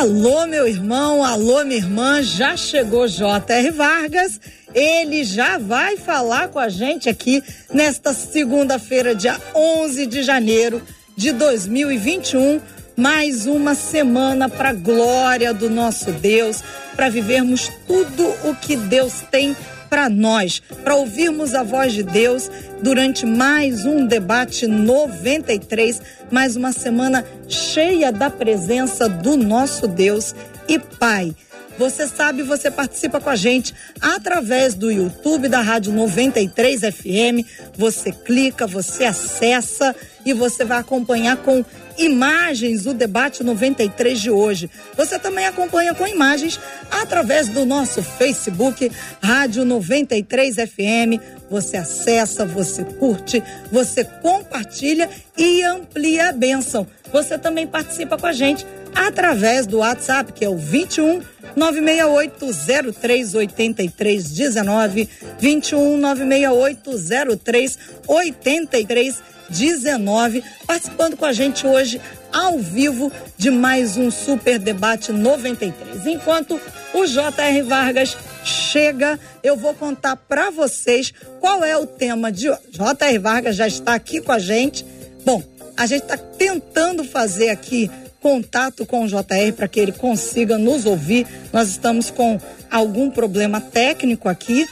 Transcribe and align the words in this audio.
Alô, 0.00 0.46
meu 0.46 0.66
irmão, 0.66 1.22
alô, 1.22 1.62
minha 1.62 1.76
irmã, 1.76 2.22
já 2.22 2.56
chegou 2.56 3.06
J.R. 3.06 3.70
Vargas. 3.70 4.40
Ele 4.74 5.22
já 5.24 5.58
vai 5.58 5.98
falar 5.98 6.48
com 6.48 6.58
a 6.58 6.70
gente 6.70 7.06
aqui 7.06 7.44
nesta 7.70 8.14
segunda-feira, 8.14 9.14
dia 9.14 9.38
11 9.54 10.06
de 10.06 10.22
janeiro 10.22 10.80
de 11.14 11.32
2021. 11.32 12.62
Mais 12.96 13.46
uma 13.46 13.74
semana 13.74 14.48
para 14.48 14.72
glória 14.72 15.52
do 15.52 15.68
nosso 15.68 16.10
Deus, 16.12 16.64
para 16.96 17.10
vivermos 17.10 17.70
tudo 17.86 18.26
o 18.44 18.56
que 18.56 18.76
Deus 18.76 19.20
tem 19.30 19.54
para 19.90 20.08
nós, 20.08 20.62
para 20.84 20.94
ouvirmos 20.94 21.52
a 21.52 21.64
voz 21.64 21.92
de 21.92 22.04
Deus 22.04 22.48
durante 22.80 23.26
mais 23.26 23.84
um 23.84 24.06
debate 24.06 24.66
93, 24.66 26.00
mais 26.30 26.54
uma 26.54 26.72
semana 26.72 27.26
cheia 27.48 28.12
da 28.12 28.30
presença 28.30 29.08
do 29.08 29.36
nosso 29.36 29.88
Deus 29.88 30.32
e 30.68 30.78
Pai. 30.78 31.34
Você 31.76 32.06
sabe, 32.06 32.42
você 32.42 32.70
participa 32.70 33.20
com 33.20 33.30
a 33.30 33.36
gente 33.36 33.74
através 34.00 34.74
do 34.74 34.90
YouTube 34.90 35.48
da 35.48 35.62
Rádio 35.62 35.92
93 35.92 36.82
FM. 36.82 37.46
Você 37.76 38.12
clica, 38.12 38.66
você 38.66 39.04
acessa 39.04 39.96
e 40.24 40.34
você 40.34 40.62
vai 40.62 40.78
acompanhar 40.78 41.38
com 41.38 41.64
imagens 42.00 42.86
o 42.86 42.94
debate 42.94 43.44
93 43.44 44.20
de 44.20 44.30
hoje. 44.30 44.70
Você 44.96 45.18
também 45.18 45.46
acompanha 45.46 45.94
com 45.94 46.06
imagens 46.06 46.58
através 46.90 47.48
do 47.48 47.64
nosso 47.64 48.02
Facebook, 48.02 48.90
Rádio 49.22 49.64
93 49.64 50.56
FM. 50.56 51.20
Você 51.50 51.76
acessa, 51.76 52.46
você 52.46 52.84
curte, 52.84 53.42
você 53.70 54.04
compartilha 54.04 55.10
e 55.36 55.62
amplia 55.62 56.30
a 56.30 56.32
bênção. 56.32 56.86
Você 57.12 57.36
também 57.36 57.66
participa 57.66 58.16
com 58.16 58.26
a 58.26 58.32
gente 58.32 58.66
através 58.94 59.66
do 59.66 59.78
WhatsApp, 59.78 60.32
que 60.32 60.44
é 60.44 60.48
o 60.48 60.56
21 60.56 61.20
968 61.56 62.92
03 62.92 63.34
83 63.34 64.30
19 64.30 65.08
21 65.38 65.96
968 65.96 67.38
03 67.42 67.78
83 68.06 69.22
19, 69.50 70.42
participando 70.66 71.16
com 71.16 71.24
a 71.24 71.32
gente 71.32 71.66
hoje 71.66 72.00
ao 72.32 72.58
vivo 72.58 73.10
de 73.36 73.50
mais 73.50 73.96
um 73.96 74.10
Super 74.10 74.58
Debate 74.58 75.12
93. 75.12 76.06
Enquanto 76.06 76.60
o 76.94 77.06
J.R. 77.06 77.62
Vargas 77.62 78.16
chega, 78.44 79.18
eu 79.42 79.56
vou 79.56 79.74
contar 79.74 80.16
para 80.16 80.50
vocês 80.50 81.12
qual 81.40 81.64
é 81.64 81.76
o 81.76 81.86
tema 81.86 82.30
de. 82.30 82.46
J.R. 82.70 83.18
Vargas 83.18 83.56
já 83.56 83.66
está 83.66 83.94
aqui 83.94 84.20
com 84.20 84.32
a 84.32 84.38
gente. 84.38 84.86
Bom, 85.24 85.42
a 85.76 85.86
gente 85.86 86.02
está 86.02 86.16
tentando 86.16 87.04
fazer 87.04 87.50
aqui 87.50 87.90
contato 88.20 88.84
com 88.86 89.04
o 89.04 89.08
JR 89.08 89.52
para 89.56 89.66
que 89.66 89.80
ele 89.80 89.92
consiga 89.92 90.58
nos 90.58 90.86
ouvir. 90.86 91.26
Nós 91.52 91.68
estamos 91.68 92.10
com 92.10 92.38
algum 92.70 93.10
problema 93.10 93.60
técnico 93.60 94.28
aqui 94.28 94.68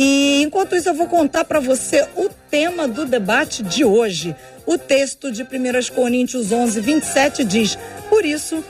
e 0.00 0.42
enquanto 0.44 0.76
isso, 0.76 0.88
eu 0.88 0.94
vou 0.94 1.08
contar 1.08 1.44
para 1.44 1.58
você 1.58 2.06
o 2.14 2.30
tema 2.48 2.86
do 2.86 3.04
debate 3.04 3.64
de 3.64 3.84
hoje. 3.84 4.32
O 4.64 4.78
texto 4.78 5.32
de 5.32 5.42
1 5.42 5.46
Coríntios 5.92 6.52
11, 6.52 6.80
27 6.80 7.42
diz: 7.42 7.76
Por 8.08 8.24
isso, 8.24 8.62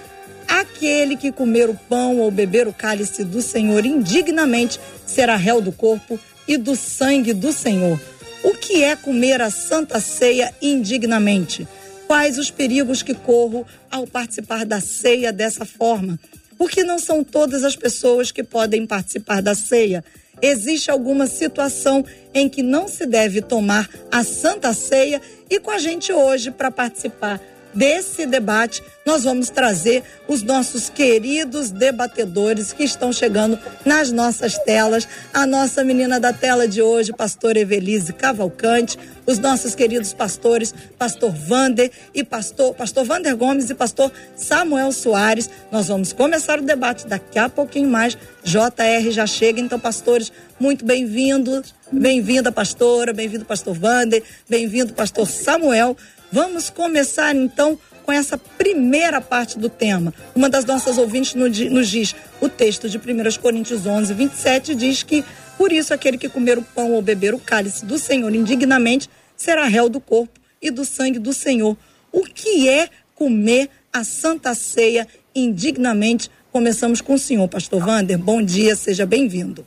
aquele 0.48 1.16
que 1.16 1.30
comer 1.30 1.68
o 1.68 1.74
pão 1.74 2.16
ou 2.16 2.30
beber 2.30 2.66
o 2.66 2.72
cálice 2.72 3.24
do 3.24 3.42
Senhor 3.42 3.84
indignamente 3.84 4.80
será 5.04 5.36
réu 5.36 5.60
do 5.60 5.70
corpo 5.70 6.18
e 6.46 6.56
do 6.56 6.74
sangue 6.74 7.34
do 7.34 7.52
Senhor. 7.52 8.00
O 8.42 8.54
que 8.54 8.82
é 8.82 8.96
comer 8.96 9.42
a 9.42 9.50
santa 9.50 10.00
ceia 10.00 10.50
indignamente? 10.62 11.68
Quais 12.06 12.38
os 12.38 12.50
perigos 12.50 13.02
que 13.02 13.12
corro 13.12 13.66
ao 13.90 14.06
participar 14.06 14.64
da 14.64 14.80
ceia 14.80 15.30
dessa 15.30 15.66
forma? 15.66 16.18
Porque 16.56 16.82
não 16.82 16.98
são 16.98 17.22
todas 17.22 17.64
as 17.64 17.76
pessoas 17.76 18.32
que 18.32 18.42
podem 18.42 18.86
participar 18.86 19.42
da 19.42 19.54
ceia 19.54 20.02
existe 20.42 20.90
alguma 20.90 21.26
situação 21.26 22.04
em 22.34 22.48
que 22.48 22.62
não 22.62 22.88
se 22.88 23.06
deve 23.06 23.40
tomar 23.40 23.88
a 24.10 24.22
Santa 24.22 24.72
Ceia? 24.72 25.20
E 25.50 25.58
com 25.58 25.70
a 25.70 25.78
gente 25.78 26.12
hoje 26.12 26.50
para 26.50 26.70
participar 26.70 27.40
desse 27.78 28.26
debate, 28.26 28.82
nós 29.06 29.22
vamos 29.22 29.50
trazer 29.50 30.02
os 30.26 30.42
nossos 30.42 30.90
queridos 30.90 31.70
debatedores 31.70 32.72
que 32.72 32.82
estão 32.82 33.12
chegando 33.12 33.56
nas 33.84 34.10
nossas 34.10 34.58
telas. 34.58 35.06
A 35.32 35.46
nossa 35.46 35.84
menina 35.84 36.18
da 36.18 36.32
tela 36.32 36.66
de 36.66 36.82
hoje, 36.82 37.12
pastor 37.12 37.56
Evelise 37.56 38.12
Cavalcante, 38.12 38.98
os 39.24 39.38
nossos 39.38 39.76
queridos 39.76 40.12
pastores, 40.12 40.74
pastor 40.98 41.30
Vander 41.30 41.90
e 42.12 42.24
pastor, 42.24 42.74
pastor 42.74 43.04
Vander 43.04 43.36
Gomes 43.36 43.70
e 43.70 43.74
pastor 43.74 44.10
Samuel 44.34 44.90
Soares. 44.90 45.48
Nós 45.70 45.86
vamos 45.86 46.12
começar 46.12 46.58
o 46.58 46.62
debate 46.62 47.06
daqui 47.06 47.38
a 47.38 47.48
pouquinho 47.48 47.88
mais. 47.88 48.18
JR 48.42 49.10
já 49.10 49.26
chega, 49.26 49.60
então, 49.60 49.78
pastores, 49.78 50.32
muito 50.58 50.84
bem-vindos. 50.84 51.74
Bem-vinda, 51.90 52.50
pastora, 52.52 53.14
bem-vindo, 53.14 53.46
pastor 53.46 53.74
Vander, 53.74 54.22
bem-vindo, 54.48 54.92
pastor 54.92 55.26
Samuel. 55.26 55.96
Vamos 56.30 56.68
começar 56.68 57.34
então 57.34 57.78
com 58.04 58.12
essa 58.12 58.36
primeira 58.36 59.20
parte 59.20 59.58
do 59.58 59.68
tema. 59.68 60.12
Uma 60.34 60.48
das 60.48 60.64
nossas 60.64 60.98
ouvintes 60.98 61.34
nos 61.34 61.88
diz: 61.88 62.14
o 62.40 62.48
texto 62.48 62.88
de 62.88 62.98
1 62.98 63.40
Coríntios 63.40 63.86
11, 63.86 64.12
27 64.14 64.74
diz 64.74 65.02
que, 65.02 65.24
por 65.56 65.72
isso, 65.72 65.92
aquele 65.94 66.18
que 66.18 66.28
comer 66.28 66.58
o 66.58 66.62
pão 66.62 66.92
ou 66.92 67.02
beber 67.02 67.34
o 67.34 67.38
cálice 67.38 67.84
do 67.84 67.98
Senhor 67.98 68.34
indignamente 68.34 69.08
será 69.36 69.64
réu 69.64 69.88
do 69.88 70.00
corpo 70.00 70.38
e 70.60 70.70
do 70.70 70.84
sangue 70.84 71.18
do 71.18 71.32
Senhor. 71.32 71.76
O 72.12 72.22
que 72.22 72.68
é 72.68 72.88
comer 73.14 73.70
a 73.92 74.04
santa 74.04 74.54
ceia 74.54 75.06
indignamente? 75.34 76.30
Começamos 76.52 77.00
com 77.00 77.14
o 77.14 77.18
senhor, 77.18 77.46
pastor 77.46 77.84
Vander. 77.84 78.18
Bom 78.18 78.42
dia, 78.42 78.74
seja 78.74 79.04
bem-vindo. 79.04 79.66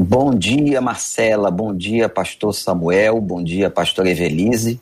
Bom 0.00 0.32
dia, 0.32 0.80
Marcela. 0.80 1.50
Bom 1.50 1.74
dia, 1.74 2.08
pastor 2.08 2.54
Samuel. 2.54 3.20
Bom 3.20 3.42
dia, 3.42 3.68
pastor 3.68 4.06
Evelise. 4.06 4.80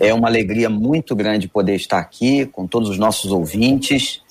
É 0.00 0.14
uma 0.14 0.26
alegria 0.26 0.70
muito 0.70 1.14
grande 1.14 1.46
poder 1.46 1.74
estar 1.74 1.98
aqui 1.98 2.46
com 2.46 2.66
todos 2.66 2.88
os 2.88 2.96
nossos 2.96 3.30
ouvintes. 3.30 4.22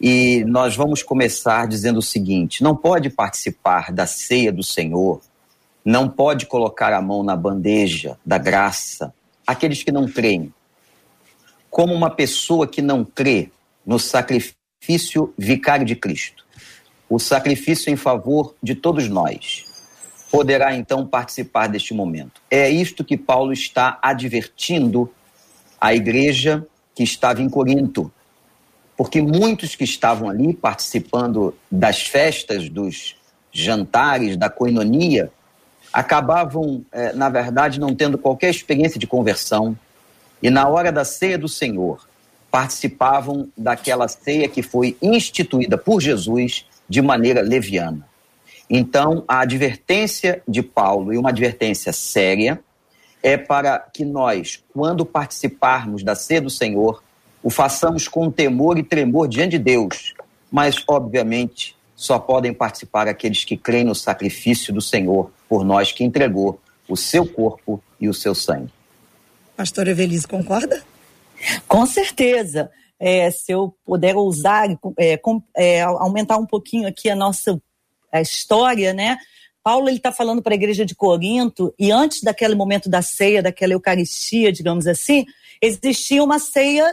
E 0.00 0.44
nós 0.46 0.74
vamos 0.74 1.04
começar 1.04 1.68
dizendo 1.68 2.00
o 2.00 2.02
seguinte: 2.02 2.64
não 2.64 2.74
pode 2.74 3.10
participar 3.10 3.92
da 3.92 4.06
ceia 4.06 4.50
do 4.50 4.64
Senhor, 4.64 5.20
não 5.84 6.08
pode 6.08 6.46
colocar 6.46 6.92
a 6.92 7.00
mão 7.00 7.22
na 7.22 7.36
bandeja 7.36 8.18
da 8.26 8.38
graça 8.38 9.14
aqueles 9.46 9.84
que 9.84 9.92
não 9.92 10.08
creem. 10.08 10.52
Como 11.70 11.94
uma 11.94 12.10
pessoa 12.10 12.66
que 12.66 12.82
não 12.82 13.04
crê 13.04 13.52
no 13.86 14.00
sacrifício 14.00 15.32
vicário 15.38 15.86
de 15.86 15.94
Cristo 15.94 16.44
o 17.08 17.18
sacrifício 17.18 17.92
em 17.92 17.96
favor 17.96 18.54
de 18.62 18.74
todos 18.74 19.08
nós. 19.08 19.66
Poderá 20.30 20.74
então 20.74 21.06
participar 21.06 21.68
deste 21.68 21.94
momento. 21.94 22.40
É 22.50 22.68
isto 22.68 23.04
que 23.04 23.16
Paulo 23.16 23.52
está 23.52 23.98
advertindo 24.02 25.10
à 25.80 25.94
igreja 25.94 26.66
que 26.94 27.02
estava 27.02 27.42
em 27.42 27.48
Corinto. 27.48 28.12
Porque 28.96 29.20
muitos 29.20 29.74
que 29.74 29.84
estavam 29.84 30.28
ali 30.28 30.54
participando 30.54 31.54
das 31.70 32.02
festas, 32.02 32.68
dos 32.68 33.16
jantares, 33.52 34.36
da 34.36 34.48
coinonia, 34.48 35.30
acabavam, 35.92 36.84
eh, 36.90 37.12
na 37.12 37.28
verdade, 37.28 37.78
não 37.78 37.94
tendo 37.94 38.18
qualquer 38.18 38.50
experiência 38.50 38.98
de 38.98 39.06
conversão. 39.06 39.76
E 40.42 40.50
na 40.50 40.68
hora 40.68 40.90
da 40.90 41.04
ceia 41.04 41.38
do 41.38 41.48
Senhor, 41.48 42.08
participavam 42.50 43.48
daquela 43.56 44.06
ceia 44.06 44.48
que 44.48 44.62
foi 44.62 44.96
instituída 45.02 45.76
por 45.76 46.00
Jesus 46.00 46.64
de 46.88 47.00
maneira 47.02 47.40
leviana. 47.40 48.06
Então, 48.68 49.24
a 49.28 49.40
advertência 49.40 50.42
de 50.48 50.62
Paulo, 50.62 51.12
e 51.12 51.18
uma 51.18 51.30
advertência 51.30 51.92
séria, 51.92 52.60
é 53.22 53.36
para 53.36 53.78
que 53.78 54.04
nós, 54.04 54.62
quando 54.72 55.04
participarmos 55.04 56.02
da 56.02 56.14
ceia 56.14 56.40
do 56.40 56.50
Senhor, 56.50 57.02
o 57.42 57.50
façamos 57.50 58.08
com 58.08 58.30
temor 58.30 58.78
e 58.78 58.82
tremor 58.82 59.28
diante 59.28 59.52
de 59.52 59.58
Deus. 59.58 60.14
Mas, 60.50 60.82
obviamente, 60.86 61.76
só 61.94 62.18
podem 62.18 62.52
participar 62.52 63.06
aqueles 63.06 63.44
que 63.44 63.56
creem 63.56 63.84
no 63.84 63.94
sacrifício 63.94 64.72
do 64.72 64.80
Senhor 64.80 65.30
por 65.48 65.64
nós 65.64 65.92
que 65.92 66.04
entregou 66.04 66.60
o 66.88 66.96
seu 66.96 67.26
corpo 67.26 67.82
e 68.00 68.08
o 68.08 68.14
seu 68.14 68.34
sangue. 68.34 68.72
Pastora 69.56 69.90
Evelise, 69.90 70.26
concorda? 70.26 70.82
Com 71.68 71.86
certeza 71.86 72.70
é, 73.06 73.30
se 73.30 73.52
eu 73.52 73.76
puder 73.84 74.16
ousar 74.16 74.66
é, 74.96 75.18
com, 75.18 75.42
é, 75.54 75.82
aumentar 75.82 76.38
um 76.38 76.46
pouquinho 76.46 76.88
aqui 76.88 77.10
a 77.10 77.14
nossa 77.14 77.60
a 78.10 78.22
história, 78.22 78.94
né? 78.94 79.18
Paulo 79.62 79.90
ele 79.90 79.98
está 79.98 80.10
falando 80.10 80.40
para 80.40 80.54
a 80.54 80.56
igreja 80.56 80.86
de 80.86 80.94
Corinto 80.94 81.74
e 81.78 81.92
antes 81.92 82.22
daquele 82.22 82.54
momento 82.54 82.88
da 82.88 83.02
ceia, 83.02 83.42
daquela 83.42 83.74
Eucaristia, 83.74 84.50
digamos 84.50 84.86
assim, 84.86 85.26
existia 85.60 86.24
uma 86.24 86.38
ceia, 86.38 86.90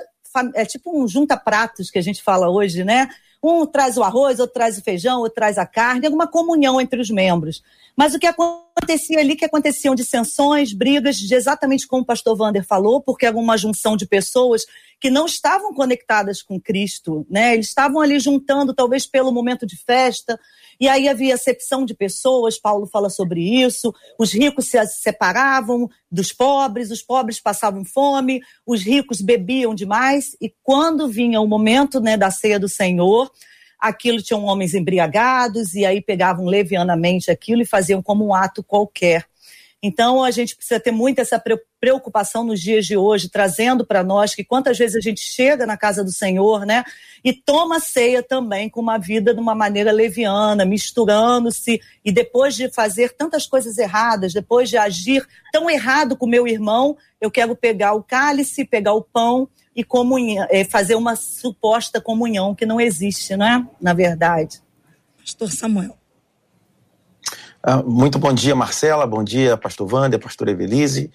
é 0.53 0.65
tipo 0.65 1.01
um 1.01 1.07
junta-pratos 1.07 1.89
que 1.89 1.99
a 1.99 2.03
gente 2.03 2.21
fala 2.21 2.49
hoje, 2.49 2.83
né? 2.83 3.07
Um 3.41 3.65
traz 3.65 3.95
o 3.95 4.03
arroz, 4.03 4.41
outro 4.41 4.55
traz 4.55 4.77
o 4.77 4.83
feijão, 4.83 5.19
outro 5.19 5.35
traz 5.35 5.57
a 5.57 5.65
carne, 5.65 6.07
alguma 6.07 6.27
comunhão 6.27 6.81
entre 6.81 6.99
os 6.99 7.09
membros. 7.09 7.63
Mas 7.95 8.13
o 8.13 8.19
que 8.19 8.27
acontecia 8.75 9.19
ali, 9.19 9.35
que 9.35 9.45
aconteciam 9.45 9.93
dissensões, 9.93 10.73
brigas, 10.73 11.19
exatamente 11.21 11.87
como 11.87 12.03
o 12.03 12.05
pastor 12.05 12.35
Vander 12.35 12.65
falou, 12.65 13.01
porque 13.01 13.25
era 13.25 13.37
uma 13.37 13.57
junção 13.57 13.95
de 13.95 14.05
pessoas 14.07 14.65
que 14.99 15.09
não 15.09 15.25
estavam 15.25 15.73
conectadas 15.73 16.43
com 16.43 16.61
Cristo, 16.61 17.25
né? 17.29 17.55
Eles 17.55 17.69
estavam 17.69 18.01
ali 18.01 18.19
juntando, 18.19 18.73
talvez 18.73 19.07
pelo 19.07 19.31
momento 19.31 19.65
de 19.65 19.75
festa, 19.75 20.39
e 20.79 20.87
aí 20.87 21.09
havia 21.09 21.33
acepção 21.33 21.85
de 21.85 21.93
pessoas, 21.93 22.59
Paulo 22.59 22.85
fala 22.85 23.09
sobre 23.09 23.41
isso. 23.41 23.93
Os 24.17 24.31
ricos 24.31 24.67
se 24.67 24.83
separavam 24.87 25.89
dos 26.11 26.31
pobres, 26.31 26.91
os 26.91 27.01
pobres 27.01 27.39
passavam 27.39 27.83
fome, 27.83 28.41
os 28.65 28.83
ricos 28.83 29.21
bebiam 29.21 29.73
demais. 29.73 30.35
E 30.39 30.53
quando 30.61 31.07
vinha 31.07 31.41
o 31.41 31.47
momento 31.47 31.99
né, 31.99 32.15
da 32.15 32.29
ceia 32.29 32.59
do 32.59 32.69
Senhor, 32.69 33.31
aquilo 33.81 34.21
tinham 34.21 34.45
homens 34.45 34.75
embriagados, 34.75 35.73
e 35.73 35.85
aí 35.85 35.99
pegavam 35.99 36.45
levianamente 36.45 37.31
aquilo 37.31 37.63
e 37.63 37.65
faziam 37.65 38.01
como 38.01 38.27
um 38.27 38.33
ato 38.33 38.63
qualquer. 38.63 39.25
Então, 39.83 40.23
a 40.23 40.29
gente 40.29 40.55
precisa 40.55 40.79
ter 40.79 40.91
muito 40.91 41.19
essa 41.19 41.41
preocupação 41.79 42.43
nos 42.43 42.61
dias 42.61 42.85
de 42.85 42.95
hoje, 42.95 43.29
trazendo 43.29 43.83
para 43.83 44.03
nós 44.03 44.35
que 44.35 44.43
quantas 44.43 44.77
vezes 44.77 44.95
a 44.95 44.99
gente 44.99 45.21
chega 45.21 45.65
na 45.65 45.75
casa 45.75 46.03
do 46.03 46.11
Senhor, 46.11 46.65
né, 46.67 46.83
e 47.23 47.33
toma 47.33 47.79
ceia 47.79 48.21
também 48.21 48.69
com 48.69 48.79
uma 48.79 48.99
vida 48.99 49.33
de 49.33 49.39
uma 49.39 49.55
maneira 49.55 49.91
leviana, 49.91 50.65
misturando-se, 50.65 51.81
e 52.05 52.11
depois 52.11 52.55
de 52.55 52.69
fazer 52.69 53.13
tantas 53.13 53.47
coisas 53.47 53.79
erradas, 53.79 54.33
depois 54.33 54.69
de 54.69 54.77
agir 54.77 55.27
tão 55.51 55.67
errado 55.67 56.15
com 56.15 56.27
meu 56.27 56.47
irmão, 56.47 56.95
eu 57.19 57.31
quero 57.31 57.55
pegar 57.55 57.93
o 57.93 58.03
cálice, 58.03 58.63
pegar 58.63 58.93
o 58.93 59.01
pão 59.01 59.49
e 59.75 59.83
comunhão, 59.83 60.45
é, 60.51 60.63
fazer 60.63 60.93
uma 60.93 61.15
suposta 61.15 61.99
comunhão 61.99 62.53
que 62.53 62.65
não 62.65 62.79
existe, 62.79 63.35
não 63.35 63.45
é? 63.45 63.65
Na 63.81 63.93
verdade. 63.93 64.61
Pastor 65.17 65.51
Samuel. 65.51 66.00
Ah, 67.63 67.83
muito 67.83 68.17
bom 68.17 68.33
dia, 68.33 68.55
Marcela, 68.55 69.05
bom 69.05 69.23
dia, 69.23 69.55
pastor 69.55 69.87
Wander, 69.93 70.19
pastor 70.19 70.47
Evelise 70.47 71.11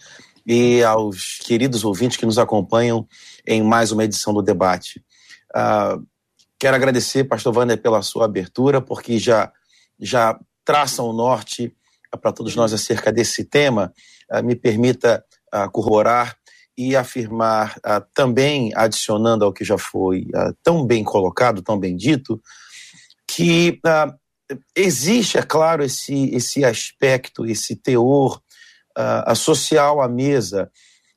e 0.46 0.80
aos 0.84 1.38
queridos 1.38 1.84
ouvintes 1.84 2.16
que 2.16 2.24
nos 2.24 2.38
acompanham 2.38 3.04
em 3.44 3.64
mais 3.64 3.90
uma 3.90 4.04
edição 4.04 4.32
do 4.32 4.40
debate. 4.40 5.04
Uh, 5.50 6.06
quero 6.56 6.76
agradecer, 6.76 7.24
pastor 7.24 7.56
Wander, 7.56 7.82
pela 7.82 8.00
sua 8.00 8.26
abertura, 8.26 8.80
porque 8.80 9.18
já, 9.18 9.50
já 9.98 10.38
traça 10.64 11.02
o 11.02 11.12
norte 11.12 11.74
para 12.22 12.30
todos 12.30 12.54
nós 12.54 12.72
acerca 12.72 13.10
desse 13.10 13.42
tema. 13.42 13.92
Uh, 14.30 14.44
me 14.44 14.54
permita 14.54 15.24
corroborar 15.72 16.36
e 16.76 16.94
afirmar, 16.94 17.76
também 18.12 18.70
adicionando 18.74 19.44
ao 19.44 19.52
que 19.52 19.64
já 19.64 19.78
foi 19.78 20.26
tão 20.62 20.84
bem 20.84 21.02
colocado, 21.02 21.62
tão 21.62 21.78
bem 21.78 21.96
dito, 21.96 22.38
que 23.26 23.80
existe, 24.74 25.38
é 25.38 25.42
claro, 25.42 25.82
esse, 25.82 26.34
esse 26.34 26.64
aspecto, 26.64 27.46
esse 27.46 27.76
teor 27.76 28.40
uh, 28.96 29.34
social 29.34 30.00
à 30.00 30.08
mesa. 30.08 30.70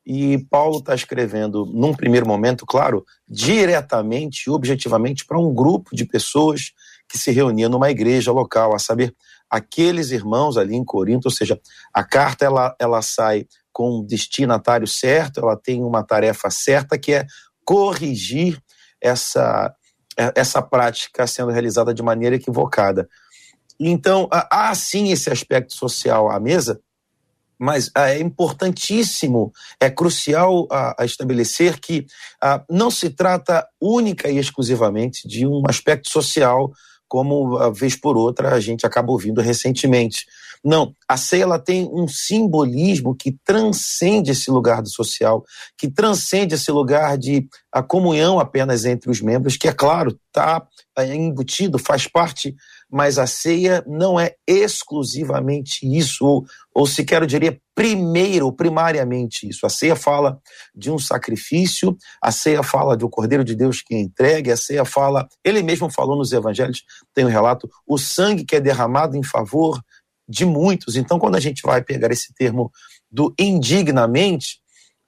E 0.05 0.39
Paulo 0.49 0.79
está 0.79 0.95
escrevendo, 0.95 1.65
num 1.65 1.93
primeiro 1.93 2.27
momento, 2.27 2.65
claro, 2.65 3.05
diretamente 3.27 4.49
objetivamente 4.49 5.25
para 5.25 5.39
um 5.39 5.53
grupo 5.53 5.95
de 5.95 6.05
pessoas 6.05 6.71
que 7.07 7.17
se 7.17 7.31
reunia 7.31 7.69
numa 7.69 7.91
igreja 7.91 8.31
local, 8.31 8.73
a 8.73 8.79
saber, 8.79 9.15
aqueles 9.49 10.11
irmãos 10.11 10.57
ali 10.57 10.75
em 10.75 10.85
Corinto, 10.85 11.27
ou 11.27 11.31
seja, 11.31 11.59
a 11.93 12.03
carta 12.03 12.45
ela, 12.45 12.75
ela 12.79 13.01
sai 13.01 13.47
com 13.71 13.99
um 13.99 14.05
destinatário 14.05 14.87
certo, 14.87 15.39
ela 15.39 15.57
tem 15.57 15.83
uma 15.83 16.03
tarefa 16.03 16.49
certa 16.49 16.97
que 16.97 17.13
é 17.13 17.25
corrigir 17.65 18.61
essa 19.01 19.73
essa 20.35 20.61
prática 20.61 21.25
sendo 21.25 21.51
realizada 21.51 21.93
de 21.93 22.03
maneira 22.03 22.35
equivocada. 22.35 23.07
Então, 23.79 24.27
há 24.31 24.73
sim 24.75 25.11
esse 25.11 25.29
aspecto 25.29 25.73
social 25.73 26.29
à 26.29 26.39
mesa, 26.39 26.81
mas 27.57 27.91
é 27.95 28.19
importantíssimo, 28.19 29.51
é 29.79 29.89
crucial 29.89 30.67
a, 30.71 31.01
a 31.03 31.05
estabelecer 31.05 31.79
que 31.79 32.05
a, 32.41 32.63
não 32.69 32.89
se 32.89 33.09
trata 33.09 33.67
única 33.81 34.29
e 34.29 34.37
exclusivamente 34.37 35.27
de 35.27 35.45
um 35.45 35.63
aspecto 35.67 36.09
social, 36.09 36.71
como, 37.09 37.57
a 37.57 37.69
vez 37.69 37.95
por 37.95 38.15
outra, 38.15 38.53
a 38.53 38.59
gente 38.59 38.85
acaba 38.85 39.11
ouvindo 39.11 39.41
recentemente. 39.41 40.25
Não, 40.63 40.93
a 41.07 41.17
ceia 41.17 41.43
ela 41.43 41.57
tem 41.57 41.89
um 41.91 42.07
simbolismo 42.07 43.15
que 43.15 43.37
transcende 43.43 44.31
esse 44.31 44.51
lugar 44.51 44.81
do 44.81 44.89
social, 44.89 45.43
que 45.77 45.89
transcende 45.89 46.55
esse 46.55 46.71
lugar 46.71 47.17
de 47.17 47.47
a 47.71 47.81
comunhão 47.81 48.39
apenas 48.39 48.85
entre 48.85 49.09
os 49.09 49.21
membros, 49.21 49.57
que 49.57 49.67
é 49.67 49.73
claro, 49.73 50.17
está 50.27 50.65
é, 50.97 51.15
embutido, 51.15 51.79
faz 51.79 52.07
parte, 52.07 52.55
mas 52.91 53.19
a 53.19 53.27
ceia 53.27 53.83
não 53.85 54.19
é 54.19 54.35
exclusivamente 54.47 55.85
isso, 55.85 56.25
ou, 56.25 56.45
ou 56.73 56.87
sequer 56.87 57.21
eu 57.21 57.27
diria 57.27 57.59
primeiro 57.75 58.51
primariamente 58.51 59.47
isso. 59.47 59.65
A 59.65 59.69
ceia 59.69 59.95
fala 59.95 60.39
de 60.75 60.89
um 60.89 60.97
sacrifício, 60.97 61.95
a 62.21 62.31
ceia 62.31 62.63
fala 62.63 62.97
um 62.99 63.09
Cordeiro 63.09 63.43
de 63.43 63.55
Deus 63.55 63.81
que 63.81 63.93
é 63.93 63.99
entregue, 63.99 64.51
a 64.51 64.57
ceia 64.57 64.83
fala, 64.83 65.27
ele 65.43 65.61
mesmo 65.61 65.89
falou 65.91 66.17
nos 66.17 66.31
evangelhos, 66.31 66.83
tem 67.13 67.25
um 67.25 67.29
relato, 67.29 67.69
o 67.87 67.97
sangue 67.97 68.43
que 68.43 68.55
é 68.55 68.59
derramado 68.59 69.15
em 69.15 69.23
favor 69.23 69.79
de 70.27 70.45
muitos. 70.45 70.95
Então, 70.95 71.19
quando 71.19 71.35
a 71.35 71.39
gente 71.39 71.61
vai 71.61 71.83
pegar 71.83 72.11
esse 72.11 72.33
termo 72.33 72.71
do 73.11 73.33
indignamente, 73.37 74.59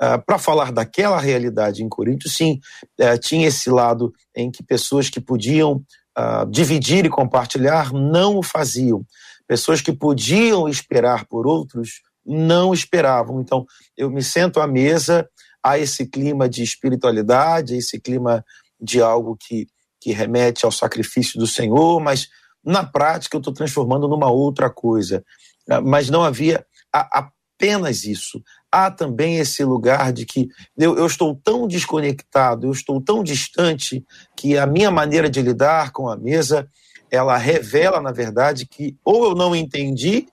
Uh, 0.04 0.18
para 0.26 0.40
falar 0.40 0.72
daquela 0.72 1.20
realidade 1.20 1.84
em 1.84 1.88
Corinto, 1.88 2.28
sim, 2.28 2.60
uh, 3.00 3.20
tinha 3.20 3.48
esse 3.48 3.70
lado 3.70 4.12
em 4.36 4.50
que 4.50 4.64
pessoas 4.64 5.12
que 5.12 5.22
podiam 5.22 5.86
uh, 6.18 6.50
dividir 6.50 7.06
e 7.06 7.10
compartilhar 7.10 7.94
não 7.94 8.38
o 8.38 8.44
faziam. 8.44 9.06
Pessoas 9.48 9.82
que 9.82 9.92
podiam 9.92 10.68
esperar 10.68 11.26
por 11.26 11.46
outros 11.46 12.02
não 12.26 12.74
esperavam. 12.74 13.42
Então, 13.42 13.66
eu 13.98 14.10
me 14.10 14.24
sento 14.24 14.60
à 14.60 14.68
mesa, 14.68 15.28
a 15.64 15.78
esse 15.78 16.06
clima 16.06 16.48
de 16.48 16.64
espiritualidade, 16.64 17.76
esse 17.76 18.00
clima 18.00 18.44
de 18.80 19.02
algo 19.02 19.38
que, 19.40 19.68
que 20.00 20.12
remete 20.12 20.66
ao 20.66 20.72
sacrifício 20.72 21.40
do 21.40 21.46
Senhor, 21.46 22.00
mas 22.00 22.30
na 22.64 22.84
prática, 22.84 23.36
eu 23.36 23.40
estou 23.40 23.54
transformando 23.54 24.08
numa 24.08 24.30
outra 24.30 24.70
coisa. 24.70 25.24
Ah, 25.70 25.82
mas 25.82 26.10
não 26.10 26.24
havia 26.24 26.66
apenas 26.92 28.04
isso. 28.04 28.42
Há 28.72 28.90
também 28.90 29.38
esse 29.38 29.64
lugar 29.64 30.14
de 30.14 30.26
que 30.26 30.48
eu, 30.78 30.98
eu 30.98 31.06
estou 31.06 31.36
tão 31.36 31.68
desconectado, 31.68 32.68
eu 32.68 32.72
estou 32.72 33.02
tão 33.02 33.24
distante, 33.24 34.06
que 34.36 34.58
a 34.58 34.66
minha 34.66 34.90
maneira 34.90 35.30
de 35.30 35.42
lidar 35.42 35.92
com 35.92 36.10
a 36.10 36.16
mesa 36.16 36.68
ela 37.12 37.36
revela, 37.36 38.00
na 38.00 38.12
verdade, 38.12 38.66
que 38.66 38.98
ou 39.04 39.26
eu 39.26 39.36
não 39.36 39.54
entendi, 39.54 40.28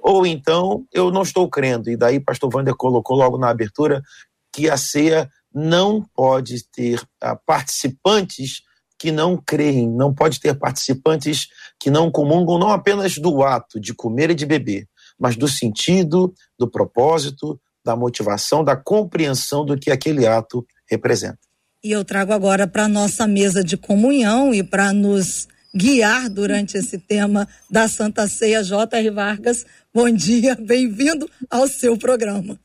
ou 0.00 0.26
então 0.26 0.86
eu 0.92 1.10
não 1.10 1.22
estou 1.22 1.48
crendo. 1.48 1.90
E 1.90 1.96
daí, 1.96 2.18
pastor 2.18 2.54
Wander 2.54 2.74
colocou 2.74 3.16
logo 3.16 3.36
na 3.36 3.50
abertura 3.50 4.02
que 4.50 4.70
a 4.70 4.76
ceia 4.76 5.28
não 5.52 6.02
pode 6.14 6.64
ter 6.70 7.00
uh, 7.00 7.38
participantes 7.46 8.62
que 8.98 9.12
não 9.12 9.36
creem, 9.36 9.88
não 9.88 10.14
pode 10.14 10.40
ter 10.40 10.54
participantes 10.54 11.48
que 11.78 11.90
não 11.90 12.10
comungam 12.10 12.58
não 12.58 12.70
apenas 12.70 13.18
do 13.18 13.42
ato 13.42 13.78
de 13.78 13.92
comer 13.92 14.30
e 14.30 14.34
de 14.34 14.46
beber, 14.46 14.88
mas 15.18 15.36
do 15.36 15.46
sentido, 15.46 16.32
do 16.58 16.68
propósito, 16.68 17.60
da 17.84 17.94
motivação, 17.94 18.64
da 18.64 18.74
compreensão 18.74 19.64
do 19.64 19.76
que 19.76 19.90
aquele 19.90 20.26
ato 20.26 20.66
representa. 20.90 21.38
E 21.82 21.92
eu 21.92 22.04
trago 22.04 22.32
agora 22.32 22.66
para 22.66 22.84
a 22.84 22.88
nossa 22.88 23.26
mesa 23.26 23.62
de 23.62 23.76
comunhão 23.76 24.54
e 24.54 24.62
para 24.62 24.92
nos 24.92 25.46
guiar 25.74 26.30
durante 26.30 26.78
esse 26.78 26.98
tema 26.98 27.46
da 27.70 27.86
Santa 27.88 28.26
Ceia, 28.26 28.62
J.R. 28.62 29.10
Vargas. 29.10 29.66
Bom 29.92 30.10
dia, 30.10 30.54
bem-vindo 30.54 31.28
ao 31.50 31.68
seu 31.68 31.96
programa. 31.98 32.58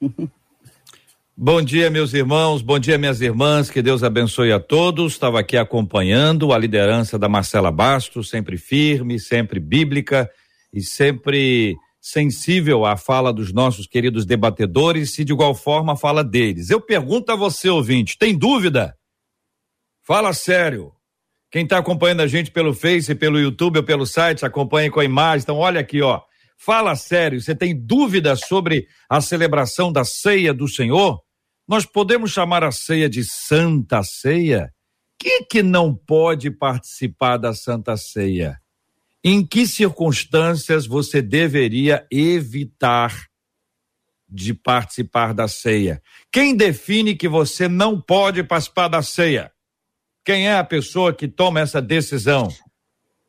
Bom 1.38 1.60
dia, 1.60 1.90
meus 1.90 2.14
irmãos, 2.14 2.62
bom 2.62 2.78
dia, 2.78 2.96
minhas 2.96 3.20
irmãs, 3.20 3.68
que 3.68 3.82
Deus 3.82 4.02
abençoe 4.02 4.52
a 4.52 4.58
todos. 4.58 5.12
Estava 5.12 5.38
aqui 5.38 5.54
acompanhando 5.58 6.50
a 6.50 6.56
liderança 6.56 7.18
da 7.18 7.28
Marcela 7.28 7.70
Bastos, 7.70 8.30
sempre 8.30 8.56
firme, 8.56 9.20
sempre 9.20 9.60
bíblica 9.60 10.30
e 10.72 10.80
sempre 10.80 11.76
sensível 12.08 12.86
à 12.86 12.96
fala 12.96 13.32
dos 13.32 13.52
nossos 13.52 13.84
queridos 13.84 14.24
debatedores 14.24 15.18
e, 15.18 15.24
de 15.24 15.32
igual 15.32 15.56
forma, 15.56 15.94
a 15.94 15.96
fala 15.96 16.22
deles. 16.22 16.70
Eu 16.70 16.80
pergunto 16.80 17.32
a 17.32 17.34
você, 17.34 17.68
ouvinte, 17.68 18.16
tem 18.16 18.38
dúvida? 18.38 18.96
Fala 20.04 20.32
sério. 20.32 20.92
Quem 21.50 21.64
está 21.64 21.78
acompanhando 21.78 22.20
a 22.20 22.28
gente 22.28 22.52
pelo 22.52 22.72
Face, 22.72 23.12
pelo 23.16 23.40
YouTube 23.40 23.78
ou 23.78 23.82
pelo 23.82 24.06
site, 24.06 24.46
acompanhe 24.46 24.88
com 24.88 25.00
a 25.00 25.04
imagem. 25.04 25.42
Então, 25.42 25.56
olha 25.56 25.80
aqui, 25.80 26.00
ó. 26.00 26.22
Fala 26.56 26.94
sério, 26.94 27.40
você 27.40 27.56
tem 27.56 27.76
dúvida 27.76 28.36
sobre 28.36 28.86
a 29.10 29.20
celebração 29.20 29.90
da 29.90 30.04
ceia 30.04 30.54
do 30.54 30.68
Senhor? 30.68 31.20
Nós 31.66 31.84
podemos 31.84 32.30
chamar 32.30 32.62
a 32.62 32.70
ceia 32.70 33.08
de 33.08 33.24
Santa 33.24 34.04
Ceia? 34.04 34.72
Quem 35.18 35.44
que 35.44 35.60
não 35.60 35.92
pode 35.92 36.52
participar 36.52 37.36
da 37.36 37.52
Santa 37.52 37.96
Ceia? 37.96 38.60
Em 39.24 39.44
que 39.44 39.66
circunstâncias 39.66 40.86
você 40.86 41.20
deveria 41.20 42.06
evitar 42.10 43.26
de 44.28 44.54
participar 44.54 45.32
da 45.32 45.48
ceia? 45.48 46.02
Quem 46.32 46.56
define 46.56 47.14
que 47.14 47.28
você 47.28 47.68
não 47.68 48.00
pode 48.00 48.42
participar 48.42 48.88
da 48.88 49.02
ceia? 49.02 49.52
Quem 50.24 50.48
é 50.48 50.56
a 50.56 50.64
pessoa 50.64 51.12
que 51.12 51.28
toma 51.28 51.60
essa 51.60 51.80
decisão? 51.80 52.48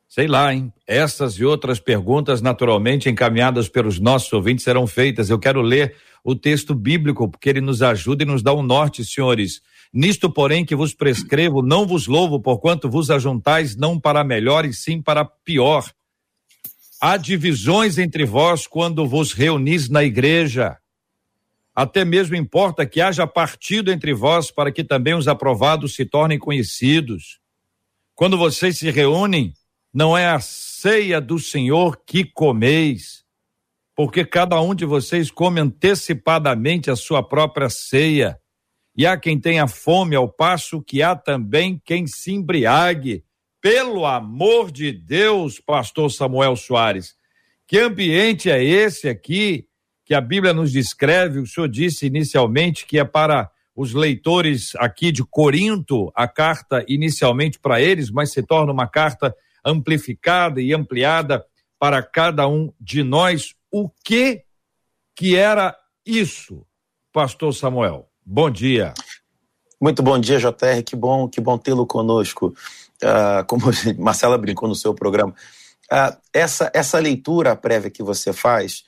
Sei 0.08 0.26
lá, 0.26 0.54
hein? 0.54 0.72
Essas 0.86 1.34
e 1.34 1.44
outras 1.44 1.78
perguntas, 1.78 2.40
naturalmente 2.40 3.10
encaminhadas 3.10 3.68
pelos 3.68 4.00
nossos 4.00 4.32
ouvintes, 4.32 4.64
serão 4.64 4.86
feitas. 4.86 5.28
Eu 5.28 5.38
quero 5.38 5.60
ler 5.60 5.94
o 6.24 6.34
texto 6.34 6.74
bíblico, 6.74 7.28
porque 7.30 7.48
ele 7.48 7.60
nos 7.60 7.82
ajuda 7.82 8.22
e 8.22 8.26
nos 8.26 8.42
dá 8.42 8.54
um 8.54 8.62
norte, 8.62 9.04
senhores. 9.04 9.60
Nisto, 9.92 10.30
porém, 10.30 10.64
que 10.64 10.76
vos 10.76 10.94
prescrevo, 10.94 11.62
não 11.62 11.86
vos 11.86 12.06
louvo, 12.06 12.40
porquanto 12.40 12.90
vos 12.90 13.10
ajuntais 13.10 13.76
não 13.76 13.98
para 13.98 14.22
melhor 14.22 14.64
e 14.64 14.72
sim 14.72 15.00
para 15.00 15.24
pior. 15.24 15.90
Há 17.00 17.16
divisões 17.16 17.96
entre 17.96 18.24
vós 18.24 18.66
quando 18.66 19.06
vos 19.06 19.32
reunis 19.32 19.88
na 19.88 20.04
igreja. 20.04 20.76
Até 21.74 22.04
mesmo 22.04 22.34
importa 22.34 22.84
que 22.84 23.00
haja 23.00 23.24
partido 23.26 23.92
entre 23.92 24.12
vós 24.12 24.50
para 24.50 24.72
que 24.72 24.82
também 24.82 25.14
os 25.14 25.28
aprovados 25.28 25.94
se 25.94 26.04
tornem 26.04 26.38
conhecidos. 26.38 27.38
Quando 28.16 28.36
vocês 28.36 28.78
se 28.78 28.90
reúnem, 28.90 29.54
não 29.94 30.18
é 30.18 30.26
a 30.26 30.40
ceia 30.40 31.20
do 31.20 31.38
Senhor 31.38 32.02
que 32.04 32.24
comeis, 32.24 33.24
porque 33.94 34.24
cada 34.24 34.60
um 34.60 34.74
de 34.74 34.84
vocês 34.84 35.30
come 35.30 35.60
antecipadamente 35.60 36.90
a 36.90 36.96
sua 36.96 37.22
própria 37.22 37.70
ceia. 37.70 38.38
E 38.98 39.06
há 39.06 39.16
quem 39.16 39.38
tenha 39.38 39.68
fome, 39.68 40.16
ao 40.16 40.28
passo 40.28 40.82
que 40.82 41.04
há 41.04 41.14
também 41.14 41.80
quem 41.84 42.08
se 42.08 42.32
embriague. 42.32 43.22
Pelo 43.60 44.04
amor 44.04 44.72
de 44.72 44.90
Deus, 44.90 45.60
pastor 45.60 46.10
Samuel 46.10 46.56
Soares, 46.56 47.14
que 47.64 47.78
ambiente 47.78 48.50
é 48.50 48.60
esse 48.60 49.08
aqui 49.08 49.68
que 50.04 50.14
a 50.14 50.20
Bíblia 50.20 50.52
nos 50.52 50.72
descreve? 50.72 51.38
O 51.38 51.46
senhor 51.46 51.68
disse 51.68 52.06
inicialmente 52.06 52.86
que 52.86 52.98
é 52.98 53.04
para 53.04 53.48
os 53.72 53.94
leitores 53.94 54.74
aqui 54.74 55.12
de 55.12 55.24
Corinto, 55.24 56.10
a 56.12 56.26
carta 56.26 56.84
inicialmente 56.88 57.56
para 57.60 57.80
eles, 57.80 58.10
mas 58.10 58.32
se 58.32 58.42
torna 58.42 58.72
uma 58.72 58.88
carta 58.88 59.32
amplificada 59.64 60.60
e 60.60 60.74
ampliada 60.74 61.44
para 61.78 62.02
cada 62.02 62.48
um 62.48 62.72
de 62.80 63.04
nós. 63.04 63.54
O 63.70 63.88
que 64.04 64.42
que 65.14 65.36
era 65.36 65.76
isso, 66.04 66.66
pastor 67.12 67.54
Samuel? 67.54 68.08
Bom 68.30 68.50
dia. 68.50 68.92
Muito 69.80 70.02
bom 70.02 70.18
dia, 70.18 70.38
JR. 70.38 70.82
Que 70.84 70.94
bom, 70.94 71.26
que 71.26 71.40
bom 71.40 71.56
tê-lo 71.56 71.86
conosco. 71.86 72.52
Uh, 73.02 73.42
como 73.46 73.62
Marcela 73.98 74.36
brincou 74.36 74.68
no 74.68 74.74
seu 74.74 74.92
programa, 74.92 75.34
uh, 75.90 76.14
essa, 76.30 76.70
essa 76.74 76.98
leitura 76.98 77.56
prévia 77.56 77.90
que 77.90 78.02
você 78.02 78.30
faz, 78.34 78.82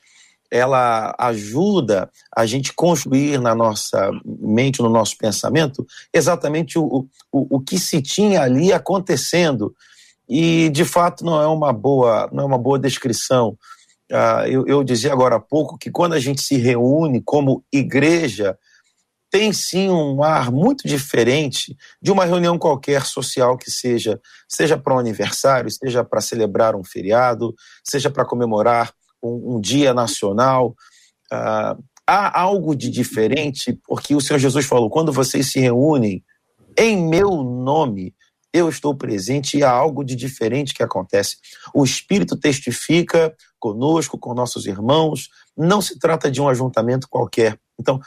ela 0.51 1.17
ajuda 1.19 2.11
a 2.37 2.45
gente 2.45 2.75
construir 2.75 3.41
na 3.41 3.55
nossa 3.55 4.11
mente, 4.27 4.83
no 4.83 4.91
nosso 4.91 5.17
pensamento, 5.17 5.87
exatamente 6.13 6.79
o, 6.79 7.09
o, 7.33 7.57
o 7.57 7.61
que 7.63 7.79
se 7.79 8.03
tinha 8.03 8.43
ali 8.43 8.75
acontecendo. 8.75 9.75
E, 10.29 10.69
de 10.69 10.85
fato, 10.85 11.25
não 11.25 11.41
é 11.41 11.47
uma 11.47 11.73
boa, 11.73 12.29
não 12.31 12.43
é 12.43 12.47
uma 12.47 12.59
boa 12.59 12.79
descrição. 12.79 13.57
Uh, 14.13 14.47
eu, 14.47 14.67
eu 14.67 14.85
dizia 14.85 15.15
agora 15.15 15.37
há 15.37 15.41
pouco 15.41 15.79
que 15.79 15.91
quando 15.91 16.13
a 16.13 16.21
gente 16.21 16.43
se 16.43 16.59
reúne 16.59 17.23
como 17.23 17.65
igreja, 17.73 18.55
tem 19.31 19.53
sim 19.53 19.89
um 19.89 20.23
ar 20.25 20.51
muito 20.51 20.89
diferente 20.89 21.77
de 22.03 22.11
uma 22.11 22.25
reunião 22.25 22.59
qualquer 22.59 23.05
social 23.07 23.57
que 23.57 23.71
seja, 23.71 24.21
seja 24.49 24.77
para 24.77 24.95
um 24.95 24.99
aniversário, 24.99 25.71
seja 25.71 26.05
para 26.05 26.21
celebrar 26.21 26.75
um 26.75 26.83
feriado, 26.83 27.55
seja 27.85 28.11
para 28.11 28.25
comemorar 28.25 28.93
um, 29.23 29.57
um, 29.57 29.61
dia 29.61 29.95
nacional. 29.95 30.75
Uh, 31.33 31.81
há 32.07 32.41
algo 32.41 32.75
de 32.75 32.91
diferente, 32.91 33.79
porque 33.87 34.17
o 34.17 34.21
Senhor 34.21 34.41
Jesus 34.41 34.67
falou: 34.67 34.91
quando 34.91 35.13
vocês 35.13 35.47
se 35.53 35.61
reúnem 35.61 36.25
em 36.77 36.97
meu 36.97 37.43
nome, 37.43 38.15
eu 38.53 38.69
estou 38.69 38.97
presente 38.97 39.59
e 39.59 39.63
há 39.63 39.71
algo 39.71 40.05
de 40.05 40.17
diferente 40.17 40.75
que 40.75 40.83
acontece. 40.83 41.37
O 41.73 41.85
Espírito 41.85 42.37
testifica 42.37 43.33
conosco, 43.61 44.19
com 44.19 44.35
nossos 44.35 44.67
irmãos, 44.67 45.29
não 45.57 45.81
se 45.81 45.99
trata 45.99 46.31
de 46.31 46.41
um 46.41 46.49
ajuntamento 46.49 47.07
qualquer. 47.09 47.59
Então? 47.79 48.01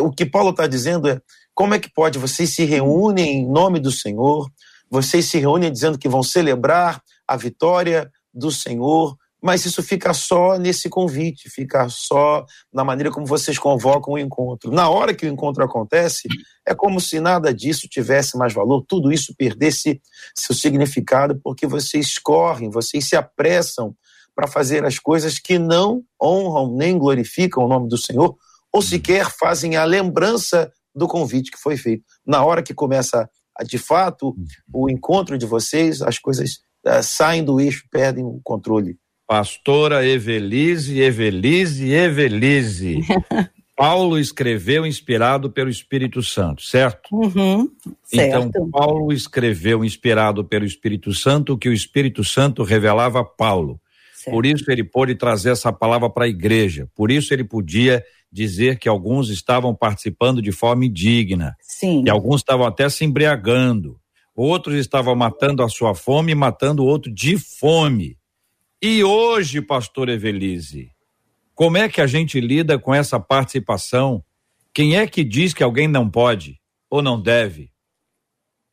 O 0.00 0.10
que 0.10 0.26
Paulo 0.26 0.50
está 0.50 0.66
dizendo 0.66 1.08
é 1.08 1.20
como 1.54 1.74
é 1.74 1.78
que 1.78 1.92
pode 1.92 2.18
vocês 2.18 2.54
se 2.54 2.64
reúnem 2.64 3.42
em 3.42 3.50
nome 3.50 3.78
do 3.78 3.90
Senhor, 3.90 4.50
vocês 4.90 5.26
se 5.26 5.38
reúnem 5.38 5.72
dizendo 5.72 5.98
que 5.98 6.08
vão 6.08 6.22
celebrar 6.22 7.02
a 7.26 7.36
vitória 7.36 8.10
do 8.32 8.50
Senhor, 8.50 9.16
mas 9.42 9.64
isso 9.66 9.82
fica 9.82 10.14
só 10.14 10.56
nesse 10.56 10.88
convite, 10.88 11.50
fica 11.50 11.88
só 11.88 12.46
na 12.72 12.84
maneira 12.84 13.10
como 13.10 13.26
vocês 13.26 13.58
convocam 13.58 14.14
o 14.14 14.18
encontro. 14.18 14.70
Na 14.70 14.88
hora 14.88 15.12
que 15.12 15.26
o 15.26 15.28
encontro 15.28 15.64
acontece, 15.64 16.28
é 16.64 16.74
como 16.74 17.00
se 17.00 17.18
nada 17.18 17.52
disso 17.52 17.88
tivesse 17.88 18.38
mais 18.38 18.52
valor, 18.52 18.84
tudo 18.86 19.10
isso 19.10 19.34
perdesse 19.36 20.00
seu 20.36 20.54
significado, 20.54 21.40
porque 21.42 21.66
vocês 21.66 22.18
correm, 22.18 22.70
vocês 22.70 23.08
se 23.08 23.16
apressam 23.16 23.96
para 24.34 24.46
fazer 24.46 24.84
as 24.84 24.98
coisas 24.98 25.38
que 25.38 25.58
não 25.58 26.02
honram 26.22 26.74
nem 26.76 26.96
glorificam 26.96 27.64
o 27.64 27.68
nome 27.68 27.88
do 27.88 27.98
Senhor, 27.98 28.36
ou 28.72 28.80
sequer 28.80 29.30
fazem 29.30 29.76
a 29.76 29.84
lembrança 29.84 30.70
do 30.94 31.06
convite 31.06 31.50
que 31.50 31.58
foi 31.58 31.76
feito. 31.76 32.04
Na 32.26 32.44
hora 32.44 32.62
que 32.62 32.74
começa, 32.74 33.28
de 33.66 33.78
fato, 33.78 34.34
o 34.72 34.90
encontro 34.90 35.36
de 35.36 35.46
vocês, 35.46 36.02
as 36.02 36.18
coisas 36.18 36.60
uh, 36.86 37.02
saem 37.02 37.44
do 37.44 37.60
eixo, 37.60 37.84
perdem 37.90 38.24
o 38.24 38.40
controle. 38.42 38.96
Pastora 39.26 40.06
Evelise, 40.06 41.00
Evelise, 41.00 41.90
Evelise. 41.90 43.00
Paulo 43.74 44.18
escreveu 44.18 44.86
inspirado 44.86 45.50
pelo 45.50 45.70
Espírito 45.70 46.22
Santo, 46.22 46.62
certo? 46.62 47.08
Uhum, 47.10 47.68
certo? 48.04 48.46
Então, 48.46 48.70
Paulo 48.70 49.12
escreveu 49.12 49.84
inspirado 49.84 50.44
pelo 50.44 50.64
Espírito 50.64 51.12
Santo, 51.14 51.56
que 51.56 51.68
o 51.68 51.72
Espírito 51.72 52.22
Santo 52.22 52.62
revelava 52.62 53.20
a 53.20 53.24
Paulo. 53.24 53.80
Certo. 54.14 54.34
Por 54.34 54.46
isso 54.46 54.70
ele 54.70 54.84
pôde 54.84 55.14
trazer 55.14 55.50
essa 55.50 55.72
palavra 55.72 56.08
para 56.08 56.26
a 56.26 56.28
igreja. 56.28 56.88
Por 56.94 57.10
isso 57.10 57.34
ele 57.34 57.42
podia 57.42 58.04
dizer 58.32 58.78
que 58.78 58.88
alguns 58.88 59.28
estavam 59.28 59.74
participando 59.74 60.40
de 60.40 60.50
forma 60.50 60.86
indigna. 60.86 61.54
Sim. 61.60 62.02
E 62.06 62.10
alguns 62.10 62.40
estavam 62.40 62.66
até 62.66 62.88
se 62.88 63.04
embriagando. 63.04 64.00
Outros 64.34 64.76
estavam 64.76 65.14
matando 65.14 65.62
a 65.62 65.68
sua 65.68 65.94
fome 65.94 66.32
e 66.32 66.34
matando 66.34 66.82
o 66.82 66.86
outro 66.86 67.12
de 67.12 67.36
fome. 67.36 68.16
E 68.80 69.04
hoje, 69.04 69.60
pastor 69.60 70.08
Evelise, 70.08 70.90
como 71.54 71.76
é 71.76 71.88
que 71.88 72.00
a 72.00 72.06
gente 72.06 72.40
lida 72.40 72.78
com 72.78 72.94
essa 72.94 73.20
participação? 73.20 74.24
Quem 74.72 74.96
é 74.96 75.06
que 75.06 75.22
diz 75.22 75.52
que 75.52 75.62
alguém 75.62 75.86
não 75.86 76.08
pode 76.08 76.58
ou 76.88 77.02
não 77.02 77.20
deve? 77.20 77.70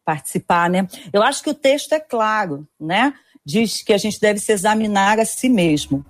Participar, 0.06 0.70
né? 0.70 0.88
Eu 1.12 1.22
acho 1.22 1.44
que 1.44 1.50
o 1.50 1.54
texto 1.54 1.94
é 1.94 2.00
claro, 2.00 2.66
né? 2.80 3.14
Diz 3.46 3.84
que 3.84 3.92
a 3.92 3.98
gente 3.98 4.20
deve 4.20 4.40
se 4.40 4.54
examinar 4.54 5.20
a 5.20 5.26
si 5.26 5.50
mesmo. 5.50 6.06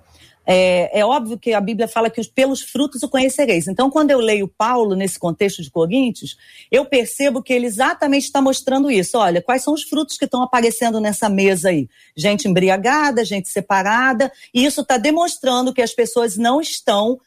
É, 0.52 0.98
é, 0.98 1.06
óbvio 1.06 1.38
que 1.38 1.52
a 1.52 1.60
Bíblia 1.60 1.86
fala 1.86 2.10
que 2.10 2.20
os, 2.20 2.26
pelos 2.26 2.60
frutos 2.60 3.04
o 3.04 3.08
conhecereis. 3.08 3.68
Então, 3.68 3.88
quando 3.88 4.10
eu 4.10 4.18
leio 4.18 4.48
Paulo 4.48 4.96
nesse 4.96 5.16
contexto 5.16 5.62
de 5.62 5.70
Coríntios, 5.70 6.36
eu 6.72 6.84
percebo 6.84 7.40
que 7.40 7.52
ele 7.52 7.66
exatamente 7.66 8.24
está 8.24 8.42
mostrando 8.42 8.90
isso. 8.90 9.16
Olha, 9.16 9.40
quais 9.40 9.62
são 9.62 9.72
os 9.72 9.84
frutos 9.84 10.18
que 10.18 10.24
estão 10.24 10.42
aparecendo 10.42 10.98
nessa 11.00 11.28
mesa 11.28 11.68
aí? 11.68 11.88
Gente 12.16 12.48
embriagada, 12.48 13.24
gente 13.24 13.48
separada, 13.48 14.32
e 14.52 14.64
isso 14.64 14.80
está 14.80 14.98
demonstrando 14.98 15.72
que 15.72 15.82
as 15.82 15.94
pessoas 15.94 16.36
não 16.36 16.60
estão 16.60 17.20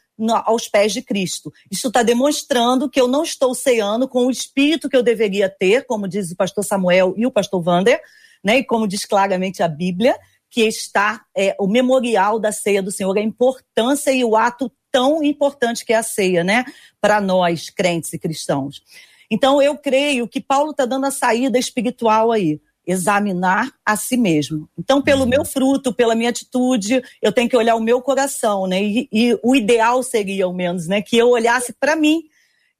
aos 0.44 0.68
pés 0.68 0.92
de 0.92 1.00
Cristo. 1.00 1.50
Isso 1.70 1.88
está 1.88 2.02
demonstrando 2.02 2.90
que 2.90 3.00
eu 3.00 3.08
não 3.08 3.22
estou 3.22 3.54
ceando 3.54 4.06
com 4.06 4.26
o 4.26 4.30
espírito 4.30 4.86
que 4.86 4.96
eu 4.98 5.02
deveria 5.02 5.48
ter, 5.48 5.86
como 5.86 6.06
diz 6.06 6.30
o 6.30 6.36
pastor 6.36 6.62
Samuel 6.62 7.14
e 7.16 7.26
o 7.26 7.30
pastor 7.30 7.66
Wander, 7.66 7.98
né, 8.44 8.58
e 8.58 8.64
como 8.64 8.86
diz 8.86 9.06
claramente 9.06 9.62
a 9.62 9.68
Bíblia 9.68 10.14
que 10.54 10.62
está 10.62 11.24
é, 11.36 11.56
o 11.58 11.66
memorial 11.66 12.38
da 12.38 12.52
ceia 12.52 12.80
do 12.80 12.92
Senhor, 12.92 13.18
a 13.18 13.20
importância 13.20 14.12
e 14.12 14.24
o 14.24 14.36
ato 14.36 14.70
tão 14.88 15.20
importante 15.20 15.84
que 15.84 15.92
é 15.92 15.96
a 15.96 16.02
ceia, 16.04 16.44
né, 16.44 16.64
para 17.00 17.20
nós, 17.20 17.70
crentes 17.70 18.12
e 18.12 18.18
cristãos. 18.20 18.80
Então, 19.28 19.60
eu 19.60 19.76
creio 19.76 20.28
que 20.28 20.40
Paulo 20.40 20.70
está 20.70 20.86
dando 20.86 21.06
a 21.06 21.10
saída 21.10 21.58
espiritual 21.58 22.30
aí, 22.30 22.60
examinar 22.86 23.72
a 23.84 23.96
si 23.96 24.16
mesmo. 24.16 24.68
Então, 24.78 25.02
pelo 25.02 25.22
uhum. 25.22 25.28
meu 25.28 25.44
fruto, 25.44 25.92
pela 25.92 26.14
minha 26.14 26.30
atitude, 26.30 27.02
eu 27.20 27.32
tenho 27.32 27.48
que 27.48 27.56
olhar 27.56 27.74
o 27.74 27.82
meu 27.82 28.00
coração, 28.00 28.68
né, 28.68 28.80
e, 28.80 29.08
e 29.10 29.36
o 29.42 29.56
ideal 29.56 30.04
seria, 30.04 30.44
ao 30.44 30.54
menos, 30.54 30.86
né, 30.86 31.02
que 31.02 31.16
eu 31.16 31.30
olhasse 31.30 31.72
para 31.72 31.96
mim 31.96 32.22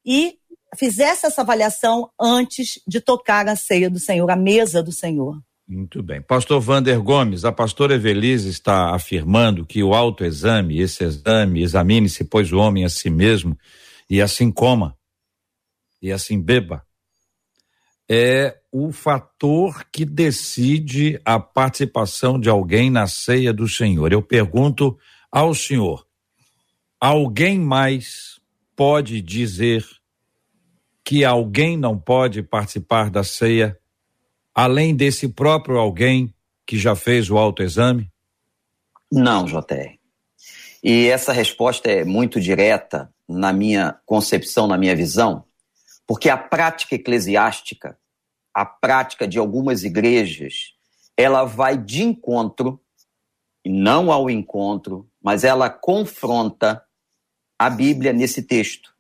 e 0.07 0.39
fizesse 0.77 1.27
essa 1.27 1.41
avaliação 1.41 2.09
antes 2.21 2.81
de 2.87 3.01
tocar 3.01 3.49
a 3.49 3.57
ceia 3.57 3.91
do 3.91 3.99
Senhor, 3.99 4.31
a 4.31 4.37
mesa 4.37 4.81
do 4.81 4.93
Senhor. 4.93 5.43
Muito 5.67 6.03
bem. 6.03 6.21
Pastor 6.21 6.61
Vander 6.61 7.01
Gomes, 7.01 7.45
a 7.45 7.51
pastora 7.51 7.95
Evelise 7.95 8.51
está 8.51 8.95
afirmando 8.95 9.65
que 9.65 9.83
o 9.83 9.95
autoexame, 9.95 10.79
esse 10.79 11.03
exame, 11.03 11.63
examine-se, 11.63 12.25
pois 12.25 12.53
o 12.53 12.59
homem 12.59 12.85
a 12.85 12.89
si 12.91 13.09
mesmo, 13.09 13.59
e 14.09 14.21
assim 14.21 14.53
coma, 14.53 14.95
e 16.03 16.13
assim 16.13 16.39
beba, 16.39 16.85
é 18.07 18.59
o 18.71 18.93
fator 18.93 19.87
que 19.91 20.05
decide 20.05 21.19
a 21.25 21.41
participação 21.41 22.39
de 22.39 22.51
alguém 22.51 22.91
na 22.91 23.07
ceia 23.07 23.53
do 23.53 23.67
Senhor? 23.67 24.13
Eu 24.13 24.21
pergunto 24.21 24.99
ao 25.33 25.55
senhor: 25.55 26.07
alguém 27.01 27.59
mais 27.59 28.39
pode 28.77 29.23
dizer 29.23 29.83
que 31.03 31.25
alguém 31.25 31.77
não 31.77 31.99
pode 31.99 32.43
participar 32.43 33.11
da 33.11 33.25
ceia, 33.25 33.79
além 34.55 34.95
desse 34.95 35.29
próprio 35.29 35.79
alguém 35.79 36.33
que 36.67 36.79
já 36.79 36.95
fez 36.95 37.31
o 37.31 37.37
autoexame? 37.37 38.11
Não, 39.11 39.45
JR. 39.45 39.99
E 40.83 41.09
essa 41.09 41.33
resposta 41.33 41.91
é 41.91 42.05
muito 42.05 42.41
direta 42.41 43.13
na 43.29 43.53
minha 43.53 43.99
concepção, 44.05 44.67
na 44.67 44.77
minha 44.79 44.95
visão, 44.95 45.45
porque 46.07 46.29
a 46.29 46.37
prática 46.37 46.95
eclesiástica, 46.95 47.99
a 48.53 48.65
prática 48.65 49.27
de 49.27 49.39
algumas 49.39 49.83
igrejas, 49.83 50.75
ela 51.17 51.45
vai 51.45 51.77
de 51.77 52.03
encontro, 52.03 52.81
e 53.65 53.71
não 53.71 54.13
ao 54.13 54.29
encontro, 54.29 55.09
mas 55.23 55.43
ela 55.43 55.71
confronta 55.71 56.85
a 57.59 57.71
Bíblia 57.71 58.13
nesse 58.13 58.43
texto. 58.43 58.95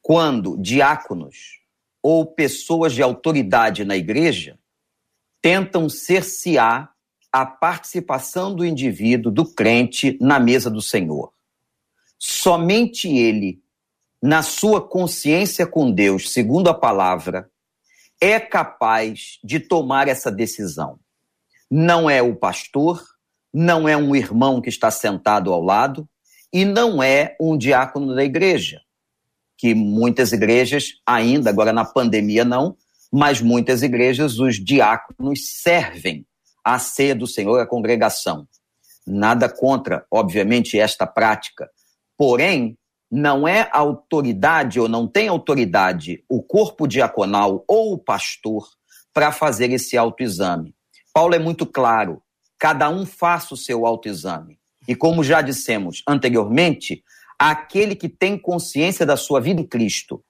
Quando 0.00 0.56
diáconos 0.56 1.60
ou 2.02 2.24
pessoas 2.24 2.94
de 2.94 3.02
autoridade 3.02 3.84
na 3.84 3.96
igreja 3.96 4.58
tentam 5.44 5.90
cercear 5.90 6.94
a 7.30 7.44
participação 7.44 8.54
do 8.54 8.64
indivíduo, 8.64 9.30
do 9.30 9.44
crente, 9.44 10.16
na 10.18 10.40
mesa 10.40 10.70
do 10.70 10.80
Senhor. 10.80 11.34
Somente 12.18 13.14
ele, 13.14 13.60
na 14.22 14.42
sua 14.42 14.80
consciência 14.80 15.66
com 15.66 15.92
Deus, 15.92 16.32
segundo 16.32 16.70
a 16.70 16.72
palavra, 16.72 17.50
é 18.18 18.40
capaz 18.40 19.38
de 19.44 19.60
tomar 19.60 20.08
essa 20.08 20.32
decisão. 20.32 20.98
Não 21.70 22.08
é 22.08 22.22
o 22.22 22.34
pastor, 22.34 23.04
não 23.52 23.86
é 23.86 23.94
um 23.94 24.16
irmão 24.16 24.62
que 24.62 24.70
está 24.70 24.90
sentado 24.90 25.52
ao 25.52 25.62
lado 25.62 26.08
e 26.50 26.64
não 26.64 27.02
é 27.02 27.36
um 27.38 27.58
diácono 27.58 28.14
da 28.14 28.24
igreja, 28.24 28.80
que 29.58 29.74
muitas 29.74 30.32
igrejas 30.32 31.02
ainda, 31.04 31.50
agora 31.50 31.70
na 31.70 31.84
pandemia 31.84 32.46
não, 32.46 32.78
mas 33.16 33.40
muitas 33.40 33.84
igrejas 33.84 34.40
os 34.40 34.56
diáconos 34.56 35.60
servem 35.62 36.26
a 36.64 36.80
ceia 36.80 37.14
do 37.14 37.28
Senhor, 37.28 37.60
a 37.60 37.66
congregação. 37.66 38.48
Nada 39.06 39.48
contra, 39.48 40.04
obviamente, 40.10 40.80
esta 40.80 41.06
prática. 41.06 41.70
Porém, 42.18 42.76
não 43.08 43.46
é 43.46 43.68
autoridade 43.70 44.80
ou 44.80 44.88
não 44.88 45.06
tem 45.06 45.28
autoridade 45.28 46.24
o 46.28 46.42
corpo 46.42 46.88
diaconal 46.88 47.64
ou 47.68 47.92
o 47.92 47.98
pastor 47.98 48.66
para 49.12 49.30
fazer 49.30 49.70
esse 49.70 49.96
autoexame. 49.96 50.74
Paulo 51.12 51.36
é 51.36 51.38
muito 51.38 51.64
claro: 51.64 52.20
cada 52.58 52.90
um 52.90 53.06
faça 53.06 53.54
o 53.54 53.56
seu 53.56 53.86
autoexame. 53.86 54.58
E 54.88 54.96
como 54.96 55.22
já 55.22 55.40
dissemos 55.40 56.02
anteriormente, 56.08 57.04
aquele 57.38 57.94
que 57.94 58.08
tem 58.08 58.36
consciência 58.36 59.06
da 59.06 59.16
sua 59.16 59.40
vida 59.40 59.60
em 59.60 59.66
Cristo, 59.68 60.20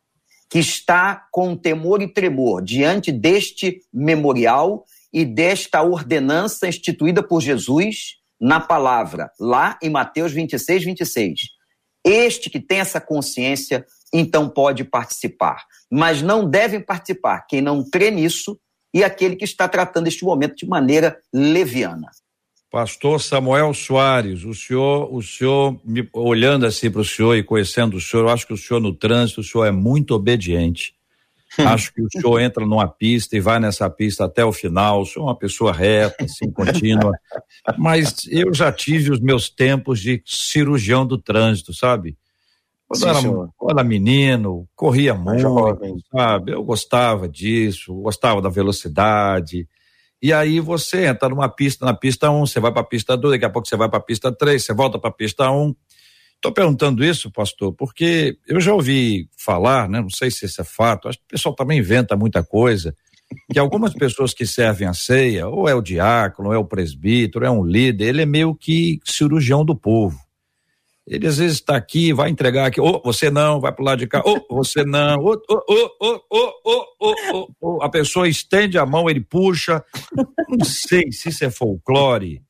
que 0.50 0.58
está 0.58 1.26
com 1.30 1.56
temor 1.56 2.02
e 2.02 2.12
tremor 2.12 2.62
diante 2.62 3.10
deste 3.10 3.80
memorial 3.92 4.84
e 5.12 5.24
desta 5.24 5.82
ordenança 5.82 6.68
instituída 6.68 7.22
por 7.22 7.40
Jesus 7.40 8.16
na 8.40 8.60
palavra, 8.60 9.30
lá 9.38 9.78
em 9.82 9.90
Mateus 9.90 10.32
26, 10.32 10.84
26. 10.84 11.40
Este 12.04 12.50
que 12.50 12.60
tem 12.60 12.80
essa 12.80 13.00
consciência, 13.00 13.86
então 14.12 14.48
pode 14.48 14.84
participar. 14.84 15.64
Mas 15.90 16.20
não 16.20 16.48
devem 16.48 16.80
participar 16.80 17.46
quem 17.48 17.62
não 17.62 17.88
crê 17.88 18.10
nisso 18.10 18.58
e 18.92 19.02
aquele 19.02 19.36
que 19.36 19.44
está 19.44 19.66
tratando 19.66 20.06
este 20.06 20.24
momento 20.24 20.56
de 20.56 20.66
maneira 20.66 21.18
leviana. 21.32 22.10
Pastor 22.74 23.20
Samuel 23.20 23.72
Soares, 23.72 24.42
o 24.42 24.52
senhor, 24.52 25.08
o 25.14 25.22
senhor, 25.22 25.80
me, 25.84 26.08
olhando 26.12 26.66
assim 26.66 26.90
para 26.90 27.02
o 27.02 27.04
senhor 27.04 27.36
e 27.36 27.42
conhecendo 27.44 27.96
o 27.96 28.00
senhor, 28.00 28.24
eu 28.24 28.28
acho 28.30 28.48
que 28.48 28.52
o 28.52 28.56
senhor 28.56 28.80
no 28.80 28.92
trânsito, 28.92 29.42
o 29.42 29.44
senhor 29.44 29.64
é 29.64 29.70
muito 29.70 30.12
obediente. 30.12 30.92
Acho 31.56 31.94
que 31.94 32.02
o 32.02 32.08
senhor 32.10 32.40
entra 32.40 32.66
numa 32.66 32.88
pista 32.88 33.36
e 33.36 33.40
vai 33.40 33.60
nessa 33.60 33.88
pista 33.88 34.24
até 34.24 34.44
o 34.44 34.52
final. 34.52 35.02
O 35.02 35.06
senhor 35.06 35.26
é 35.26 35.28
uma 35.28 35.38
pessoa 35.38 35.72
reta, 35.72 36.24
assim, 36.24 36.50
contínua. 36.50 37.12
Mas 37.78 38.26
eu 38.28 38.52
já 38.52 38.72
tive 38.72 39.12
os 39.12 39.20
meus 39.20 39.48
tempos 39.48 40.00
de 40.00 40.20
cirurgião 40.26 41.06
do 41.06 41.16
trânsito, 41.16 41.72
sabe? 41.72 42.18
Quando, 42.88 43.02
Sim, 43.02 43.08
era, 43.08 43.48
quando 43.56 43.78
era 43.78 43.84
menino, 43.84 44.68
corria 44.74 45.14
muito, 45.14 45.42
jovem. 45.42 45.94
sabe? 46.10 46.50
Eu 46.50 46.64
gostava 46.64 47.28
disso, 47.28 47.94
gostava 47.94 48.42
da 48.42 48.48
velocidade. 48.48 49.68
E 50.24 50.32
aí 50.32 50.58
você 50.58 51.04
entra 51.04 51.28
numa 51.28 51.50
pista, 51.50 51.84
na 51.84 51.92
pista 51.92 52.30
1, 52.30 52.34
um, 52.34 52.46
você 52.46 52.58
vai 52.58 52.72
para 52.72 52.80
a 52.80 52.86
pista 52.86 53.14
2, 53.14 53.32
daqui 53.32 53.44
a 53.44 53.50
pouco 53.50 53.68
você 53.68 53.76
vai 53.76 53.90
para 53.90 53.98
a 53.98 54.02
pista 54.02 54.32
3, 54.32 54.64
você 54.64 54.72
volta 54.72 54.98
para 54.98 55.10
a 55.10 55.12
pista 55.12 55.50
1. 55.50 55.54
Um. 55.54 55.74
Estou 56.36 56.50
perguntando 56.50 57.04
isso, 57.04 57.30
pastor, 57.30 57.74
porque 57.74 58.38
eu 58.48 58.58
já 58.58 58.72
ouvi 58.72 59.28
falar, 59.36 59.86
né, 59.86 60.00
não 60.00 60.08
sei 60.08 60.30
se 60.30 60.46
isso 60.46 60.62
é 60.62 60.64
fato, 60.64 61.08
acho 61.08 61.18
que 61.18 61.24
o 61.24 61.28
pessoal 61.28 61.54
também 61.54 61.78
inventa 61.78 62.16
muita 62.16 62.42
coisa, 62.42 62.96
que 63.52 63.58
algumas 63.58 63.92
pessoas 64.00 64.32
que 64.32 64.46
servem 64.46 64.88
a 64.88 64.94
ceia, 64.94 65.46
ou 65.46 65.68
é 65.68 65.74
o 65.74 65.82
diácono, 65.82 66.48
ou 66.48 66.54
é 66.54 66.58
o 66.58 66.64
presbítero, 66.64 67.44
é 67.44 67.50
um 67.50 67.62
líder, 67.62 68.06
ele 68.06 68.22
é 68.22 68.26
meio 68.26 68.54
que 68.54 69.00
cirurgião 69.04 69.62
do 69.62 69.76
povo. 69.76 70.18
Ele 71.06 71.26
às 71.26 71.36
vezes 71.36 71.56
está 71.56 71.76
aqui, 71.76 72.14
vai 72.14 72.30
entregar 72.30 72.66
aqui, 72.66 72.80
ou 72.80 72.96
oh, 72.96 73.12
você 73.12 73.30
não, 73.30 73.60
vai 73.60 73.72
para 73.72 73.82
o 73.82 73.84
lado 73.84 73.98
de 73.98 74.06
cá, 74.06 74.22
ou 74.24 74.44
oh, 74.48 74.56
você 74.56 74.84
não, 74.84 75.20
ou 75.20 75.42
oh, 75.50 77.48
oh, 77.60 77.82
a 77.82 77.90
pessoa 77.90 78.26
estende 78.26 78.78
a 78.78 78.86
mão, 78.86 79.10
ele 79.10 79.20
puxa. 79.20 79.84
Não 80.48 80.64
sei 80.64 81.12
se 81.12 81.28
isso 81.28 81.44
é 81.44 81.50
folclore, 81.50 82.42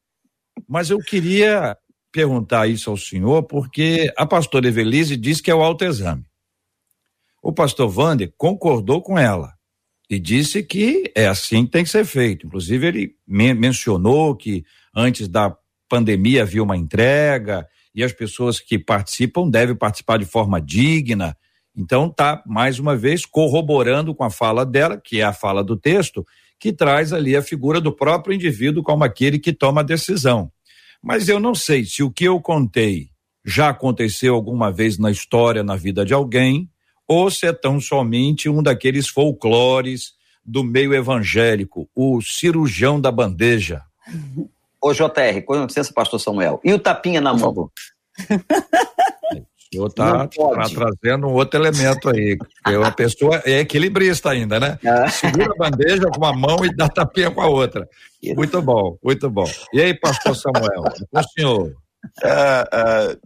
mas 0.69 0.91
eu 0.91 0.99
queria 0.99 1.77
perguntar 2.13 2.69
isso 2.69 2.91
ao 2.91 2.97
senhor, 2.97 3.43
porque 3.43 4.13
a 4.17 4.25
pastora 4.25 4.69
Evelise 4.69 5.17
disse 5.17 5.43
que 5.43 5.51
é 5.51 5.55
o 5.55 5.63
autoexame. 5.63 6.25
O 7.43 7.53
pastor 7.53 7.93
Wander 7.93 8.33
concordou 8.39 9.03
com 9.03 9.19
ela 9.19 9.53
e 10.09 10.21
disse 10.21 10.63
que 10.63 11.11
é 11.15 11.27
assim 11.27 11.65
que 11.65 11.73
tem 11.73 11.83
que 11.83 11.91
ser 11.91 12.05
feito. 12.05 12.47
Inclusive, 12.47 12.87
ele 12.87 13.17
men 13.27 13.53
mencionou 13.53 14.37
que 14.37 14.65
antes 14.95 15.27
da 15.27 15.57
pandemia 15.89 16.43
havia 16.43 16.63
uma 16.63 16.77
entrega 16.77 17.69
e 17.95 18.03
as 18.03 18.13
pessoas 18.13 18.61
que 18.61 18.79
participam 18.79 19.49
devem 19.49 19.77
participar 19.77 20.19
de 20.19 20.25
forma 20.25 20.61
digna. 20.61 21.37
Então, 21.77 22.09
tá 22.09 22.43
mais 22.47 22.79
uma 22.79 22.97
vez 22.97 23.25
corroborando 23.25 24.15
com 24.15 24.25
a 24.25 24.31
fala 24.31 24.67
dela, 24.67 25.01
que 25.03 25.21
é 25.21 25.25
a 25.25 25.33
fala 25.33 25.63
do 25.63 25.77
texto, 25.77 26.27
que 26.59 26.73
traz 26.73 27.13
ali 27.13 27.37
a 27.37 27.43
figura 27.43 27.81
do 27.81 27.93
próprio 27.93 28.35
indivíduo 28.35 28.83
como 28.83 29.05
aquele 29.05 29.39
que 29.39 29.53
toma 29.53 29.81
a 29.81 29.85
decisão. 29.85 30.51
Mas 31.03 31.29
eu 31.29 31.39
não 31.39 31.55
sei 31.55 31.85
se 31.85 32.03
o 32.03 32.11
que 32.11 32.25
eu 32.25 32.41
contei 32.41 33.11
já 33.45 33.69
aconteceu 33.69 34.35
alguma 34.35 34.73
vez 34.73 34.99
na 34.99 35.11
história, 35.11 35.63
na 35.63 35.77
vida 35.77 36.05
de 36.05 36.15
alguém, 36.15 36.71
ou 37.07 37.31
se 37.31 37.47
é 37.47 37.53
tão 37.53 37.79
somente 37.79 38.49
um 38.49 38.63
daqueles 38.63 39.09
folclores 39.09 40.15
do 40.45 40.65
meio 40.65 40.95
evangélico, 40.95 41.89
o 41.95 42.21
cirurgião 42.23 43.01
da 43.01 43.11
bandeja. 43.11 43.83
Ô, 44.85 44.93
JR, 44.93 45.41
com 45.47 45.65
licença, 45.65 45.91
pastor 45.95 46.21
Samuel. 46.21 46.61
E 46.63 46.71
o 46.75 46.79
tapinha 46.79 47.19
na 47.19 47.33
mão? 47.33 47.53
O 47.53 47.71
senhor 49.73 49.87
está 49.87 50.29
tá 50.29 50.69
trazendo 50.69 51.27
um 51.27 51.33
outro 51.33 51.59
elemento 51.59 52.11
aí. 52.11 52.37
Porque 52.37 52.77
uma 52.77 52.93
pessoa 52.93 53.43
é 53.47 53.61
equilibrista 53.61 54.29
ainda, 54.29 54.61
né? 54.61 54.79
É. 54.85 55.09
Segura 55.09 55.47
a 55.53 55.57
bandeja 55.57 56.11
com 56.11 56.19
uma 56.19 56.35
mão 56.35 56.65
e 56.67 56.77
dá 56.77 56.87
tapinha 56.87 57.31
com 57.31 57.41
a 57.41 57.47
outra. 57.47 57.89
Muito 58.37 58.61
bom, 58.61 58.99
muito 59.03 59.31
bom. 59.31 59.51
E 59.73 59.81
aí, 59.81 59.99
pastor 59.99 60.37
Samuel, 60.37 60.85
o 61.11 61.23
senhor? 61.23 61.73
Uh, 62.23 63.17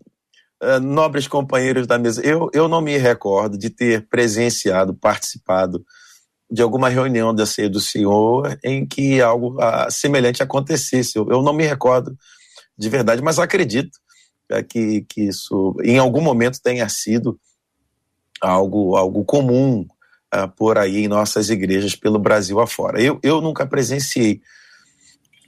uh, 0.63 0.77
uh, 0.77 0.81
nobres 0.81 1.27
companheiros 1.27 1.89
da 1.89 1.99
mesa, 1.99 2.25
eu, 2.25 2.49
eu 2.55 2.69
não 2.69 2.81
me 2.81 2.97
recordo 2.97 3.59
de 3.59 3.69
ter 3.69 4.07
presenciado, 4.09 4.95
participado 4.95 5.85
de 6.51 6.63
alguma 6.63 6.89
reunião 6.89 7.35
da 7.35 7.45
ceia 7.45 7.69
do 7.69 7.81
Senhor 7.81 8.59
em 8.65 8.87
que 8.87 9.21
algo 9.21 9.57
semelhante 9.91 10.43
acontecesse. 10.43 11.19
Eu, 11.19 11.43
não 11.43 11.53
me 11.53 11.67
recordo 11.67 12.17
de 12.77 12.89
verdade, 12.89 13.23
mas 13.23 13.39
acredito 13.39 13.99
é, 14.51 14.63
que, 14.63 15.03
que 15.03 15.23
isso 15.23 15.77
em 15.83 15.99
algum 15.99 16.23
momento 16.23 16.61
tenha 16.63 16.89
sido 16.89 17.39
algo, 18.41 18.97
algo 18.97 19.25
comum 19.25 19.87
uh, 20.35 20.49
por 20.57 20.79
aí 20.79 21.05
em 21.05 21.09
nossas 21.09 21.51
igrejas 21.51 21.95
pelo 21.95 22.19
Brasil 22.19 22.59
afora. 22.61 23.01
Eu, 23.01 23.19
eu 23.23 23.41
nunca 23.41 23.67
presenciei 23.67 24.41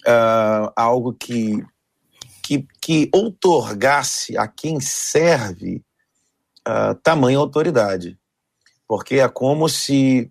uh, 0.06 0.70
algo 0.76 1.14
que, 1.14 1.64
que, 2.42 2.66
que 2.80 3.10
outorgasse 3.12 4.36
a 4.36 4.46
quem 4.46 4.80
serve 4.80 5.82
tamanha 7.02 7.38
autoridade, 7.38 8.16
porque 8.86 9.16
é 9.16 9.28
como 9.28 9.68
se 9.68 10.30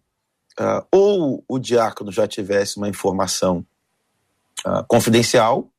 ou 0.91 1.43
o 1.47 1.59
diácono 1.59 2.11
já 2.11 2.27
tivesse 2.27 2.77
uma 2.77 2.89
informação 2.89 3.65
confidencial 4.87 5.69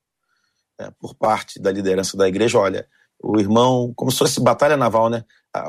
é, 0.81 0.91
por 0.99 1.15
parte 1.15 1.61
da 1.61 1.71
liderança 1.71 2.17
da 2.17 2.27
igreja, 2.27 2.59
olha, 2.59 2.87
o 3.23 3.39
irmão, 3.39 3.93
como 3.95 4.11
se 4.11 4.19
fosse 4.19 4.41
batalha 4.41 4.77
naval, 4.77 5.11
né? 5.11 5.25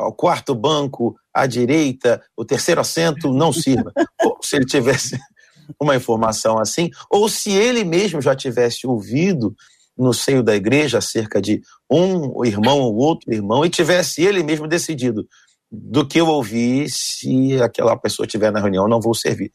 O 0.07 0.13
quarto 0.13 0.55
banco, 0.55 1.15
à 1.33 1.45
direita, 1.45 2.23
o 2.37 2.45
terceiro 2.45 2.79
assento 2.79 3.33
não 3.33 3.51
sirva. 3.51 3.91
Ou, 4.23 4.37
se 4.41 4.55
ele 4.55 4.65
tivesse 4.65 5.19
uma 5.79 5.95
informação 5.95 6.59
assim, 6.59 6.89
ou 7.09 7.29
se 7.29 7.51
ele 7.51 7.83
mesmo 7.85 8.21
já 8.21 8.35
tivesse 8.35 8.85
ouvido 8.85 9.55
no 9.97 10.13
seio 10.13 10.43
da 10.43 10.55
igreja 10.55 10.97
acerca 10.97 11.41
de 11.41 11.61
um 11.89 12.43
irmão 12.43 12.79
ou 12.79 12.95
outro 12.95 13.31
irmão 13.31 13.65
e 13.65 13.69
tivesse 13.69 14.21
ele 14.21 14.43
mesmo 14.43 14.67
decidido 14.67 15.25
do 15.71 16.05
que 16.05 16.19
eu 16.19 16.27
ouvi, 16.27 16.89
se 16.89 17.61
aquela 17.61 17.95
pessoa 17.95 18.25
estiver 18.25 18.51
na 18.51 18.59
reunião, 18.59 18.87
não 18.87 18.99
vou 18.99 19.13
servir. 19.13 19.51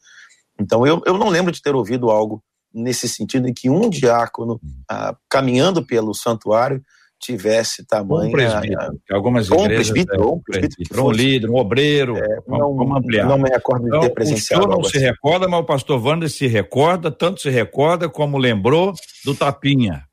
Então 0.59 0.87
eu, 0.87 1.01
eu 1.05 1.17
não 1.17 1.29
lembro 1.29 1.51
de 1.51 1.61
ter 1.61 1.75
ouvido 1.75 2.09
algo 2.09 2.43
nesse 2.73 3.07
sentido 3.07 3.47
em 3.47 3.53
que 3.53 3.69
um 3.69 3.89
diácono 3.89 4.59
ah, 4.89 5.15
caminhando 5.29 5.85
pelo 5.85 6.13
santuário 6.13 6.81
tivesse 7.19 7.85
tamanho. 7.85 8.29
Um 8.29 8.31
presbítero, 8.31 8.99
algumas 9.11 9.47
igrejas. 9.47 9.63
Um 9.63 9.75
presbítero, 9.75 10.23
é, 10.23 10.25
um, 10.27 10.39
presbítero, 10.39 11.05
um 11.05 11.11
líder, 11.11 11.49
um 11.49 11.55
obreiro. 11.55 12.17
É, 12.17 12.37
não, 12.47 12.75
vamos 12.75 12.97
ampliar. 12.97 13.27
Não 13.27 13.37
me 13.37 13.49
recordo 13.49 13.83
de 13.83 13.89
então, 13.89 14.01
ter 14.01 14.09
presenciado. 14.11 14.63
O 14.63 14.67
senhor 14.67 14.77
não 14.77 14.83
se 14.83 14.97
assim. 14.97 15.05
recorda, 15.05 15.47
mas 15.47 15.59
o 15.59 15.63
pastor 15.63 16.03
Wander 16.03 16.29
se 16.29 16.47
recorda, 16.47 17.11
tanto 17.11 17.41
se 17.41 17.49
recorda 17.49 18.07
como 18.07 18.37
lembrou 18.37 18.93
do 19.25 19.33
Tapinha. 19.33 20.03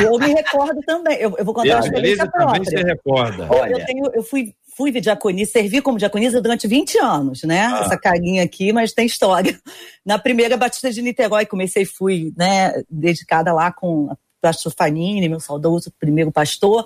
Eu 0.00 0.16
me 0.18 0.32
recordo 0.32 0.80
também. 0.86 1.18
Eu, 1.18 1.34
eu 1.36 1.44
vou 1.44 1.52
contar 1.52 1.76
uma 1.76 1.86
experiência 1.86 2.30
própria. 2.30 2.60
também 2.60 2.64
se 2.64 2.76
recorda. 2.76 3.48
Olha. 3.50 3.72
Eu, 3.72 3.84
tenho, 3.84 4.04
eu 4.14 4.22
fui 4.22 4.54
fui 4.76 4.92
diaconisa, 5.00 5.52
servi 5.52 5.80
como 5.80 5.98
diaconisa 5.98 6.40
durante 6.40 6.68
20 6.68 6.98
anos, 6.98 7.42
né? 7.44 7.62
Ah. 7.62 7.80
Essa 7.84 7.96
carinha 7.96 8.42
aqui, 8.42 8.72
mas 8.72 8.92
tem 8.92 9.06
história. 9.06 9.58
Na 10.04 10.18
primeira 10.18 10.56
Batista 10.56 10.92
de 10.92 11.00
Niterói, 11.00 11.46
comecei, 11.46 11.84
fui, 11.84 12.32
né, 12.36 12.82
dedicada 12.90 13.52
lá 13.52 13.72
com 13.72 14.14
pastor 14.40 14.72
Fanini, 14.76 15.28
meu 15.28 15.40
saudoso 15.40 15.92
primeiro 15.98 16.30
pastor. 16.30 16.84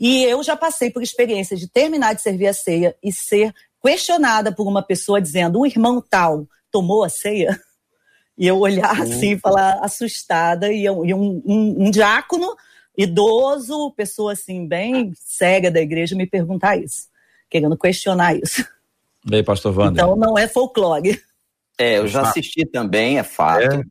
E 0.00 0.24
eu 0.24 0.42
já 0.42 0.56
passei 0.56 0.90
por 0.90 1.02
experiência 1.02 1.56
de 1.56 1.68
terminar 1.68 2.14
de 2.14 2.22
servir 2.22 2.48
a 2.48 2.52
ceia 2.52 2.96
e 3.02 3.12
ser 3.12 3.54
questionada 3.80 4.52
por 4.52 4.66
uma 4.66 4.82
pessoa 4.82 5.20
dizendo: 5.20 5.60
o 5.60 5.66
irmão 5.66 6.02
tal 6.02 6.46
tomou 6.70 7.04
a 7.04 7.08
ceia? 7.08 7.58
E 8.36 8.46
eu 8.46 8.58
olhar 8.58 9.02
assim, 9.02 9.36
falar 9.36 9.80
assustada, 9.82 10.72
e, 10.72 10.84
eu, 10.84 11.04
e 11.04 11.12
um, 11.12 11.42
um, 11.44 11.86
um 11.86 11.90
diácono 11.90 12.54
idoso, 12.96 13.92
pessoa 13.96 14.32
assim, 14.32 14.66
bem 14.66 15.12
cega 15.14 15.70
da 15.70 15.80
igreja, 15.80 16.14
me 16.14 16.26
perguntar 16.26 16.76
isso, 16.76 17.08
querendo 17.50 17.76
questionar 17.76 18.34
isso. 18.34 18.64
E 19.30 19.34
aí, 19.34 19.42
pastor 19.42 19.76
Wander? 19.76 20.04
Então 20.04 20.16
não 20.16 20.38
é 20.38 20.46
folclore. 20.48 21.20
É, 21.78 21.98
eu 21.98 22.08
já 22.08 22.22
assisti 22.22 22.66
também, 22.66 23.18
é 23.18 23.22
fato. 23.22 23.76
É. 23.76 23.82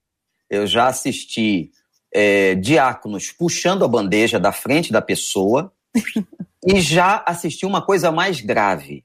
Eu 0.50 0.68
já 0.68 0.88
assisti 0.88 1.72
é, 2.14 2.56
diáconos 2.56 3.32
puxando 3.32 3.86
a 3.86 3.88
bandeja 3.88 4.40
da 4.40 4.52
frente 4.52 4.92
da 4.92 5.02
pessoa 5.02 5.72
e 6.66 6.82
já 6.82 7.24
assisti 7.26 7.66
uma 7.66 7.82
coisa 7.82 8.12
mais 8.12 8.42
grave. 8.42 9.04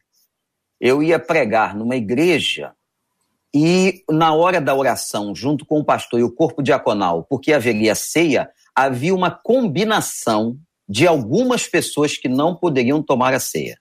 Eu 0.81 1.03
ia 1.03 1.19
pregar 1.19 1.77
numa 1.77 1.97
igreja 1.97 2.73
e 3.55 4.03
na 4.11 4.33
hora 4.33 4.61
da 4.61 4.75
oração, 4.75 5.35
junto 5.35 5.67
com 5.67 5.79
o 5.79 5.85
pastor 5.85 6.19
e 6.19 6.25
o 6.25 6.33
corpo 6.33 6.63
diaconal, 6.63 7.25
porque 7.29 7.53
haveria 7.53 7.95
ceia, 7.95 8.51
havia 8.75 9.15
uma 9.15 9.31
combinação 9.31 10.59
de 10.89 11.07
algumas 11.07 11.69
pessoas 11.69 12.17
que 12.17 12.29
não 12.29 12.57
poderiam 12.57 13.03
tomar 13.03 13.35
a 13.35 13.41
ceia. 13.41 13.79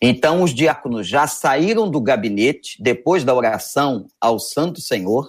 Então, 0.00 0.42
os 0.42 0.54
diáconos 0.54 1.08
já 1.08 1.26
saíram 1.26 1.90
do 1.90 2.00
gabinete, 2.00 2.76
depois 2.80 3.24
da 3.24 3.34
oração 3.34 4.06
ao 4.20 4.38
Santo 4.38 4.80
Senhor, 4.80 5.28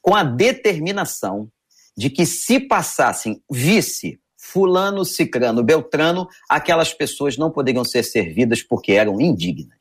com 0.00 0.14
a 0.14 0.24
determinação 0.24 1.48
de 1.96 2.10
que 2.10 2.26
se 2.26 2.58
passassem 2.58 3.40
vice, 3.50 4.18
fulano, 4.36 5.04
cicrano, 5.04 5.62
beltrano, 5.62 6.26
aquelas 6.48 6.92
pessoas 6.92 7.36
não 7.36 7.50
poderiam 7.50 7.84
ser 7.84 8.02
servidas 8.02 8.62
porque 8.62 8.92
eram 8.92 9.20
indignas. 9.20 9.78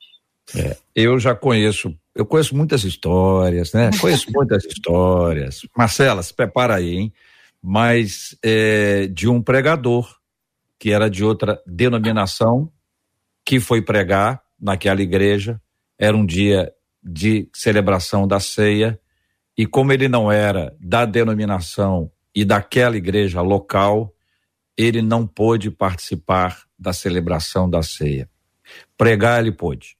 É, 0.55 0.77
eu 0.95 1.17
já 1.17 1.33
conheço, 1.33 1.95
eu 2.13 2.25
conheço 2.25 2.55
muitas 2.55 2.83
histórias, 2.83 3.73
né? 3.73 3.89
Conheço 3.99 4.31
muitas 4.31 4.65
histórias. 4.65 5.61
Marcela, 5.75 6.21
se 6.21 6.33
prepara 6.33 6.75
aí, 6.75 6.95
hein? 6.95 7.13
Mas 7.61 8.35
é, 8.43 9.07
de 9.07 9.29
um 9.29 9.41
pregador 9.41 10.13
que 10.77 10.91
era 10.91 11.09
de 11.09 11.23
outra 11.23 11.61
denominação, 11.65 12.71
que 13.45 13.59
foi 13.59 13.81
pregar 13.81 14.41
naquela 14.59 15.01
igreja, 15.01 15.61
era 15.97 16.15
um 16.15 16.25
dia 16.25 16.71
de 17.03 17.49
celebração 17.53 18.27
da 18.27 18.39
ceia, 18.39 18.99
e 19.57 19.65
como 19.65 19.91
ele 19.91 20.07
não 20.07 20.31
era 20.31 20.75
da 20.79 21.05
denominação 21.05 22.11
e 22.33 22.45
daquela 22.45 22.95
igreja 22.95 23.41
local, 23.41 24.13
ele 24.77 25.01
não 25.01 25.27
pôde 25.27 25.69
participar 25.69 26.63
da 26.77 26.93
celebração 26.93 27.69
da 27.69 27.83
ceia. 27.83 28.29
Pregar 28.97 29.41
ele 29.41 29.51
pôde. 29.51 29.97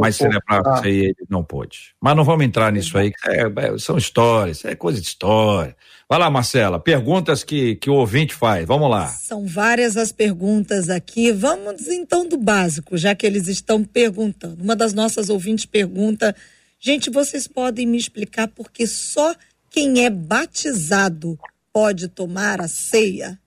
Mas 0.00 0.16
celebrar 0.16 0.66
a 0.66 0.76
ceia 0.82 1.04
ele 1.04 1.26
não 1.28 1.44
pôde. 1.44 1.94
Mas 2.00 2.16
não 2.16 2.24
vamos 2.24 2.44
entrar 2.44 2.72
nisso 2.72 2.98
aí, 2.98 3.12
é, 3.24 3.42
é, 3.42 3.78
são 3.78 3.96
histórias, 3.96 4.64
é 4.64 4.74
coisa 4.74 5.00
de 5.00 5.06
história. 5.06 5.76
Vai 6.08 6.18
lá, 6.18 6.28
Marcela, 6.28 6.80
perguntas 6.80 7.44
que, 7.44 7.76
que 7.76 7.90
o 7.90 7.94
ouvinte 7.94 8.34
faz, 8.34 8.66
vamos 8.66 8.90
lá. 8.90 9.08
São 9.08 9.46
várias 9.46 9.96
as 9.96 10.12
perguntas 10.12 10.88
aqui, 10.88 11.32
vamos 11.32 11.88
então 11.88 12.28
do 12.28 12.36
básico, 12.36 12.96
já 12.96 13.14
que 13.14 13.26
eles 13.26 13.48
estão 13.48 13.84
perguntando. 13.84 14.62
Uma 14.62 14.74
das 14.74 14.92
nossas 14.92 15.30
ouvintes 15.30 15.66
pergunta 15.66 16.34
Gente, 16.78 17.10
vocês 17.10 17.48
podem 17.48 17.86
me 17.86 17.96
explicar 17.96 18.48
por 18.48 18.70
que 18.70 18.86
só 18.86 19.34
quem 19.70 20.04
é 20.04 20.10
batizado 20.10 21.38
pode 21.72 22.08
tomar 22.08 22.60
a 22.60 22.68
ceia? 22.68 23.38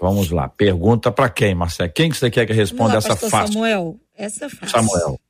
Vamos 0.00 0.30
lá. 0.30 0.48
Pergunta 0.48 1.10
para 1.10 1.28
quem, 1.28 1.54
Marcelo? 1.54 1.90
Quem 1.92 2.10
que 2.10 2.16
você 2.16 2.30
quer 2.30 2.46
que 2.46 2.52
responda 2.52 2.92
lá, 2.92 2.98
essa 2.98 3.16
fácil? 3.16 3.54
Samuel, 3.54 4.00
essa 4.16 4.46
é 4.46 4.48
fácil. 4.48 4.68
Samuel. 4.68 5.20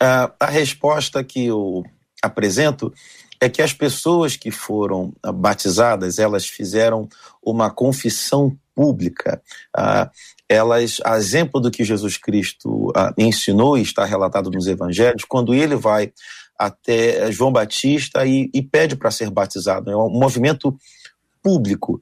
A 0.00 0.46
resposta 0.46 1.22
que 1.24 1.46
eu 1.46 1.82
apresento 2.22 2.92
é 3.40 3.48
que 3.48 3.62
as 3.62 3.72
pessoas 3.72 4.36
que 4.36 4.50
foram 4.50 5.12
batizadas, 5.34 6.18
elas 6.18 6.46
fizeram 6.46 7.08
uma 7.42 7.70
confissão 7.70 8.56
pública. 8.74 9.42
Uh, 9.76 10.10
elas, 10.48 10.98
a 11.04 11.16
exemplo 11.16 11.60
do 11.60 11.70
que 11.70 11.84
Jesus 11.84 12.16
Cristo 12.16 12.92
ah, 12.94 13.12
ensinou 13.18 13.76
e 13.76 13.82
está 13.82 14.04
relatado 14.04 14.50
nos 14.50 14.66
evangelhos, 14.66 15.24
quando 15.24 15.52
ele 15.52 15.74
vai 15.74 16.12
até 16.58 17.30
João 17.32 17.52
Batista 17.52 18.24
e, 18.24 18.48
e 18.54 18.62
pede 18.62 18.94
para 18.94 19.10
ser 19.10 19.30
batizado. 19.30 19.90
É 19.90 19.96
um 19.96 20.08
movimento 20.08 20.76
público. 21.42 22.00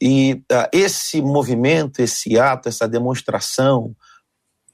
E 0.00 0.42
ah, 0.50 0.68
esse 0.72 1.22
movimento, 1.22 2.00
esse 2.00 2.38
ato, 2.38 2.68
essa 2.68 2.88
demonstração 2.88 3.94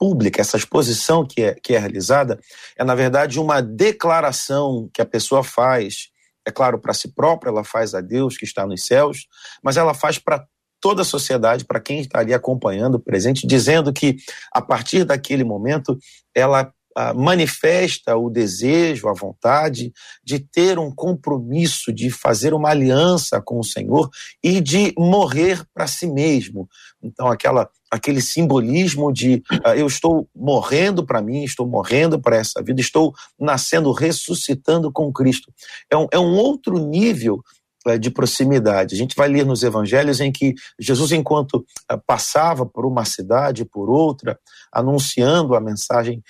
pública, 0.01 0.41
essa 0.41 0.57
exposição 0.57 1.27
que 1.27 1.43
é, 1.43 1.55
que 1.55 1.75
é 1.75 1.79
realizada, 1.79 2.41
é 2.79 2.83
na 2.83 2.95
verdade 2.95 3.39
uma 3.39 3.61
declaração 3.61 4.89
que 4.95 5.03
a 5.03 5.07
pessoa 5.07 5.45
faz, 5.45 6.09
é 6.47 6.51
claro, 6.51 6.81
para 6.81 6.95
si 6.95 7.13
própria, 7.15 7.51
ela 7.51 7.63
faz 7.63 7.95
a 7.95 8.01
Deus 8.01 8.39
que 8.39 8.47
está 8.47 8.67
nos 8.67 8.87
céus, 8.87 9.27
mas 9.63 9.77
ela 9.77 9.93
faz 9.93 10.19
para 10.19 10.47
toda 10.81 11.03
a 11.03 11.05
sociedade, 11.05 11.67
para 11.67 11.79
quem 11.79 12.01
está 12.01 12.21
ali 12.21 12.33
acompanhando 12.33 12.95
o 12.95 13.01
presente, 13.01 13.47
dizendo 13.47 13.93
que 13.93 14.17
a 14.51 14.63
partir 14.63 15.05
daquele 15.05 15.45
momento 15.45 15.99
ela 16.35 16.73
ah, 16.97 17.15
manifesta 17.15 18.17
o 18.17 18.29
desejo, 18.29 19.09
a 19.09 19.13
vontade 19.13 19.93
de 20.25 20.41
ter 20.41 20.79
um 20.79 20.91
compromisso, 20.93 21.93
de 21.93 22.11
fazer 22.11 22.53
uma 22.53 22.71
aliança 22.71 23.41
com 23.41 23.61
o 23.61 23.65
Senhor 23.65 24.09
e 24.43 24.61
de 24.61 24.93
morrer 24.99 25.63
para 25.73 25.87
si 25.87 26.07
mesmo. 26.07 26.69
Então, 27.03 27.29
aquela, 27.29 27.69
aquele 27.91 28.21
simbolismo 28.21 29.13
de 29.13 29.43
uh, 29.67 29.75
eu 29.77 29.87
estou 29.87 30.29
morrendo 30.35 31.05
para 31.05 31.21
mim, 31.21 31.43
estou 31.43 31.67
morrendo 31.67 32.21
para 32.21 32.37
essa 32.37 32.63
vida, 32.63 32.81
estou 32.81 33.13
nascendo, 33.39 33.91
ressuscitando 33.93 34.93
com 34.93 35.13
Cristo. 35.13 35.53
É 35.91 35.97
um, 35.97 36.07
é 36.13 36.19
um 36.19 36.37
outro 36.37 36.79
nível 36.79 37.43
é, 37.87 37.99
de 37.99 38.11
proximidade. 38.11 38.95
A 38.95 38.99
gente 38.99 39.17
vai 39.17 39.29
ler 39.29 39.45
nos 39.45 39.63
evangelhos 39.63 40.21
em 40.21 40.31
que 40.31 40.55
Jesus, 40.79 41.13
enquanto 41.13 41.65
é, 41.91 41.97
passava 41.97 42.65
por 42.65 42.87
uma 42.87 43.05
cidade, 43.05 43.65
por 43.65 43.91
outra, 43.91 44.39
anunciando 44.73 45.55
a 45.55 45.61
mensagem 45.61 46.23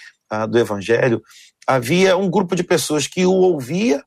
do 0.49 0.57
evangelho, 0.61 1.21
havia 1.67 2.17
um 2.17 2.31
grupo 2.31 2.55
de 2.55 2.63
pessoas 2.63 3.09
que 3.09 3.27
o 3.27 3.33
ouvia 3.33 4.01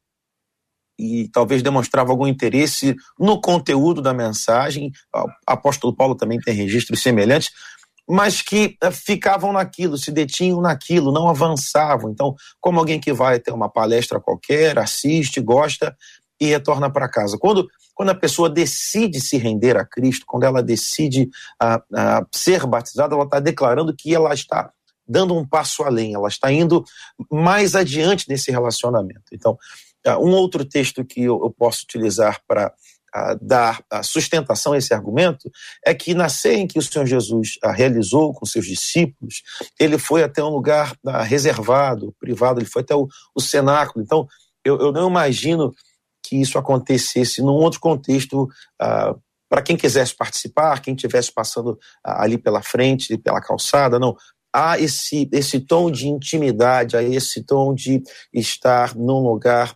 e 0.97 1.27
talvez 1.29 1.61
demonstrava 1.61 2.11
algum 2.11 2.27
interesse 2.27 2.95
no 3.19 3.39
conteúdo 3.41 4.01
da 4.01 4.13
mensagem. 4.13 4.91
O 5.15 5.27
apóstolo 5.47 5.95
Paulo 5.95 6.15
também 6.15 6.39
tem 6.39 6.53
registros 6.53 7.01
semelhantes, 7.01 7.51
mas 8.07 8.41
que 8.41 8.77
é, 8.81 8.91
ficavam 8.91 9.53
naquilo, 9.53 9.97
se 9.97 10.11
detinham 10.11 10.61
naquilo, 10.61 11.11
não 11.11 11.27
avançavam. 11.27 12.11
Então, 12.11 12.35
como 12.59 12.79
alguém 12.79 12.99
que 12.99 13.13
vai 13.13 13.39
ter 13.39 13.51
uma 13.51 13.69
palestra 13.69 14.19
qualquer, 14.19 14.77
assiste, 14.77 15.39
gosta, 15.39 15.95
e 16.39 16.47
retorna 16.47 16.91
para 16.91 17.07
casa. 17.07 17.37
Quando, 17.37 17.67
quando 17.93 18.09
a 18.09 18.15
pessoa 18.15 18.49
decide 18.49 19.21
se 19.21 19.37
render 19.37 19.77
a 19.77 19.85
Cristo, 19.85 20.25
quando 20.27 20.43
ela 20.43 20.61
decide 20.61 21.29
a, 21.59 21.81
a 21.93 22.25
ser 22.33 22.65
batizada, 22.65 23.15
ela 23.15 23.23
está 23.23 23.39
declarando 23.39 23.95
que 23.95 24.13
ela 24.13 24.33
está 24.33 24.71
dando 25.07 25.35
um 25.35 25.45
passo 25.45 25.83
além, 25.83 26.13
ela 26.13 26.27
está 26.27 26.51
indo 26.51 26.83
mais 27.31 27.75
adiante 27.75 28.27
nesse 28.27 28.51
relacionamento. 28.51 29.23
Então, 29.31 29.57
um 30.05 30.31
outro 30.31 30.65
texto 30.65 31.03
que 31.05 31.23
eu, 31.23 31.39
eu 31.43 31.51
posso 31.51 31.83
utilizar 31.83 32.41
para 32.47 32.73
ah, 33.15 33.37
dar 33.39 33.85
a 33.91 34.01
sustentação 34.01 34.73
a 34.73 34.77
esse 34.77 34.91
argumento 34.91 35.51
é 35.85 35.93
que 35.93 36.15
na 36.15 36.29
ceia 36.29 36.57
em 36.57 36.65
que 36.65 36.79
o 36.79 36.81
Senhor 36.81 37.05
Jesus 37.05 37.59
ah, 37.63 37.71
realizou 37.71 38.33
com 38.33 38.43
seus 38.43 38.65
discípulos, 38.65 39.43
ele 39.79 39.99
foi 39.99 40.23
até 40.23 40.43
um 40.43 40.49
lugar 40.49 40.97
ah, 41.05 41.21
reservado, 41.21 42.15
privado, 42.19 42.59
ele 42.59 42.65
foi 42.65 42.81
até 42.81 42.95
o, 42.95 43.07
o 43.35 43.39
cenáculo. 43.39 44.03
Então, 44.03 44.27
eu, 44.65 44.79
eu, 44.79 44.91
não 44.91 45.07
imagino 45.07 45.71
que 46.23 46.37
isso 46.37 46.57
acontecesse 46.57 47.39
num 47.43 47.53
outro 47.53 47.79
contexto 47.79 48.47
para 48.79 49.61
quem 49.61 49.77
quisesse 49.77 50.15
participar, 50.15 50.81
quem 50.81 50.95
estivesse 50.95 51.31
passando 51.31 51.77
ali 52.03 52.39
pela 52.39 52.63
frente, 52.63 53.15
pela 53.17 53.41
calçada, 53.41 53.99
não. 53.99 54.15
Há 54.51 54.79
esse, 54.79 55.29
esse 55.31 55.59
tom 55.59 55.91
de 55.91 56.07
intimidade, 56.07 56.95
há 56.95 57.03
esse 57.03 57.43
tom 57.43 57.75
de 57.75 58.01
estar 58.33 58.95
num 58.95 59.19
lugar 59.19 59.75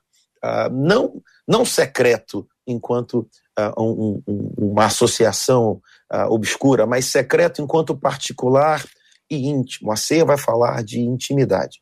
não, 0.71 1.21
não 1.47 1.65
secreto, 1.65 2.47
enquanto 2.67 3.27
uh, 3.57 3.81
um, 3.81 4.21
um, 4.27 4.53
uma 4.57 4.85
associação 4.85 5.81
uh, 6.11 6.29
obscura, 6.29 6.85
mas 6.85 7.05
secreto 7.05 7.61
enquanto 7.61 7.97
particular 7.97 8.85
e 9.29 9.47
íntimo. 9.47 9.91
A 9.91 9.95
ceia 9.95 10.25
vai 10.25 10.37
falar 10.37 10.83
de 10.83 10.99
intimidade. 10.99 11.81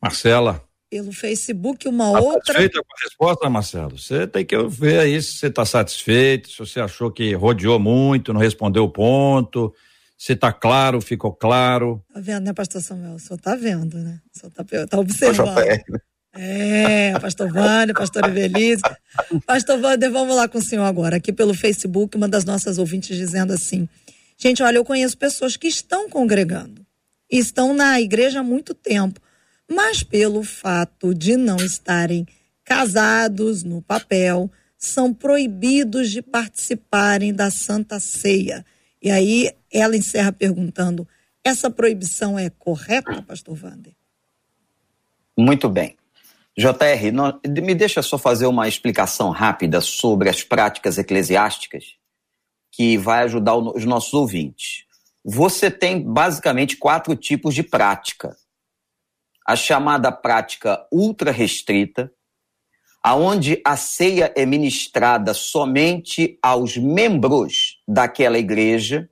Marcela. 0.00 0.62
Pelo 0.90 1.12
Facebook, 1.12 1.88
uma 1.88 2.12
tá 2.12 2.20
outra. 2.20 2.52
Satisfeita 2.52 2.80
com 2.80 2.94
a 2.94 3.02
resposta, 3.02 3.48
Marcelo? 3.48 3.98
Você 3.98 4.26
tem 4.26 4.44
que 4.44 4.56
ver 4.64 5.00
aí 5.00 5.22
se 5.22 5.38
você 5.38 5.46
está 5.46 5.64
satisfeito, 5.64 6.50
se 6.50 6.58
você 6.58 6.80
achou 6.80 7.10
que 7.10 7.32
rodeou 7.34 7.78
muito, 7.78 8.32
não 8.32 8.40
respondeu 8.40 8.84
o 8.84 8.90
ponto, 8.90 9.72
se 10.18 10.34
está 10.34 10.52
claro, 10.52 11.00
ficou 11.00 11.32
claro. 11.32 12.04
Tá 12.12 12.20
vendo, 12.20 12.44
né, 12.44 12.52
pastor 12.52 12.82
Samuel? 12.82 13.14
O 13.14 13.18
senhor 13.18 13.40
tá 13.40 13.56
vendo, 13.56 13.96
né? 13.96 14.20
O 14.34 14.38
senhor 14.38 14.52
tá, 14.52 14.64
tá 14.86 14.98
observando. 14.98 15.58
É, 15.60 15.82
né? 15.88 15.98
É, 16.34 17.18
pastor 17.18 17.52
Wander, 17.54 17.94
pastor 17.94 18.24
Evelise. 18.24 18.82
Pastor 19.46 19.78
Wander, 19.78 20.10
vamos 20.10 20.34
lá 20.34 20.48
com 20.48 20.58
o 20.58 20.62
senhor 20.62 20.84
agora. 20.84 21.16
Aqui 21.16 21.32
pelo 21.32 21.52
Facebook, 21.52 22.16
uma 22.16 22.28
das 22.28 22.44
nossas 22.44 22.78
ouvintes 22.78 23.16
dizendo 23.16 23.52
assim: 23.52 23.88
Gente, 24.38 24.62
olha, 24.62 24.78
eu 24.78 24.84
conheço 24.84 25.16
pessoas 25.16 25.56
que 25.56 25.68
estão 25.68 26.08
congregando 26.08 26.82
estão 27.30 27.72
na 27.72 27.98
igreja 28.00 28.40
há 28.40 28.42
muito 28.42 28.74
tempo, 28.74 29.18
mas 29.68 30.02
pelo 30.02 30.42
fato 30.42 31.14
de 31.14 31.36
não 31.36 31.56
estarem 31.56 32.26
casados 32.62 33.62
no 33.62 33.80
papel, 33.80 34.50
são 34.76 35.14
proibidos 35.14 36.10
de 36.10 36.20
participarem 36.20 37.32
da 37.32 37.50
Santa 37.50 37.98
Ceia. 37.98 38.64
E 39.00 39.10
aí 39.10 39.50
ela 39.70 39.96
encerra 39.96 40.32
perguntando: 40.32 41.06
essa 41.42 41.70
proibição 41.70 42.38
é 42.38 42.50
correta, 42.50 43.22
pastor 43.22 43.58
Wander? 43.62 43.94
Muito 45.36 45.68
bem. 45.68 45.96
JR, 46.58 47.10
me 47.62 47.74
deixa 47.74 48.02
só 48.02 48.18
fazer 48.18 48.46
uma 48.46 48.68
explicação 48.68 49.30
rápida 49.30 49.80
sobre 49.80 50.28
as 50.28 50.42
práticas 50.42 50.98
eclesiásticas 50.98 51.96
que 52.70 52.98
vai 52.98 53.22
ajudar 53.24 53.56
os 53.56 53.84
nossos 53.84 54.12
ouvintes. 54.12 54.84
Você 55.24 55.70
tem 55.70 56.02
basicamente 56.02 56.76
quatro 56.76 57.16
tipos 57.16 57.54
de 57.54 57.62
prática. 57.62 58.36
A 59.46 59.56
chamada 59.56 60.12
prática 60.12 60.86
ultra 60.92 61.30
restrita, 61.30 62.12
aonde 63.02 63.60
a 63.64 63.76
ceia 63.76 64.32
é 64.36 64.44
ministrada 64.44 65.32
somente 65.32 66.38
aos 66.42 66.76
membros 66.76 67.82
daquela 67.88 68.38
igreja 68.38 69.08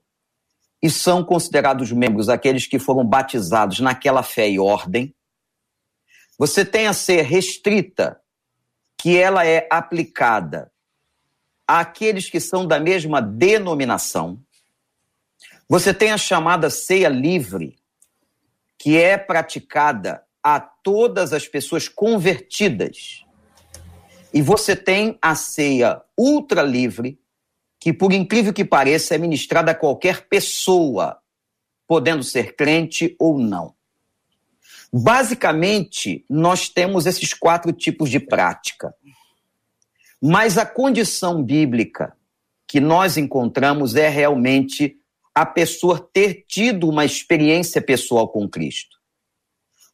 e 0.83 0.90
são 0.90 1.24
considerados 1.24 1.90
membros 1.90 2.29
aqueles 2.29 2.66
que 2.66 2.79
foram 2.79 3.05
batizados 3.05 3.81
naquela 3.81 4.22
fé 4.22 4.48
e 4.48 4.59
ordem 4.59 5.14
você 6.40 6.64
tem 6.64 6.87
a 6.87 6.94
ser 6.94 7.20
restrita, 7.20 8.18
que 8.96 9.14
ela 9.14 9.46
é 9.46 9.68
aplicada 9.70 10.72
àqueles 11.68 12.31
que 12.31 12.40
são 12.40 12.66
da 12.66 12.81
mesma 12.81 13.20
denominação. 13.20 14.42
Você 15.68 15.92
tem 15.92 16.12
a 16.12 16.16
chamada 16.16 16.70
ceia 16.70 17.11
livre, 17.11 17.76
que 18.79 18.96
é 18.96 19.18
praticada 19.18 20.24
a 20.42 20.59
todas 20.59 21.35
as 21.35 21.46
pessoas 21.46 21.88
convertidas. 21.88 23.22
E 24.33 24.40
você 24.40 24.74
tem 24.74 25.18
a 25.20 25.35
ceia 25.35 26.00
ultra 26.16 26.62
livre, 26.62 27.20
que, 27.79 27.92
por 27.92 28.14
incrível 28.14 28.55
que 28.55 28.64
pareça, 28.64 29.14
é 29.14 29.18
ministrada 29.18 29.72
a 29.72 29.74
qualquer 29.74 30.26
pessoa, 30.26 31.20
podendo 31.87 32.24
ser 32.24 32.57
crente 32.57 33.14
ou 33.18 33.38
não. 33.38 33.79
Basicamente, 34.92 36.24
nós 36.29 36.68
temos 36.68 37.07
esses 37.07 37.33
quatro 37.33 37.72
tipos 37.72 38.11
de 38.11 38.18
prática. 38.18 38.94
Mas 40.20 40.59
a 40.59 40.66
condição 40.66 41.42
bíblica 41.42 42.16
que 42.66 42.81
nós 42.81 43.16
encontramos 43.16 43.94
é 43.94 44.09
realmente 44.09 44.96
a 45.35 45.46
pessoa 45.46 45.98
ter 46.12 46.44
tido 46.46 46.88
uma 46.88 47.05
experiência 47.05 47.81
pessoal 47.81 48.29
com 48.29 48.48
Cristo. 48.48 48.98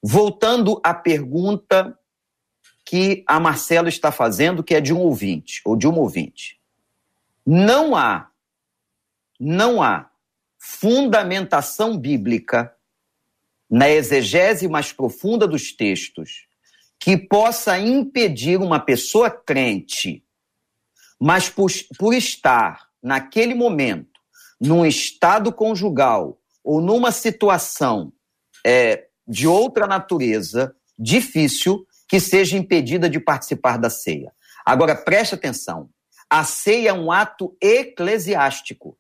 Voltando 0.02 0.80
à 0.82 0.92
pergunta 0.92 1.98
que 2.84 3.24
a 3.26 3.40
Marcela 3.40 3.88
está 3.88 4.12
fazendo, 4.12 4.62
que 4.62 4.74
é 4.74 4.80
de 4.80 4.92
um 4.92 5.00
ouvinte, 5.00 5.60
ou 5.64 5.76
de 5.76 5.86
uma 5.86 5.98
ouvinte. 5.98 6.60
Não 7.44 7.96
há, 7.96 8.30
não 9.38 9.82
há 9.82 10.10
fundamentação 10.58 11.96
bíblica 11.96 12.75
na 13.70 13.88
exegese 13.88 14.68
mais 14.68 14.92
profunda 14.92 15.46
dos 15.46 15.72
textos 15.72 16.46
que 16.98 17.16
possa 17.16 17.78
impedir 17.78 18.58
uma 18.58 18.80
pessoa 18.80 19.30
crente, 19.30 20.24
mas 21.20 21.48
por, 21.48 21.70
por 21.98 22.14
estar 22.14 22.88
naquele 23.02 23.54
momento 23.54 24.20
num 24.60 24.86
estado 24.86 25.52
conjugal 25.52 26.40
ou 26.64 26.80
numa 26.80 27.12
situação 27.12 28.12
é, 28.64 29.06
de 29.26 29.46
outra 29.46 29.86
natureza 29.86 30.74
difícil 30.98 31.86
que 32.08 32.18
seja 32.20 32.56
impedida 32.56 33.08
de 33.08 33.20
participar 33.20 33.76
da 33.76 33.90
ceia. 33.90 34.32
Agora 34.64 34.96
preste 34.96 35.34
atenção: 35.34 35.90
a 36.30 36.44
ceia 36.44 36.90
é 36.90 36.92
um 36.92 37.12
ato 37.12 37.56
eclesiástico. 37.60 38.98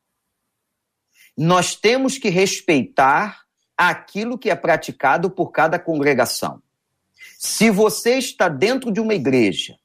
Nós 1.36 1.74
temos 1.74 2.18
que 2.18 2.28
respeitar 2.28 3.45
aquilo 3.76 4.38
que 4.38 4.50
é 4.50 4.54
praticado 4.54 5.30
por 5.30 5.50
cada 5.50 5.78
congregação. 5.78 6.62
Se 7.38 7.70
você 7.70 8.16
está 8.16 8.48
dentro 8.48 8.90
de 8.90 9.00
uma 9.00 9.14
igreja 9.14 9.76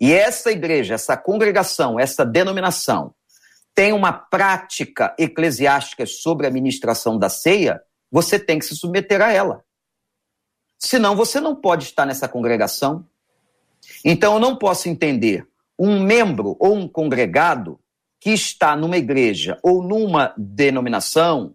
e 0.00 0.12
essa 0.12 0.50
igreja, 0.50 0.94
essa 0.94 1.16
congregação, 1.16 2.00
essa 2.00 2.24
denominação 2.24 3.14
tem 3.74 3.92
uma 3.92 4.12
prática 4.12 5.14
eclesiástica 5.18 6.04
sobre 6.04 6.46
a 6.46 6.50
ministração 6.50 7.18
da 7.18 7.28
ceia, 7.28 7.80
você 8.10 8.38
tem 8.38 8.58
que 8.58 8.64
se 8.64 8.76
submeter 8.76 9.22
a 9.22 9.32
ela. 9.32 9.64
Senão 10.78 11.14
você 11.14 11.40
não 11.40 11.54
pode 11.54 11.84
estar 11.84 12.04
nessa 12.04 12.28
congregação. 12.28 13.06
Então 14.04 14.34
eu 14.34 14.40
não 14.40 14.56
posso 14.56 14.88
entender 14.88 15.46
um 15.78 16.02
membro 16.02 16.56
ou 16.58 16.74
um 16.74 16.88
congregado 16.88 17.78
que 18.18 18.30
está 18.30 18.76
numa 18.76 18.98
igreja 18.98 19.58
ou 19.62 19.82
numa 19.82 20.34
denominação 20.36 21.54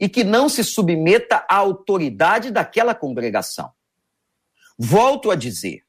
e 0.00 0.08
que 0.08 0.24
não 0.24 0.48
se 0.48 0.64
submeta 0.64 1.44
à 1.46 1.56
autoridade 1.56 2.50
daquela 2.50 2.94
congregação. 2.94 3.70
Volto 4.78 5.30
a 5.30 5.36
dizer, 5.36 5.84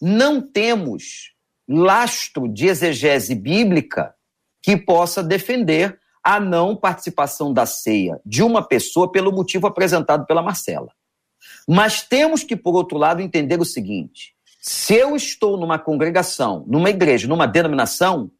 não 0.00 0.40
temos 0.40 1.34
lastro 1.68 2.48
de 2.48 2.68
exegese 2.68 3.34
bíblica 3.34 4.14
que 4.62 4.76
possa 4.76 5.22
defender 5.22 5.98
a 6.22 6.38
não 6.38 6.76
participação 6.76 7.52
da 7.52 7.66
ceia 7.66 8.20
de 8.24 8.42
uma 8.42 8.62
pessoa 8.62 9.10
pelo 9.10 9.32
motivo 9.32 9.66
apresentado 9.66 10.26
pela 10.26 10.42
Marcela. 10.42 10.92
Mas 11.66 12.02
temos 12.02 12.44
que, 12.44 12.54
por 12.54 12.74
outro 12.74 12.98
lado, 12.98 13.20
entender 13.20 13.58
o 13.58 13.64
seguinte: 13.64 14.34
se 14.60 14.94
eu 14.94 15.16
estou 15.16 15.56
numa 15.56 15.78
congregação, 15.78 16.64
numa 16.68 16.90
igreja, 16.90 17.26
numa 17.26 17.46
denominação, 17.46 18.30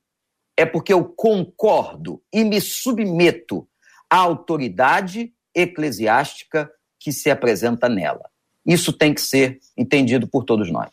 é 0.56 0.66
porque 0.66 0.92
eu 0.92 1.04
concordo 1.04 2.22
e 2.32 2.44
me 2.44 2.60
submeto 2.60 3.66
a 4.10 4.16
autoridade 4.16 5.32
eclesiástica 5.54 6.70
que 6.98 7.12
se 7.12 7.30
apresenta 7.30 7.88
nela. 7.88 8.28
Isso 8.66 8.92
tem 8.92 9.14
que 9.14 9.20
ser 9.22 9.58
entendido 9.76 10.26
por 10.28 10.44
todos 10.44 10.70
nós. 10.70 10.90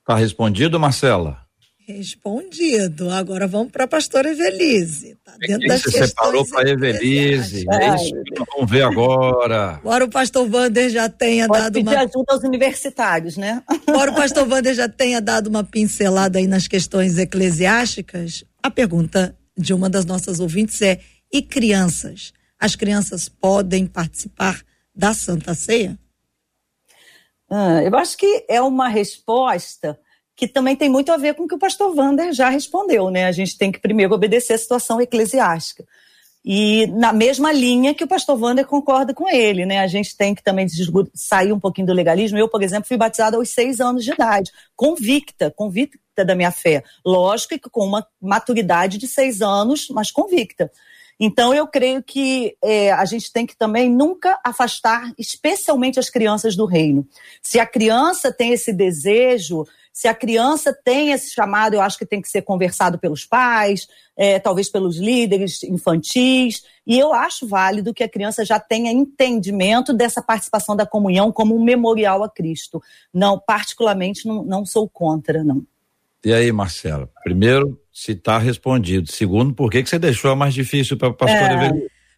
Está 0.00 0.16
respondido, 0.16 0.80
Marcela? 0.80 1.38
Respondido. 1.86 3.10
Agora 3.10 3.46
vamos 3.48 3.72
para 3.72 3.84
a 3.84 3.88
pastora 3.88 4.30
Evelise. 4.30 5.16
Tá 5.24 5.34
dentro 5.38 5.66
das 5.66 5.82
você 5.82 6.06
separou 6.06 6.46
para 6.46 6.70
Evelise. 6.70 7.66
É 7.70 7.94
isso 7.94 8.14
que 8.24 8.44
vamos 8.54 8.70
ver 8.70 8.82
agora. 8.82 9.76
Agora 9.76 10.04
o 10.04 10.08
pastor 10.08 10.48
Vander 10.48 10.88
já 10.88 11.08
tenha 11.08 11.48
Pode 11.48 11.60
dado 11.60 11.72
pedir 11.74 11.88
uma. 11.88 12.00
ajuda 12.00 12.32
aos 12.32 12.44
universitários, 12.44 13.36
né? 13.36 13.62
Agora 13.86 14.12
o 14.12 14.14
pastor 14.14 14.46
Vander 14.46 14.74
já 14.74 14.88
tenha 14.88 15.20
dado 15.20 15.48
uma 15.48 15.64
pincelada 15.64 16.38
aí 16.38 16.46
nas 16.46 16.68
questões 16.68 17.18
eclesiásticas. 17.18 18.44
A 18.62 18.70
pergunta 18.70 19.36
de 19.56 19.74
uma 19.74 19.90
das 19.90 20.04
nossas 20.04 20.38
ouvintes 20.38 20.80
é: 20.82 21.00
e 21.32 21.42
crianças? 21.42 22.32
As 22.60 22.76
crianças 22.76 23.28
podem 23.28 23.86
participar 23.86 24.62
da 24.94 25.14
Santa 25.14 25.54
Ceia? 25.54 25.98
Ah, 27.48 27.82
eu 27.82 27.96
acho 27.96 28.16
que 28.16 28.44
é 28.48 28.60
uma 28.60 28.88
resposta 28.88 29.98
que 30.36 30.46
também 30.46 30.76
tem 30.76 30.88
muito 30.88 31.10
a 31.10 31.16
ver 31.16 31.34
com 31.34 31.44
o 31.44 31.48
que 31.48 31.54
o 31.54 31.58
pastor 31.58 31.94
Wander 31.94 32.32
já 32.32 32.48
respondeu, 32.48 33.10
né? 33.10 33.24
A 33.26 33.32
gente 33.32 33.58
tem 33.58 33.72
que 33.72 33.80
primeiro 33.80 34.14
obedecer 34.14 34.54
a 34.54 34.58
situação 34.58 35.00
eclesiástica. 35.00 35.84
E 36.42 36.86
na 36.86 37.12
mesma 37.12 37.52
linha 37.52 37.92
que 37.92 38.04
o 38.04 38.08
pastor 38.08 38.40
Wander 38.40 38.66
concorda 38.66 39.12
com 39.12 39.28
ele, 39.28 39.66
né? 39.66 39.80
A 39.80 39.86
gente 39.86 40.16
tem 40.16 40.34
que 40.34 40.42
também 40.42 40.66
sair 41.12 41.52
um 41.52 41.60
pouquinho 41.60 41.88
do 41.88 41.92
legalismo. 41.92 42.38
Eu, 42.38 42.48
por 42.48 42.62
exemplo, 42.62 42.88
fui 42.88 42.96
batizada 42.96 43.36
aos 43.36 43.50
seis 43.50 43.80
anos 43.80 44.04
de 44.04 44.12
idade, 44.12 44.50
convicta, 44.74 45.50
convicta 45.50 46.24
da 46.24 46.34
minha 46.34 46.50
fé. 46.50 46.82
Lógico 47.04 47.58
que 47.58 47.68
com 47.68 47.84
uma 47.84 48.06
maturidade 48.20 48.96
de 48.96 49.06
seis 49.06 49.42
anos, 49.42 49.88
mas 49.90 50.10
convicta. 50.10 50.70
Então, 51.22 51.52
eu 51.52 51.66
creio 51.66 52.02
que 52.02 52.56
é, 52.64 52.90
a 52.90 53.04
gente 53.04 53.30
tem 53.30 53.44
que 53.44 53.54
também 53.54 53.90
nunca 53.90 54.40
afastar, 54.42 55.12
especialmente 55.18 56.00
as 56.00 56.08
crianças 56.08 56.56
do 56.56 56.64
reino. 56.64 57.06
Se 57.42 57.60
a 57.60 57.66
criança 57.66 58.32
tem 58.32 58.54
esse 58.54 58.72
desejo, 58.72 59.66
se 59.92 60.08
a 60.08 60.14
criança 60.14 60.72
tem 60.72 61.12
esse 61.12 61.34
chamado, 61.34 61.74
eu 61.74 61.82
acho 61.82 61.98
que 61.98 62.06
tem 62.06 62.22
que 62.22 62.28
ser 62.30 62.40
conversado 62.40 62.98
pelos 62.98 63.26
pais, 63.26 63.86
é, 64.16 64.38
talvez 64.38 64.70
pelos 64.70 64.96
líderes 64.96 65.62
infantis. 65.62 66.64
E 66.86 66.98
eu 66.98 67.12
acho 67.12 67.46
válido 67.46 67.92
que 67.92 68.02
a 68.02 68.08
criança 68.08 68.42
já 68.42 68.58
tenha 68.58 68.90
entendimento 68.90 69.92
dessa 69.92 70.22
participação 70.22 70.74
da 70.74 70.86
comunhão 70.86 71.30
como 71.30 71.54
um 71.54 71.62
memorial 71.62 72.24
a 72.24 72.30
Cristo. 72.30 72.82
Não, 73.12 73.38
particularmente, 73.38 74.26
não, 74.26 74.42
não 74.42 74.64
sou 74.64 74.88
contra, 74.88 75.44
não. 75.44 75.66
E 76.24 76.32
aí, 76.32 76.50
Marcela? 76.50 77.10
Primeiro, 77.22 77.78
se 78.00 78.12
está 78.12 78.38
respondido. 78.38 79.12
Segundo, 79.12 79.52
por 79.52 79.70
que, 79.70 79.82
que 79.82 79.90
você 79.90 79.98
deixou 79.98 80.30
a 80.30 80.36
mais 80.36 80.54
difícil 80.54 80.96
para 80.96 81.08
a 81.08 81.12
pastora 81.12 81.66
é. 81.66 81.72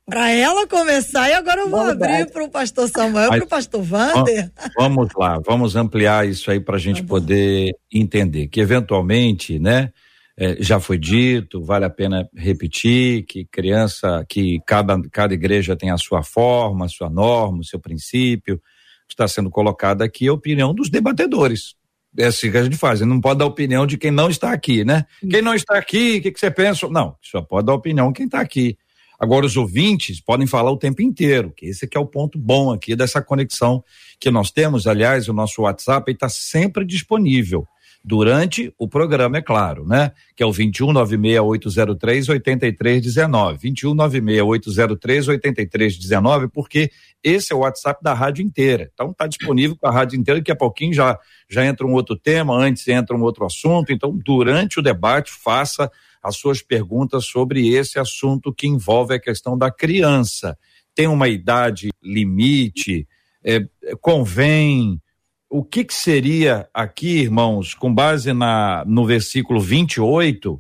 Para 0.06 0.30
ela 0.30 0.64
começar, 0.68 1.28
e 1.28 1.32
agora 1.32 1.62
eu 1.62 1.68
vou 1.68 1.80
abrir 1.80 2.30
para 2.30 2.44
o 2.44 2.48
pastor 2.48 2.88
Samuel, 2.88 3.28
para 3.28 3.44
o 3.44 3.48
pastor 3.48 3.84
Wander. 3.90 4.52
Vamos 4.76 5.08
lá, 5.16 5.40
vamos 5.44 5.74
ampliar 5.74 6.26
isso 6.26 6.52
aí 6.52 6.60
para 6.60 6.76
a 6.76 6.78
gente 6.78 7.02
tá 7.02 7.08
poder 7.08 7.72
entender. 7.92 8.46
Que 8.46 8.60
eventualmente, 8.60 9.58
né, 9.58 9.90
é, 10.38 10.56
já 10.60 10.78
foi 10.78 10.98
dito, 10.98 11.60
vale 11.64 11.84
a 11.84 11.90
pena 11.90 12.28
repetir, 12.32 13.24
que 13.24 13.44
criança, 13.44 14.24
que 14.28 14.60
cada, 14.64 15.00
cada 15.10 15.34
igreja 15.34 15.74
tem 15.74 15.90
a 15.90 15.98
sua 15.98 16.22
forma, 16.22 16.84
a 16.84 16.88
sua 16.88 17.10
norma, 17.10 17.58
o 17.58 17.64
seu 17.64 17.80
princípio. 17.80 18.60
Está 19.08 19.26
sendo 19.26 19.50
colocada 19.50 20.04
aqui 20.04 20.28
a 20.28 20.32
opinião 20.32 20.72
dos 20.72 20.88
debatedores 20.88 21.74
é 22.16 22.26
assim 22.26 22.50
que 22.50 22.56
a 22.56 22.64
gente 22.64 22.76
faz. 22.76 23.00
não 23.00 23.20
pode 23.20 23.38
dar 23.38 23.46
opinião 23.46 23.86
de 23.86 23.96
quem 23.96 24.10
não 24.10 24.28
está 24.28 24.52
aqui, 24.52 24.84
né? 24.84 25.06
Quem 25.28 25.42
não 25.42 25.54
está 25.54 25.76
aqui, 25.76 26.18
o 26.18 26.22
que, 26.22 26.32
que 26.32 26.40
você 26.40 26.50
pensa? 26.50 26.88
Não, 26.88 27.16
só 27.22 27.40
pode 27.40 27.66
dar 27.66 27.74
opinião 27.74 28.12
quem 28.12 28.26
está 28.26 28.40
aqui. 28.40 28.76
Agora, 29.18 29.46
os 29.46 29.56
ouvintes 29.56 30.20
podem 30.20 30.46
falar 30.46 30.72
o 30.72 30.76
tempo 30.76 31.00
inteiro, 31.00 31.52
que 31.56 31.66
esse 31.66 31.86
que 31.86 31.96
é 31.96 32.00
o 32.00 32.06
ponto 32.06 32.38
bom 32.38 32.72
aqui 32.72 32.96
dessa 32.96 33.22
conexão 33.22 33.82
que 34.18 34.30
nós 34.30 34.50
temos. 34.50 34.86
Aliás, 34.86 35.28
o 35.28 35.32
nosso 35.32 35.62
WhatsApp 35.62 36.10
está 36.10 36.28
sempre 36.28 36.84
disponível 36.84 37.66
durante 38.04 38.72
o 38.76 38.88
programa, 38.88 39.38
é 39.38 39.42
claro, 39.42 39.86
né? 39.86 40.12
Que 40.34 40.42
é 40.42 40.46
o 40.46 40.52
21 40.52 40.92
96803 40.92 42.28
8319. 42.28 43.58
21 43.58 43.94
96803 43.94 45.28
8319, 45.28 46.48
porque 46.48 46.90
esse 47.22 47.52
é 47.52 47.56
o 47.56 47.60
WhatsApp 47.60 48.02
da 48.02 48.12
rádio 48.12 48.44
inteira. 48.44 48.90
Então 48.92 49.12
tá 49.12 49.26
disponível 49.26 49.76
para 49.76 49.90
a 49.90 49.92
rádio 49.92 50.18
inteira, 50.18 50.40
daqui 50.40 50.50
a 50.50 50.56
pouquinho 50.56 50.92
já 50.92 51.18
já 51.48 51.64
entra 51.64 51.86
um 51.86 51.92
outro 51.92 52.16
tema, 52.16 52.56
antes 52.56 52.88
entra 52.88 53.14
um 53.16 53.22
outro 53.22 53.44
assunto. 53.44 53.92
Então, 53.92 54.18
durante 54.24 54.80
o 54.80 54.82
debate, 54.82 55.30
faça 55.30 55.90
as 56.22 56.36
suas 56.36 56.62
perguntas 56.62 57.26
sobre 57.26 57.68
esse 57.74 57.98
assunto 57.98 58.54
que 58.54 58.66
envolve 58.66 59.14
a 59.14 59.20
questão 59.20 59.58
da 59.58 59.70
criança. 59.70 60.56
Tem 60.94 61.06
uma 61.06 61.28
idade 61.28 61.90
limite? 62.02 63.06
É, 63.44 63.60
convém 64.00 65.00
o 65.54 65.62
que, 65.62 65.84
que 65.84 65.92
seria 65.92 66.66
aqui, 66.72 67.18
irmãos, 67.20 67.74
com 67.74 67.94
base 67.94 68.32
na, 68.32 68.82
no 68.86 69.04
versículo 69.04 69.60
28, 69.60 70.58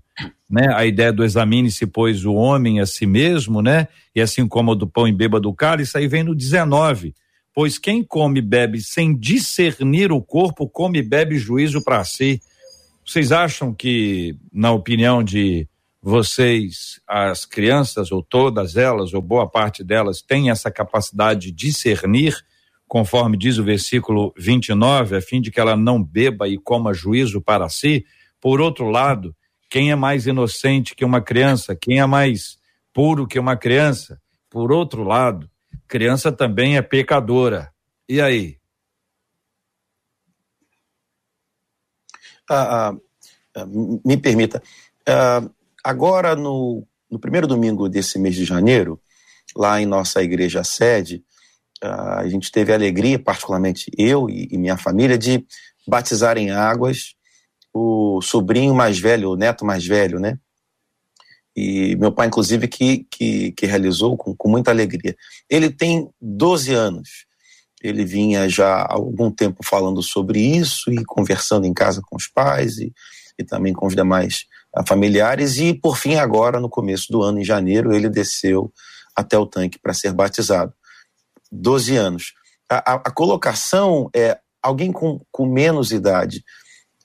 né? 0.50 0.66
A 0.74 0.84
ideia 0.84 1.10
do 1.10 1.24
examine-se, 1.24 1.86
pois, 1.86 2.26
o 2.26 2.34
homem 2.34 2.78
a 2.78 2.84
si 2.84 3.06
mesmo, 3.06 3.62
né? 3.62 3.88
E 4.14 4.20
assim 4.20 4.46
como 4.46 4.74
do 4.74 4.86
pão 4.86 5.08
e 5.08 5.12
beba 5.12 5.40
do 5.40 5.54
cálice, 5.54 5.96
aí 5.96 6.06
vem 6.06 6.22
no 6.22 6.34
19. 6.34 7.14
Pois 7.54 7.78
quem 7.78 8.04
come 8.04 8.40
e 8.40 8.42
bebe 8.42 8.82
sem 8.82 9.16
discernir 9.16 10.12
o 10.12 10.20
corpo, 10.20 10.68
come 10.68 10.98
e 10.98 11.02
bebe 11.02 11.38
juízo 11.38 11.82
para 11.82 12.04
si. 12.04 12.42
Vocês 13.02 13.32
acham 13.32 13.72
que, 13.72 14.36
na 14.52 14.72
opinião 14.72 15.24
de 15.24 15.66
vocês, 16.02 17.00
as 17.08 17.46
crianças, 17.46 18.12
ou 18.12 18.22
todas 18.22 18.76
elas, 18.76 19.14
ou 19.14 19.22
boa 19.22 19.48
parte 19.48 19.82
delas, 19.82 20.20
têm 20.20 20.50
essa 20.50 20.70
capacidade 20.70 21.46
de 21.46 21.52
discernir? 21.52 22.44
Conforme 22.92 23.38
diz 23.38 23.56
o 23.56 23.64
versículo 23.64 24.34
29, 24.36 25.16
a 25.16 25.22
fim 25.22 25.40
de 25.40 25.50
que 25.50 25.58
ela 25.58 25.74
não 25.74 26.04
beba 26.04 26.46
e 26.46 26.58
coma 26.58 26.92
juízo 26.92 27.40
para 27.40 27.66
si. 27.70 28.04
Por 28.38 28.60
outro 28.60 28.90
lado, 28.90 29.34
quem 29.70 29.90
é 29.90 29.94
mais 29.94 30.26
inocente 30.26 30.94
que 30.94 31.02
uma 31.02 31.22
criança? 31.22 31.74
Quem 31.74 32.00
é 32.00 32.04
mais 32.04 32.58
puro 32.92 33.26
que 33.26 33.38
uma 33.38 33.56
criança? 33.56 34.20
Por 34.50 34.70
outro 34.70 35.04
lado, 35.04 35.50
criança 35.88 36.30
também 36.30 36.76
é 36.76 36.82
pecadora. 36.82 37.72
E 38.06 38.20
aí? 38.20 38.58
Ah, 42.46 42.90
ah, 42.90 42.96
ah 43.56 43.66
me 44.04 44.18
permita. 44.18 44.62
Ah, 45.08 45.42
agora, 45.82 46.36
no, 46.36 46.86
no 47.10 47.18
primeiro 47.18 47.46
domingo 47.46 47.88
desse 47.88 48.18
mês 48.18 48.34
de 48.34 48.44
janeiro, 48.44 49.00
lá 49.56 49.80
em 49.80 49.86
nossa 49.86 50.22
igreja 50.22 50.62
sede, 50.62 51.24
a 51.82 52.26
gente 52.28 52.50
teve 52.50 52.72
a 52.72 52.76
alegria, 52.76 53.18
particularmente 53.18 53.90
eu 53.98 54.30
e, 54.30 54.56
minha 54.56 54.76
família, 54.76 55.18
de 55.18 55.44
batizar 55.86 56.38
em 56.38 56.50
águas 56.50 57.14
o 57.74 58.20
sobrinho 58.22 58.74
mais 58.74 58.98
velho, 58.98 59.30
o 59.30 59.36
neto 59.36 59.64
mais 59.64 59.86
velho, 59.86 60.20
né? 60.20 60.38
E 61.56 61.96
meu 61.96 62.12
pai, 62.12 62.28
inclusive, 62.28 62.66
que, 62.66 63.06
que, 63.10 63.52
que 63.52 63.66
realizou 63.66 64.16
com, 64.16 64.34
com 64.34 64.48
muita 64.48 64.70
alegria. 64.70 65.14
Ele 65.50 65.70
tem 65.70 66.08
12 66.20 66.72
anos. 66.72 67.26
Ele 67.82 68.04
vinha 68.04 68.48
já 68.48 68.82
há 68.82 68.94
algum 68.94 69.30
tempo 69.30 69.58
falando 69.64 70.02
sobre 70.02 70.40
isso 70.40 70.90
e 70.90 71.04
conversando 71.04 71.66
em 71.66 71.74
casa 71.74 72.00
com 72.00 72.16
os 72.16 72.26
pais 72.28 72.78
e, 72.78 72.92
e 73.38 73.44
também 73.44 73.72
com 73.72 73.86
os 73.86 73.94
demais 73.94 74.46
uh, 74.76 74.86
familiares. 74.86 75.58
E, 75.58 75.74
por 75.74 75.96
fim, 75.96 76.14
agora, 76.14 76.60
no 76.60 76.70
começo 76.70 77.10
do 77.10 77.22
ano, 77.22 77.40
em 77.40 77.44
janeiro, 77.44 77.92
ele 77.92 78.08
desceu 78.08 78.72
até 79.14 79.36
o 79.36 79.46
tanque 79.46 79.78
para 79.78 79.92
ser 79.92 80.12
batizado. 80.12 80.72
12 81.52 81.96
anos. 81.96 82.32
A, 82.68 82.92
a, 82.92 82.94
a 82.94 83.10
colocação 83.10 84.08
é 84.14 84.38
alguém 84.62 84.90
com, 84.90 85.20
com 85.30 85.46
menos 85.46 85.92
idade. 85.92 86.42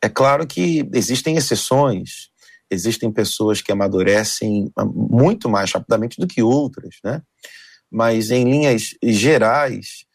É 0.01 0.07
claro 0.07 0.47
que 0.47 0.87
existem 0.93 1.35
exceções, 1.35 2.29
existem 2.69 3.11
pessoas 3.11 3.61
que 3.61 3.71
amadurecem 3.71 4.71
muito 4.93 5.49
mais 5.49 5.71
rapidamente 5.71 6.19
do 6.19 6.27
que 6.27 6.41
outras, 6.41 6.95
né? 7.03 7.21
Mas 7.89 8.31
em 8.31 8.43
linhas 8.43 8.95
gerais, 9.01 10.05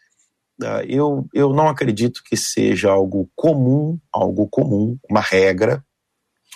ah, 0.63 0.85
eu, 0.87 1.27
eu 1.35 1.53
não 1.53 1.69
acredito 1.69 2.23
que 2.25 2.37
seja 2.37 2.91
algo 2.91 3.29
comum, 3.35 3.99
algo 4.13 4.47
comum, 4.49 4.99
uma 5.11 5.21
regra, 5.21 5.85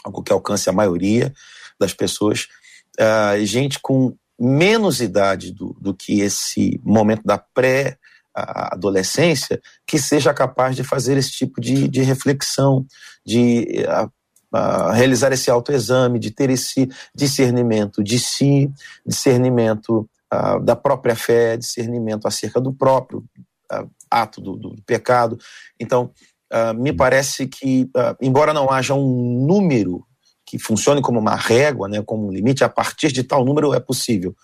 algo 0.05 0.23
que 0.23 0.33
alcance 0.33 0.69
a 0.69 0.73
maioria 0.73 1.33
das 1.81 1.93
pessoas. 1.93 2.47
Uh, 2.99 3.45
gente 3.45 3.79
com 3.81 4.17
menos 4.38 5.01
idade 5.01 5.51
do, 5.53 5.75
do 5.81 5.94
que 5.94 6.20
esse 6.20 6.79
momento 6.85 7.22
da 7.25 7.38
pré-adolescência 7.38 9.59
que 9.87 9.99
seja 9.99 10.35
capaz 10.35 10.77
de 10.77 10.85
fazer 10.85 11.16
esse 11.16 11.33
tipo 11.33 11.59
de, 11.61 11.88
de 11.88 12.03
reflexão, 12.03 12.87
de 13.25 13.87
a, 13.88 14.11
a 14.53 14.92
realizar 14.92 15.33
esse 15.33 15.51
autoexame, 15.51 16.18
de 16.18 16.31
ter 16.31 16.51
esse 16.51 16.87
discernimento 17.14 18.05
de 18.05 18.18
si, 18.18 18.70
discernimento 19.07 20.07
a, 20.31 20.59
da 20.59 20.77
própria 20.77 21.16
fé, 21.16 21.57
discernimento 21.57 22.29
acerca 22.29 22.61
do 22.61 22.70
próprio 22.72 23.25
ato 24.11 24.40
do, 24.40 24.57
do, 24.57 24.77
pecado. 24.87 25.37
Então, 25.81 26.12
me 26.77 26.92
parece 26.92 27.49
que, 27.49 27.90
embora 28.20 28.55
não 28.55 28.70
haja 28.70 28.94
um 28.94 29.44
número 29.44 30.07
que 30.47 30.59
funcione 30.59 31.03
como 31.03 31.19
uma 31.19 31.35
régua, 31.35 31.89
né, 31.89 32.01
como 32.01 32.29
um 32.29 32.33
limite, 32.33 32.63
a 32.63 32.69
partir 32.69 33.11
de 33.11 33.25
tal 33.25 33.45
número 33.45 33.75
é 33.75 33.81
possível. 33.81 34.35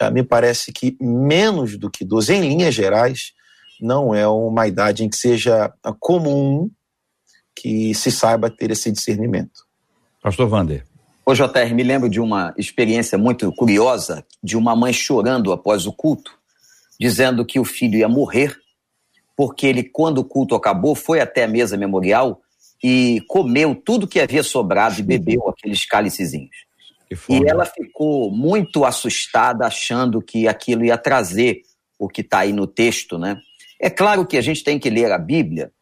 Uh, 0.00 0.12
me 0.12 0.22
parece 0.22 0.70
que 0.70 0.96
menos 1.00 1.78
do 1.78 1.90
que 1.90 2.04
12, 2.04 2.34
em 2.34 2.40
linhas 2.42 2.74
gerais, 2.74 3.32
não 3.80 4.14
é 4.14 4.28
uma 4.28 4.68
idade 4.68 5.02
em 5.02 5.08
que 5.08 5.16
seja 5.16 5.72
comum 5.98 6.70
que 7.54 7.94
se 7.94 8.10
saiba 8.10 8.50
ter 8.50 8.70
esse 8.70 8.92
discernimento. 8.92 9.64
Pastor 10.22 10.48
Vander. 10.48 10.84
Ô, 11.24 11.34
JR, 11.34 11.74
me 11.74 11.82
lembro 11.82 12.08
de 12.08 12.20
uma 12.20 12.54
experiência 12.56 13.16
muito 13.16 13.50
curiosa 13.52 14.24
de 14.42 14.56
uma 14.56 14.74
mãe 14.74 14.92
chorando 14.92 15.52
após 15.52 15.86
o 15.86 15.92
culto, 15.92 16.32
dizendo 16.98 17.44
que 17.44 17.58
o 17.58 17.64
filho 17.64 17.98
ia 17.98 18.08
morrer, 18.08 18.56
porque 19.36 19.66
ele, 19.66 19.82
quando 19.82 20.18
o 20.18 20.24
culto 20.24 20.54
acabou, 20.54 20.94
foi 20.94 21.20
até 21.20 21.44
a 21.44 21.48
mesa 21.48 21.76
memorial 21.76 22.40
e 22.82 23.22
comeu 23.28 23.74
tudo 23.74 24.06
que 24.06 24.20
havia 24.20 24.42
sobrado 24.42 24.98
e 25.00 25.02
bebeu 25.02 25.48
aqueles 25.48 25.84
cálicezinhos. 25.84 26.56
E 27.28 27.48
ela 27.48 27.64
ficou 27.64 28.30
muito 28.30 28.84
assustada, 28.84 29.66
achando 29.66 30.22
que 30.22 30.46
aquilo 30.46 30.84
ia 30.84 30.96
trazer 30.96 31.62
o 31.98 32.08
que 32.08 32.20
está 32.20 32.40
aí 32.40 32.52
no 32.52 32.66
texto, 32.66 33.18
né? 33.18 33.36
É 33.80 33.90
claro 33.90 34.24
que 34.26 34.36
a 34.36 34.40
gente 34.40 34.62
tem 34.62 34.78
que 34.78 34.88
ler 34.88 35.10
a 35.10 35.18
Bíblia 35.18 35.72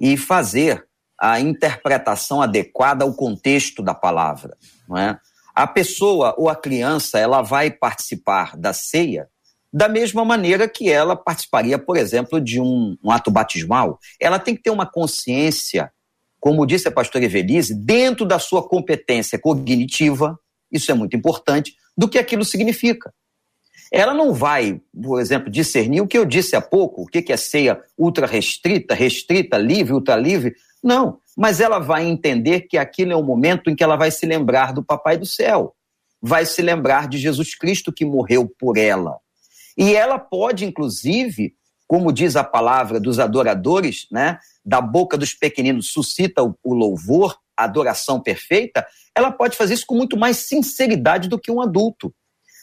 e 0.00 0.16
fazer 0.16 0.86
a 1.20 1.40
interpretação 1.40 2.40
adequada 2.40 3.04
ao 3.04 3.12
contexto 3.12 3.82
da 3.82 3.94
palavra, 3.94 4.56
não 4.88 4.96
é? 4.96 5.18
A 5.54 5.66
pessoa 5.66 6.34
ou 6.38 6.48
a 6.48 6.54
criança, 6.54 7.18
ela 7.18 7.42
vai 7.42 7.70
participar 7.70 8.56
da 8.56 8.72
ceia 8.72 9.28
da 9.72 9.88
mesma 9.88 10.24
maneira 10.24 10.68
que 10.68 10.90
ela 10.90 11.14
participaria, 11.14 11.78
por 11.78 11.96
exemplo, 11.96 12.40
de 12.40 12.60
um, 12.60 12.96
um 13.02 13.10
ato 13.10 13.30
batismal. 13.30 13.98
Ela 14.18 14.38
tem 14.38 14.56
que 14.56 14.62
ter 14.62 14.70
uma 14.70 14.86
consciência, 14.86 15.92
como 16.40 16.66
disse 16.66 16.88
a 16.88 16.92
pastora 16.92 17.24
Evelise, 17.24 17.74
dentro 17.74 18.24
da 18.24 18.38
sua 18.38 18.66
competência 18.66 19.38
cognitiva, 19.38 20.38
isso 20.70 20.90
é 20.90 20.94
muito 20.94 21.16
importante, 21.16 21.74
do 21.96 22.08
que 22.08 22.18
aquilo 22.18 22.44
significa. 22.44 23.12
Ela 23.90 24.12
não 24.12 24.34
vai, 24.34 24.80
por 25.02 25.20
exemplo, 25.20 25.50
discernir 25.50 26.00
o 26.00 26.06
que 26.06 26.18
eu 26.18 26.24
disse 26.24 26.54
há 26.54 26.60
pouco, 26.60 27.02
o 27.02 27.06
que 27.06 27.32
é 27.32 27.36
ceia 27.36 27.82
ultra 27.96 28.26
restrita, 28.26 28.94
restrita, 28.94 29.56
livre, 29.56 29.94
ultra 29.94 30.14
livre. 30.16 30.54
Não, 30.82 31.18
mas 31.36 31.60
ela 31.60 31.78
vai 31.78 32.04
entender 32.04 32.62
que 32.62 32.76
aquilo 32.76 33.12
é 33.12 33.16
o 33.16 33.22
momento 33.22 33.70
em 33.70 33.74
que 33.74 33.82
ela 33.82 33.96
vai 33.96 34.10
se 34.10 34.26
lembrar 34.26 34.72
do 34.72 34.84
Papai 34.84 35.16
do 35.16 35.26
Céu, 35.26 35.74
vai 36.20 36.44
se 36.44 36.60
lembrar 36.60 37.08
de 37.08 37.18
Jesus 37.18 37.54
Cristo 37.54 37.92
que 37.92 38.04
morreu 38.04 38.48
por 38.58 38.76
ela. 38.76 39.16
E 39.76 39.94
ela 39.94 40.18
pode, 40.18 40.64
inclusive, 40.64 41.54
como 41.88 42.12
diz 42.12 42.36
a 42.36 42.44
palavra 42.44 43.00
dos 43.00 43.18
adoradores, 43.18 44.06
né, 44.12 44.38
da 44.64 44.80
boca 44.80 45.18
dos 45.18 45.34
pequeninos 45.34 45.90
suscita 45.90 46.44
o, 46.44 46.54
o 46.62 46.74
louvor, 46.74 47.36
a 47.56 47.64
adoração 47.64 48.20
perfeita, 48.20 48.86
ela 49.16 49.32
pode 49.32 49.56
fazer 49.56 49.74
isso 49.74 49.86
com 49.86 49.96
muito 49.96 50.16
mais 50.16 50.36
sinceridade 50.36 51.28
do 51.28 51.40
que 51.40 51.50
um 51.50 51.60
adulto 51.60 52.14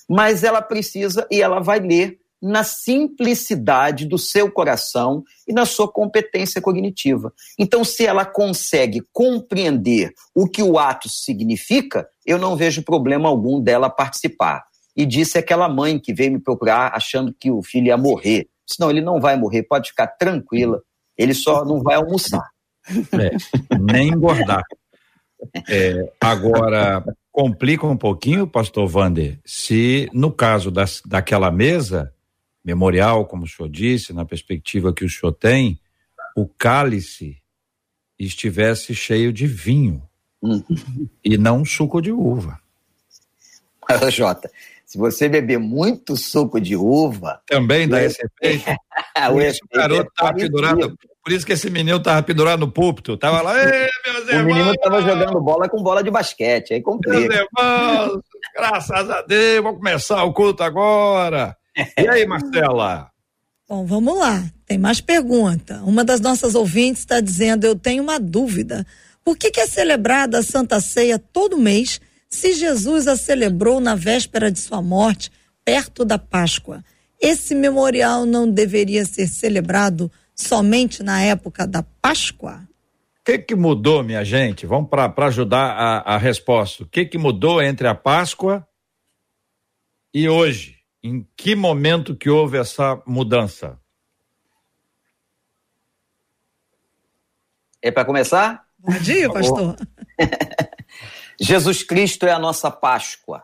mas 0.08 0.44
ela 0.44 0.62
precisa 0.62 1.28
e 1.32 1.42
ela 1.42 1.60
vai 1.60 1.80
ler 1.80 2.20
na 2.42 2.64
simplicidade 2.64 4.06
do 4.06 4.18
seu 4.18 4.52
coração 4.52 5.24
e 5.48 5.54
na 5.54 5.66
sua 5.66 5.92
competência 5.92 6.62
cognitiva. 6.62 7.34
Então, 7.58 7.84
se 7.84 8.06
ela 8.06 8.24
consegue 8.24 9.02
compreender 9.12 10.14
o 10.34 10.48
que 10.48 10.62
o 10.62 10.78
ato 10.78 11.10
significa, 11.10 12.08
eu 12.26 12.38
não 12.38 12.56
vejo 12.56 12.84
problema 12.84 13.30
algum 13.30 13.60
dela 13.60 13.90
participar. 13.90 14.64
E 14.96 15.06
disse 15.06 15.38
aquela 15.38 15.68
mãe 15.68 15.98
que 15.98 16.14
veio 16.14 16.34
me 16.34 16.40
procurar 16.40 16.92
achando 16.94 17.34
que 17.34 17.50
o 17.50 17.64
filho 17.64 17.88
ia 17.88 17.98
morrer. 17.98 18.48
Senão 18.66 18.90
ele 18.90 19.02
não 19.02 19.20
vai 19.20 19.36
morrer, 19.38 19.64
pode 19.64 19.90
ficar 19.90 20.08
tranquila, 20.08 20.82
ele 21.18 21.34
só 21.34 21.64
não 21.64 21.82
vai 21.82 21.96
almoçar. 21.96 22.44
É, 23.14 23.78
nem 23.78 24.10
engordar. 24.10 24.64
É, 25.68 26.14
agora, 26.22 27.04
complica 27.32 27.86
um 27.86 27.98
pouquinho, 27.98 28.48
pastor 28.48 28.88
Vander, 28.88 29.40
se 29.46 30.10
no 30.14 30.32
caso 30.32 30.72
das, 30.72 31.02
daquela 31.06 31.52
mesa 31.52 32.14
memorial, 32.64 33.26
como 33.26 33.44
o 33.44 33.48
senhor 33.48 33.70
disse, 33.70 34.14
na 34.14 34.26
perspectiva 34.26 34.94
que 34.94 35.06
o 35.06 35.10
senhor 35.10 35.34
tem, 35.34 35.80
o 36.36 36.48
cálice 36.48 37.38
estivesse 38.18 38.96
cheio 38.96 39.32
de 39.32 39.46
vinho 39.46 40.02
uhum. 40.42 40.64
e 41.24 41.38
não 41.38 41.64
suco 41.64 42.02
de 42.02 42.12
uva. 42.12 42.60
Jota, 44.10 44.50
se 44.86 44.98
você 44.98 45.28
beber 45.28 45.60
muito 45.60 46.16
suco 46.16 46.60
de 46.62 46.76
uva. 46.76 47.42
Também 47.48 47.88
dá 47.88 48.04
esse 48.04 48.22
efeito. 48.24 48.66
o 49.34 49.42
efeito 49.42 49.68
garoto 49.74 50.12
é 50.20 50.24
tá 50.24 50.34
pendurado 50.34 50.98
por 51.26 51.34
isso 51.34 51.44
que 51.44 51.54
esse 51.54 51.72
menino 51.72 52.00
tava 52.00 52.22
pendurado 52.22 52.60
no 52.60 52.72
púlpito. 52.72 53.18
Tava 53.18 53.42
lá, 53.42 53.58
Ei, 53.58 53.90
meus 54.06 54.28
irmãos. 54.28 54.44
O 54.44 54.46
menino 54.46 54.74
tava 54.76 55.02
jogando 55.02 55.42
bola 55.42 55.68
com 55.68 55.82
bola 55.82 56.04
de 56.04 56.12
basquete. 56.12 56.76
Aí 56.76 56.84
complica. 56.84 57.18
Meus 57.18 57.48
irmãos, 57.58 58.22
graças 58.56 59.10
a 59.10 59.24
Deus, 59.24 59.64
vamos 59.64 59.80
começar 59.80 60.24
o 60.24 60.32
culto 60.32 60.62
agora. 60.62 61.58
E 61.98 62.08
aí, 62.08 62.24
Marcela? 62.30 63.10
Bom, 63.68 63.88
vamos 63.88 64.20
lá. 64.20 64.44
Tem 64.68 64.78
mais 64.78 65.02
pergunta. 65.02 65.82
Uma 65.84 66.04
das 66.04 66.22
nossas 66.22 66.54
ouvintes 66.54 67.00
está 67.00 67.20
dizendo: 67.20 67.66
Eu 67.66 67.76
tenho 67.76 68.04
uma 68.04 68.20
dúvida. 68.20 68.86
Por 69.24 69.36
que, 69.36 69.50
que 69.50 69.62
é 69.62 69.66
celebrada 69.66 70.38
a 70.38 70.44
Santa 70.44 70.80
Ceia 70.80 71.18
todo 71.18 71.58
mês 71.58 72.00
se 72.36 72.54
Jesus 72.54 73.08
a 73.08 73.16
celebrou 73.16 73.80
na 73.80 73.96
véspera 73.96 74.52
de 74.52 74.60
sua 74.60 74.82
morte, 74.82 75.32
perto 75.64 76.04
da 76.04 76.20
Páscoa? 76.20 76.84
Esse 77.20 77.56
memorial 77.56 78.26
não 78.26 78.50
deveria 78.50 79.06
ser 79.06 79.28
celebrado 79.28 80.12
somente 80.36 81.02
na 81.02 81.22
época 81.24 81.66
da 81.66 81.82
Páscoa? 82.02 82.68
O 83.22 83.24
que, 83.26 83.40
que 83.40 83.56
mudou, 83.56 84.04
minha 84.04 84.24
gente? 84.24 84.66
Vamos 84.66 84.90
para 84.90 85.12
ajudar 85.28 85.72
a, 85.72 86.16
a 86.16 86.18
resposta. 86.18 86.84
O 86.84 86.88
que, 86.88 87.06
que 87.06 87.18
mudou 87.18 87.62
entre 87.62 87.88
a 87.88 87.96
Páscoa 87.96 88.68
e 90.14 90.28
hoje? 90.28 90.76
Em 91.02 91.26
que 91.38 91.56
momento 91.56 92.16
que 92.16 92.30
houve 92.30 92.58
essa 92.58 93.02
mudança? 93.08 93.80
É 97.82 97.92
para 97.92 98.04
começar? 98.04 98.66
Bom 98.78 99.00
dia, 99.00 99.32
pastor. 99.32 99.78
Jesus 101.40 101.84
Cristo 101.84 102.26
é 102.26 102.32
a 102.32 102.40
nossa 102.40 102.72
Páscoa. 102.72 103.44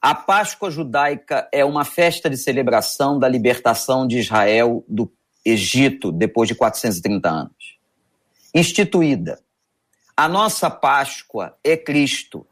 A 0.00 0.14
Páscoa 0.14 0.70
judaica 0.70 1.48
é 1.52 1.64
uma 1.64 1.84
festa 1.84 2.28
de 2.28 2.36
celebração 2.36 3.18
da 3.18 3.28
libertação 3.28 4.06
de 4.06 4.18
Israel 4.18 4.84
do 4.88 5.10
Egito 5.44 6.12
depois 6.12 6.48
de 6.48 6.54
430 6.54 7.28
anos. 7.28 7.78
Instituída. 8.54 9.40
A 10.16 10.28
nossa 10.28 10.68
Páscoa 10.68 11.56
é 11.64 11.76
Cristo. 11.76 12.46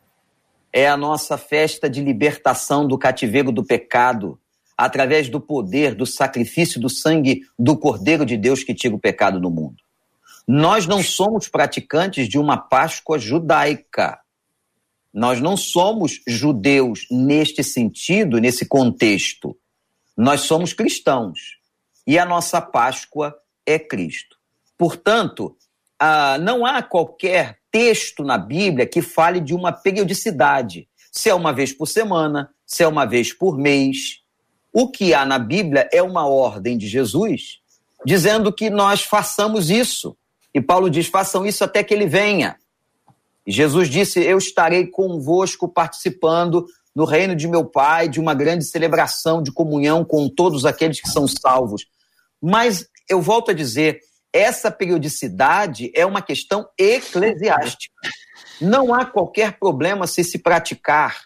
É 0.72 0.88
a 0.88 0.96
nossa 0.96 1.36
festa 1.36 1.90
de 1.90 2.00
libertação 2.00 2.86
do 2.86 2.96
cativeiro 2.96 3.52
do 3.52 3.64
pecado, 3.64 4.40
através 4.78 5.28
do 5.28 5.40
poder, 5.40 5.94
do 5.94 6.06
sacrifício 6.06 6.80
do 6.80 6.88
sangue 6.88 7.42
do 7.58 7.76
Cordeiro 7.76 8.24
de 8.24 8.36
Deus 8.36 8.62
que 8.62 8.72
tira 8.72 8.94
o 8.94 9.00
pecado 9.00 9.38
do 9.38 9.50
mundo. 9.50 9.82
Nós 10.52 10.84
não 10.84 11.00
somos 11.00 11.46
praticantes 11.46 12.28
de 12.28 12.36
uma 12.36 12.56
Páscoa 12.56 13.20
judaica. 13.20 14.18
Nós 15.14 15.40
não 15.40 15.56
somos 15.56 16.20
judeus 16.26 17.06
neste 17.08 17.62
sentido, 17.62 18.40
nesse 18.40 18.66
contexto. 18.66 19.56
Nós 20.16 20.40
somos 20.40 20.72
cristãos 20.72 21.60
e 22.04 22.18
a 22.18 22.24
nossa 22.24 22.60
Páscoa 22.60 23.32
é 23.64 23.78
Cristo. 23.78 24.38
Portanto, 24.76 25.56
ah, 26.00 26.36
não 26.38 26.66
há 26.66 26.82
qualquer 26.82 27.60
texto 27.70 28.24
na 28.24 28.36
Bíblia 28.36 28.86
que 28.86 29.00
fale 29.00 29.38
de 29.40 29.54
uma 29.54 29.70
periodicidade, 29.70 30.88
se 31.12 31.30
é 31.30 31.34
uma 31.34 31.52
vez 31.52 31.72
por 31.72 31.86
semana, 31.86 32.50
se 32.66 32.82
é 32.82 32.88
uma 32.88 33.06
vez 33.06 33.32
por 33.32 33.56
mês. 33.56 34.18
O 34.72 34.90
que 34.90 35.14
há 35.14 35.24
na 35.24 35.38
Bíblia 35.38 35.88
é 35.92 36.02
uma 36.02 36.26
ordem 36.26 36.76
de 36.76 36.88
Jesus 36.88 37.60
dizendo 38.04 38.52
que 38.52 38.68
nós 38.68 39.02
façamos 39.02 39.70
isso. 39.70 40.16
E 40.54 40.60
Paulo 40.60 40.90
diz: 40.90 41.06
façam 41.06 41.46
isso 41.46 41.64
até 41.64 41.82
que 41.82 41.94
ele 41.94 42.06
venha. 42.06 42.56
E 43.46 43.52
Jesus 43.52 43.88
disse: 43.88 44.20
Eu 44.20 44.38
estarei 44.38 44.86
convosco 44.86 45.68
participando 45.68 46.66
no 46.94 47.04
reino 47.04 47.36
de 47.36 47.46
meu 47.46 47.64
Pai, 47.64 48.08
de 48.08 48.20
uma 48.20 48.34
grande 48.34 48.64
celebração 48.64 49.42
de 49.42 49.52
comunhão 49.52 50.04
com 50.04 50.28
todos 50.28 50.64
aqueles 50.64 51.00
que 51.00 51.08
são 51.08 51.26
salvos. 51.26 51.86
Mas 52.42 52.88
eu 53.08 53.20
volto 53.20 53.50
a 53.50 53.54
dizer, 53.54 54.00
essa 54.32 54.70
periodicidade 54.70 55.90
é 55.94 56.04
uma 56.04 56.22
questão 56.22 56.68
eclesiástica. 56.78 57.94
Não 58.60 58.94
há 58.94 59.04
qualquer 59.04 59.58
problema 59.58 60.06
se 60.06 60.22
se 60.22 60.38
praticar, 60.38 61.22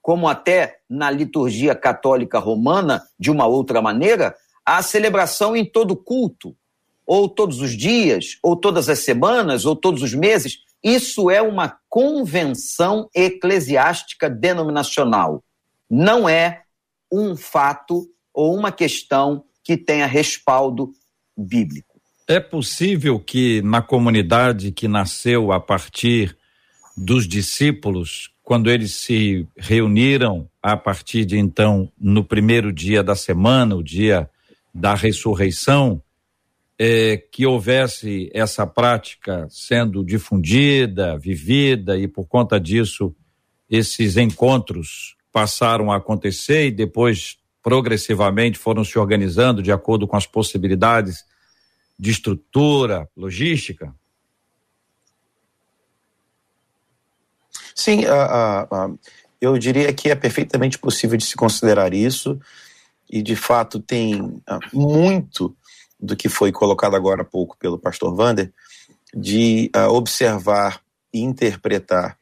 como 0.00 0.28
até 0.28 0.78
na 0.88 1.10
liturgia 1.10 1.74
católica 1.74 2.38
romana, 2.38 3.02
de 3.18 3.30
uma 3.30 3.46
outra 3.46 3.80
maneira, 3.80 4.34
a 4.64 4.82
celebração 4.82 5.56
em 5.56 5.64
todo 5.64 5.96
culto, 5.96 6.56
ou 7.14 7.28
todos 7.28 7.60
os 7.60 7.76
dias, 7.76 8.38
ou 8.42 8.56
todas 8.56 8.88
as 8.88 9.00
semanas, 9.00 9.66
ou 9.66 9.76
todos 9.76 10.02
os 10.02 10.14
meses. 10.14 10.60
Isso 10.82 11.30
é 11.30 11.42
uma 11.42 11.76
convenção 11.86 13.06
eclesiástica 13.14 14.30
denominacional. 14.30 15.44
Não 15.90 16.26
é 16.26 16.62
um 17.12 17.36
fato 17.36 18.08
ou 18.32 18.56
uma 18.56 18.72
questão 18.72 19.44
que 19.62 19.76
tenha 19.76 20.06
respaldo 20.06 20.90
bíblico. 21.36 22.00
É 22.26 22.40
possível 22.40 23.20
que 23.20 23.60
na 23.60 23.82
comunidade 23.82 24.72
que 24.72 24.88
nasceu 24.88 25.52
a 25.52 25.60
partir 25.60 26.34
dos 26.96 27.28
discípulos, 27.28 28.30
quando 28.42 28.70
eles 28.70 28.94
se 28.94 29.46
reuniram 29.58 30.48
a 30.62 30.78
partir 30.78 31.26
de 31.26 31.36
então, 31.36 31.92
no 32.00 32.24
primeiro 32.24 32.72
dia 32.72 33.02
da 33.02 33.14
semana, 33.14 33.76
o 33.76 33.82
dia 33.82 34.30
da 34.74 34.94
ressurreição, 34.94 36.02
é, 36.84 37.16
que 37.16 37.46
houvesse 37.46 38.28
essa 38.34 38.66
prática 38.66 39.46
sendo 39.48 40.04
difundida, 40.04 41.16
vivida, 41.16 41.96
e 41.96 42.08
por 42.08 42.26
conta 42.26 42.58
disso, 42.58 43.14
esses 43.70 44.16
encontros 44.16 45.16
passaram 45.32 45.92
a 45.92 45.98
acontecer 45.98 46.66
e 46.66 46.70
depois, 46.72 47.38
progressivamente, 47.62 48.58
foram 48.58 48.82
se 48.82 48.98
organizando 48.98 49.62
de 49.62 49.70
acordo 49.70 50.08
com 50.08 50.16
as 50.16 50.26
possibilidades 50.26 51.24
de 51.96 52.10
estrutura, 52.10 53.08
logística? 53.16 53.94
Sim, 57.76 58.06
uh, 58.06 58.08
uh, 58.08 58.92
uh, 58.92 58.98
eu 59.40 59.56
diria 59.56 59.92
que 59.92 60.10
é 60.10 60.16
perfeitamente 60.16 60.80
possível 60.80 61.16
de 61.16 61.24
se 61.24 61.36
considerar 61.36 61.94
isso, 61.94 62.40
e 63.08 63.22
de 63.22 63.36
fato 63.36 63.78
tem 63.78 64.42
muito 64.72 65.56
do 66.02 66.16
que 66.16 66.28
foi 66.28 66.50
colocado 66.50 66.96
agora 66.96 67.22
há 67.22 67.24
pouco 67.24 67.56
pelo 67.56 67.78
pastor 67.78 68.12
Vander, 68.14 68.52
de 69.14 69.70
uh, 69.76 69.88
observar 69.92 70.80
e 71.14 71.20
interpretar 71.20 72.18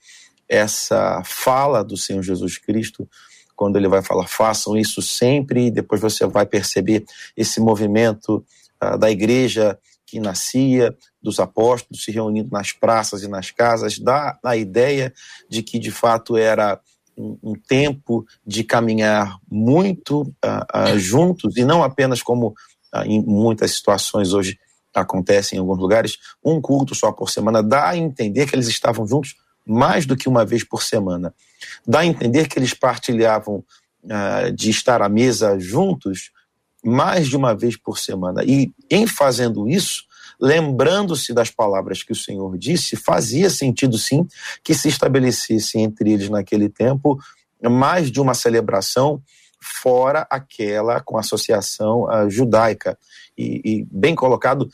essa 0.47 1.23
fala 1.25 1.83
do 1.83 1.97
Senhor 1.97 2.23
Jesus 2.23 2.59
Cristo, 2.59 3.09
quando 3.57 3.77
ele 3.77 3.89
vai 3.89 4.03
falar, 4.03 4.27
façam 4.27 4.77
isso 4.77 5.01
sempre, 5.01 5.67
e 5.67 5.71
depois 5.71 6.01
você 6.01 6.27
vai 6.27 6.45
perceber 6.45 7.05
esse 7.37 7.61
movimento 7.61 8.45
uh, 8.83 8.99
da 8.99 9.11
igreja 9.11 9.79
que 10.05 10.21
nascia, 10.21 10.95
dos 11.23 11.39
apóstolos 11.39 12.03
se 12.03 12.11
reunindo 12.11 12.51
nas 12.51 12.73
praças 12.73 13.23
e 13.23 13.29
nas 13.29 13.51
casas, 13.51 13.99
dá 13.99 14.39
a 14.45 14.57
ideia 14.57 15.13
de 15.49 15.63
que 15.63 15.79
de 15.79 15.91
fato 15.91 16.37
era 16.37 16.81
um, 17.17 17.55
tempo 17.69 18.27
de 18.47 18.65
caminhar 18.65 19.39
muito 19.49 20.23
uh, 20.23 20.95
uh, 20.95 20.99
juntos, 20.99 21.57
e 21.57 21.65
não 21.65 21.83
apenas 21.83 22.23
como 22.23 22.55
em 23.05 23.23
muitas 23.23 23.73
situações 23.73 24.33
hoje 24.33 24.59
acontecem 24.95 25.57
em 25.57 25.61
alguns 25.61 25.79
lugares, 25.79 26.19
um 26.45 26.61
culto 26.61 26.95
só 26.95 27.13
por 27.13 27.31
semana, 27.31 27.63
dá 27.63 27.91
a 27.91 27.97
entender 27.97 28.47
que 28.47 28.57
eles 28.57 28.69
estavam 28.69 29.07
juntos 29.07 29.37
mais 29.67 30.05
do 30.07 30.17
que 30.17 30.29
uma 30.29 30.45
vez 30.45 30.65
por 30.65 30.83
semana. 30.83 31.33
Dá 31.87 32.01
a 32.01 32.07
entender 32.07 32.49
que 32.49 32.59
eles 32.59 32.75
partilhavam 32.75 33.65
uh, 34.05 34.53
de 34.53 34.71
estar 34.71 35.01
à 35.03 35.09
mesa 35.09 35.59
juntos 35.59 36.31
mais 36.85 37.29
de 37.29 37.37
uma 37.37 37.55
vez 37.55 37.77
por 37.77 37.99
semana. 37.99 38.43
E 38.45 38.73
em 38.91 39.07
fazendo 39.07 39.69
isso, 39.69 40.05
lembrando-se 40.41 41.33
das 41.33 41.51
palavras 41.51 42.03
que 42.03 42.13
o 42.13 42.17
Senhor 42.17 42.57
disse, 42.57 42.97
fazia 42.97 43.51
sentido 43.51 43.99
sim 43.99 44.27
que 44.65 44.75
se 44.75 44.89
estabelecesse 44.89 45.79
entre 45.79 46.13
eles 46.13 46.31
naquele 46.31 46.69
tempo 46.69 47.19
mais 47.63 48.11
de 48.11 48.21
uma 48.21 48.33
celebração 48.33 49.23
fora 49.63 50.27
aquela 50.31 51.01
com 51.01 51.17
a 51.17 51.21
associação 51.21 52.05
uh, 52.05 52.29
judaica. 52.31 52.99
E, 53.37 53.61
e, 53.65 53.87
bem 53.91 54.15
colocado, 54.15 54.69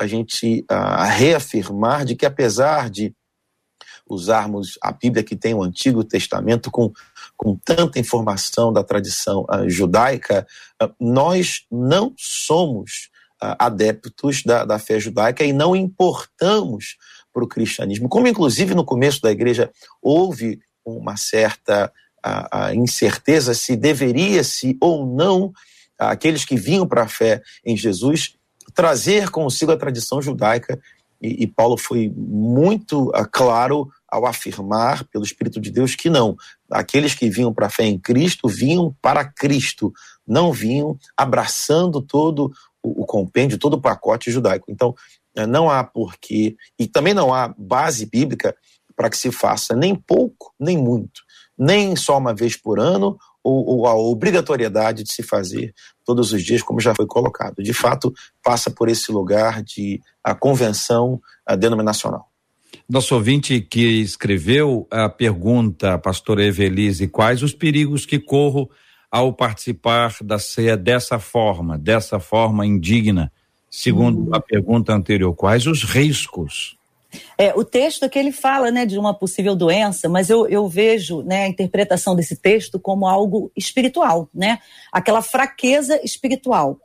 a 0.00 0.06
gente 0.06 0.64
uh, 0.70 1.08
reafirmar 1.10 2.04
de 2.04 2.16
que 2.16 2.26
apesar 2.26 2.90
de 2.90 3.14
usarmos 4.08 4.78
a 4.82 4.92
Bíblia 4.92 5.22
que 5.22 5.36
tem 5.36 5.54
o 5.54 5.62
Antigo 5.62 6.04
Testamento 6.04 6.70
com, 6.70 6.92
com 7.36 7.56
tanta 7.64 7.98
informação 7.98 8.72
da 8.72 8.82
tradição 8.82 9.44
uh, 9.44 9.68
judaica, 9.68 10.46
uh, 10.82 10.92
nós 11.00 11.64
não 11.70 12.12
somos 12.16 13.10
uh, 13.42 13.56
adeptos 13.58 14.42
da, 14.42 14.64
da 14.64 14.78
fé 14.78 14.98
judaica 14.98 15.44
e 15.44 15.52
não 15.52 15.74
importamos 15.74 16.96
para 17.32 17.44
o 17.44 17.48
cristianismo. 17.48 18.08
Como, 18.08 18.28
inclusive, 18.28 18.74
no 18.74 18.84
começo 18.84 19.20
da 19.22 19.30
igreja 19.30 19.70
houve 20.00 20.60
uma 20.84 21.16
certa 21.16 21.92
a, 22.22 22.74
incerteza 22.74 23.54
se 23.54 23.76
deveria-se 23.76 24.76
ou 24.80 25.06
não 25.06 25.52
aqueles 25.98 26.44
que 26.44 26.56
vinham 26.56 26.86
para 26.86 27.02
a 27.02 27.08
fé 27.08 27.42
em 27.64 27.76
Jesus 27.76 28.34
trazer 28.74 29.30
consigo 29.30 29.72
a 29.72 29.76
tradição 29.76 30.20
judaica. 30.20 30.80
E, 31.20 31.44
e 31.44 31.46
Paulo 31.46 31.76
foi 31.76 32.12
muito 32.16 33.10
uh, 33.10 33.28
claro 33.30 33.88
ao 34.08 34.26
afirmar, 34.26 35.04
pelo 35.04 35.24
Espírito 35.24 35.60
de 35.60 35.70
Deus, 35.70 35.94
que 35.94 36.10
não. 36.10 36.36
Aqueles 36.70 37.14
que 37.14 37.30
vinham 37.30 37.52
para 37.52 37.66
a 37.66 37.70
fé 37.70 37.84
em 37.84 37.98
Cristo 37.98 38.48
vinham 38.48 38.94
para 39.00 39.24
Cristo, 39.24 39.92
não 40.26 40.52
vinham 40.52 40.98
abraçando 41.16 42.02
todo 42.02 42.52
o, 42.82 43.02
o 43.02 43.06
compêndio, 43.06 43.58
todo 43.58 43.74
o 43.74 43.80
pacote 43.80 44.30
judaico. 44.30 44.66
Então, 44.68 44.94
uh, 45.38 45.46
não 45.46 45.70
há 45.70 45.84
porquê, 45.84 46.56
e 46.78 46.86
também 46.86 47.14
não 47.14 47.32
há 47.32 47.54
base 47.56 48.04
bíblica 48.06 48.54
para 48.96 49.08
que 49.08 49.16
se 49.16 49.30
faça 49.32 49.74
nem 49.74 49.94
pouco, 49.94 50.52
nem 50.60 50.76
muito, 50.76 51.22
nem 51.62 51.94
só 51.94 52.18
uma 52.18 52.34
vez 52.34 52.56
por 52.56 52.80
ano 52.80 53.16
ou, 53.42 53.64
ou, 53.66 53.86
a 53.86 53.94
obrigatoriedade 53.94 55.04
de 55.04 55.12
se 55.12 55.22
fazer 55.22 55.72
todos 56.04 56.32
os 56.32 56.42
dias, 56.42 56.62
como 56.62 56.80
já 56.80 56.94
foi 56.94 57.06
colocado. 57.06 57.62
De 57.62 57.72
fato, 57.72 58.12
passa 58.42 58.70
por 58.70 58.88
esse 58.88 59.12
lugar 59.12 59.62
de 59.62 60.00
a 60.24 60.34
convenção 60.34 61.20
a 61.46 61.54
denominacional. 61.54 62.28
Nosso 62.88 63.14
ouvinte 63.14 63.60
que 63.60 64.00
escreveu 64.00 64.86
a 64.90 65.08
pergunta, 65.08 65.98
pastor 65.98 66.40
Evelise, 66.40 67.06
quais 67.06 67.42
os 67.42 67.52
perigos 67.52 68.04
que 68.04 68.18
corro 68.18 68.68
ao 69.10 69.32
participar 69.32 70.16
da 70.22 70.38
ceia 70.38 70.76
dessa 70.76 71.18
forma, 71.18 71.78
dessa 71.78 72.18
forma 72.18 72.66
indigna? 72.66 73.30
Segundo 73.70 74.34
a 74.34 74.40
pergunta 74.40 74.92
anterior, 74.92 75.34
quais 75.34 75.66
os 75.66 75.84
riscos? 75.84 76.76
É, 77.36 77.52
o 77.54 77.64
texto 77.64 78.08
que 78.08 78.18
ele 78.18 78.32
fala 78.32 78.70
né, 78.70 78.86
de 78.86 78.98
uma 78.98 79.14
possível 79.14 79.54
doença, 79.54 80.08
mas 80.08 80.30
eu, 80.30 80.46
eu 80.46 80.68
vejo 80.68 81.22
né, 81.22 81.44
a 81.44 81.48
interpretação 81.48 82.14
desse 82.14 82.36
texto 82.36 82.78
como 82.78 83.06
algo 83.06 83.50
espiritual, 83.56 84.28
né? 84.34 84.58
aquela 84.90 85.22
fraqueza 85.22 86.00
espiritual. 86.04 86.78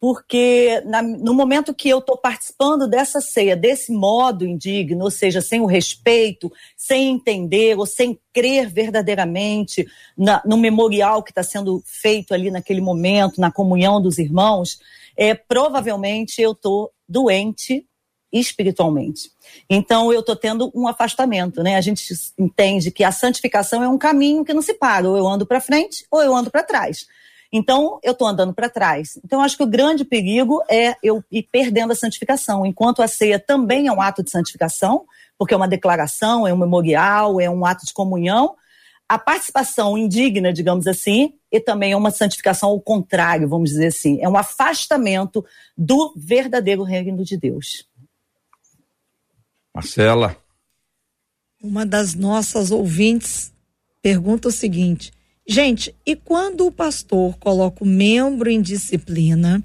Porque 0.00 0.80
na, 0.86 1.02
no 1.02 1.34
momento 1.34 1.74
que 1.74 1.88
eu 1.88 1.98
estou 1.98 2.16
participando 2.16 2.86
dessa 2.86 3.20
ceia, 3.20 3.56
desse 3.56 3.92
modo 3.92 4.46
indigno, 4.46 5.04
ou 5.04 5.10
seja, 5.10 5.40
sem 5.40 5.60
o 5.60 5.66
respeito, 5.66 6.52
sem 6.76 7.08
entender 7.08 7.76
ou 7.76 7.84
sem 7.84 8.16
crer 8.32 8.68
verdadeiramente 8.68 9.84
na, 10.16 10.40
no 10.46 10.56
memorial 10.56 11.20
que 11.20 11.32
está 11.32 11.42
sendo 11.42 11.82
feito 11.84 12.32
ali 12.32 12.48
naquele 12.48 12.80
momento, 12.80 13.40
na 13.40 13.50
comunhão 13.50 14.00
dos 14.00 14.18
irmãos, 14.18 14.78
é, 15.16 15.34
provavelmente 15.34 16.40
eu 16.40 16.52
estou 16.52 16.92
doente 17.08 17.84
espiritualmente. 18.32 19.30
Então 19.68 20.12
eu 20.12 20.20
estou 20.20 20.36
tendo 20.36 20.70
um 20.74 20.86
afastamento, 20.86 21.62
né? 21.62 21.76
A 21.76 21.80
gente 21.80 22.04
entende 22.38 22.90
que 22.90 23.04
a 23.04 23.12
santificação 23.12 23.82
é 23.82 23.88
um 23.88 23.98
caminho 23.98 24.44
que 24.44 24.54
não 24.54 24.62
se 24.62 24.74
para, 24.74 25.08
ou 25.08 25.16
eu 25.16 25.26
ando 25.26 25.46
para 25.46 25.60
frente 25.60 26.06
ou 26.10 26.22
eu 26.22 26.34
ando 26.34 26.50
para 26.50 26.62
trás. 26.62 27.06
Então 27.52 27.98
eu 28.02 28.12
estou 28.12 28.28
andando 28.28 28.52
para 28.52 28.68
trás. 28.68 29.18
Então 29.24 29.40
acho 29.40 29.56
que 29.56 29.62
o 29.62 29.66
grande 29.66 30.04
perigo 30.04 30.62
é 30.70 30.94
eu 31.02 31.24
ir 31.32 31.48
perdendo 31.50 31.92
a 31.92 31.96
santificação, 31.96 32.66
enquanto 32.66 33.02
a 33.02 33.08
ceia 33.08 33.38
também 33.38 33.86
é 33.86 33.92
um 33.92 34.00
ato 34.00 34.22
de 34.22 34.30
santificação, 34.30 35.06
porque 35.38 35.54
é 35.54 35.56
uma 35.56 35.68
declaração, 35.68 36.46
é 36.46 36.52
um 36.52 36.58
memorial, 36.58 37.40
é 37.40 37.48
um 37.48 37.64
ato 37.64 37.86
de 37.86 37.92
comunhão. 37.92 38.54
A 39.08 39.18
participação 39.18 39.96
indigna, 39.96 40.52
digamos 40.52 40.86
assim, 40.86 41.32
e 41.50 41.58
também 41.58 41.92
é 41.92 41.96
uma 41.96 42.10
santificação 42.10 42.68
ao 42.68 42.80
contrário, 42.80 43.48
vamos 43.48 43.70
dizer 43.70 43.86
assim, 43.86 44.18
é 44.20 44.28
um 44.28 44.36
afastamento 44.36 45.42
do 45.74 46.12
verdadeiro 46.14 46.82
reino 46.82 47.24
de 47.24 47.38
Deus. 47.38 47.87
Marcela. 49.78 50.36
Uma 51.62 51.86
das 51.86 52.12
nossas 52.14 52.72
ouvintes 52.72 53.52
pergunta 54.02 54.48
o 54.48 54.52
seguinte: 54.52 55.12
gente, 55.46 55.94
e 56.04 56.16
quando 56.16 56.66
o 56.66 56.72
pastor 56.72 57.38
coloca 57.38 57.84
o 57.84 57.86
membro 57.86 58.50
em 58.50 58.60
disciplina, 58.60 59.62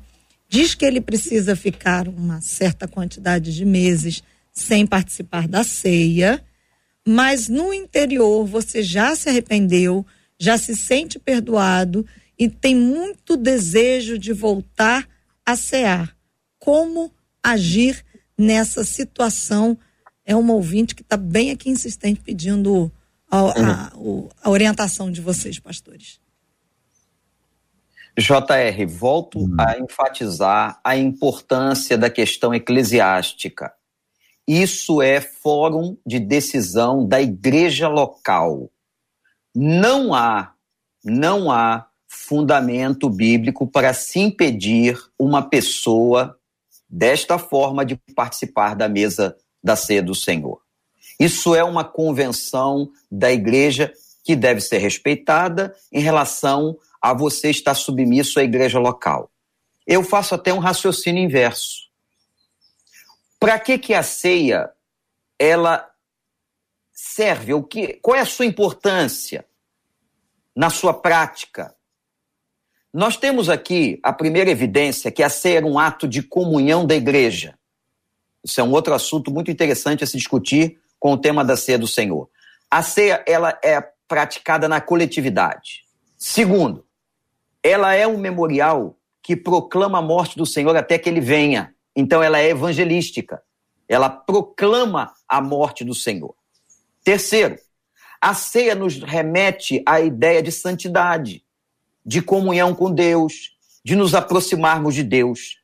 diz 0.48 0.76
que 0.76 0.86
ele 0.86 1.02
precisa 1.02 1.56
ficar 1.56 2.08
uma 2.08 2.42
certa 2.42 2.88
quantidade 2.88 3.56
de 3.56 3.66
meses 3.66 4.22
sem 4.52 4.86
participar 4.86 5.48
da 5.48 5.64
ceia, 5.64 6.46
mas 7.08 7.50
no 7.50 7.74
interior 7.74 8.46
você 8.46 8.84
já 8.84 9.16
se 9.16 9.30
arrependeu, 9.30 10.06
já 10.38 10.60
se 10.60 10.76
sente 10.76 11.18
perdoado 11.18 12.06
e 12.38 12.48
tem 12.48 12.76
muito 12.76 13.36
desejo 13.36 14.20
de 14.20 14.32
voltar 14.32 15.10
a 15.44 15.56
cear. 15.56 16.16
Como 16.60 17.12
agir 17.44 18.06
nessa 18.38 18.84
situação? 18.84 19.76
É 20.26 20.36
uma 20.36 20.54
ouvinte 20.54 20.96
que 20.96 21.02
está 21.02 21.18
bem 21.18 21.52
aqui 21.52 21.70
insistente 21.70 22.22
pedindo 22.22 22.92
a, 23.30 23.40
a, 23.40 23.92
uhum. 23.96 24.30
a, 24.42 24.50
orientação 24.50 25.12
de 25.12 25.22
vocês, 25.22 25.60
pastores. 25.60 26.22
JR, 28.18 28.86
volto 28.88 29.40
uhum. 29.40 29.56
a 29.60 29.78
enfatizar 29.80 30.80
a 30.84 30.96
importância 30.96 31.98
da 31.98 32.10
questão 32.10 32.54
eclesiástica. 32.54 33.74
Isso 34.48 35.02
é 35.02 35.20
fórum 35.20 35.98
de 36.06 36.20
decisão 36.20 37.08
da 37.08 37.22
igreja 37.22 37.88
local. 37.88 38.70
Não 39.56 40.14
há, 40.14 40.54
não 41.04 41.52
há 41.52 41.88
fundamento 42.08 43.10
bíblico 43.10 43.66
para 43.66 43.94
se 43.94 44.20
impedir 44.20 45.00
uma 45.18 45.42
pessoa 45.42 46.38
desta 46.88 47.40
forma 47.40 47.84
de 47.84 47.96
participar 48.16 48.76
da 48.76 48.88
mesa 48.88 49.36
da 49.64 49.76
ceia 49.76 50.04
do 50.04 50.14
Senhor. 50.14 50.62
Isso 51.20 51.56
é 51.56 51.64
uma 51.64 51.84
convenção 51.84 52.92
da 53.10 53.32
igreja 53.32 53.94
que 54.24 54.36
deve 54.36 54.62
ser 54.62 54.80
respeitada 54.80 55.76
em 55.92 56.00
relação 56.00 56.78
a 57.02 57.14
você 57.14 57.50
estar 57.50 57.76
submisso 57.76 58.40
à 58.40 58.44
igreja 58.44 58.80
local. 58.80 59.30
Eu 59.86 60.04
faço 60.04 60.34
até 60.34 60.54
um 60.54 60.60
raciocínio 60.60 61.24
inverso. 61.24 61.90
Para 63.40 63.60
que 63.60 63.78
que 63.78 63.94
a 63.94 64.02
ceia 64.02 64.72
ela 65.38 65.90
serve? 66.94 67.54
O 67.54 67.62
que, 67.62 68.00
qual 68.02 68.16
é 68.16 68.22
a 68.22 68.26
sua 68.26 68.46
importância 68.46 69.46
na 70.56 70.70
sua 70.70 70.94
prática? 70.94 71.76
Nós 72.94 73.18
temos 73.18 73.50
aqui 73.50 74.00
a 74.02 74.14
primeira 74.14 74.50
evidência 74.50 75.12
que 75.12 75.24
a 75.24 75.30
ceia 75.30 75.58
era 75.58 75.66
um 75.66 75.78
ato 75.78 76.08
de 76.08 76.24
comunhão 76.24 76.86
da 76.86 76.96
igreja. 76.96 77.58
Isso 78.44 78.60
é 78.60 78.64
um 78.64 78.72
outro 78.72 78.94
assunto 78.94 79.32
muito 79.32 79.50
interessante 79.50 80.04
a 80.04 80.08
se 80.08 80.18
discutir 80.18 80.80
com 81.00 81.14
o 81.14 81.18
tema 81.18 81.44
da 81.44 81.56
ceia 81.56 81.78
do 81.78 81.88
Senhor. 81.88 82.30
A 82.70 82.82
ceia, 82.82 83.24
ela 83.28 83.58
é 83.64 83.82
praticada 84.08 84.68
na 84.68 84.82
coletividade. 84.82 85.84
Segundo, 86.18 86.86
ela 87.62 87.94
é 87.96 88.06
um 88.06 88.18
memorial 88.18 88.98
que 89.22 89.36
proclama 89.36 90.00
a 90.00 90.02
morte 90.02 90.38
do 90.38 90.46
Senhor 90.46 90.76
até 90.76 90.98
que 90.98 91.10
ele 91.10 91.22
venha. 91.22 91.74
Então 91.96 92.22
ela 92.22 92.40
é 92.40 92.50
evangelística. 92.50 93.42
ela 93.88 94.10
proclama 94.10 95.14
a 95.28 95.42
morte 95.42 95.84
do 95.84 95.94
Senhor. 95.94 96.34
Terceiro, 97.04 97.58
a 98.20 98.34
ceia 98.34 98.74
nos 98.74 98.98
remete 98.98 99.84
à 99.86 100.00
ideia 100.00 100.42
de 100.42 100.52
santidade, 100.52 101.44
de 102.06 102.22
comunhão 102.22 102.74
com 102.74 102.92
Deus, 102.92 103.58
de 103.84 103.96
nos 103.96 104.16
aproximarmos 104.16 104.96
de 104.96 105.04
Deus. 105.04 105.60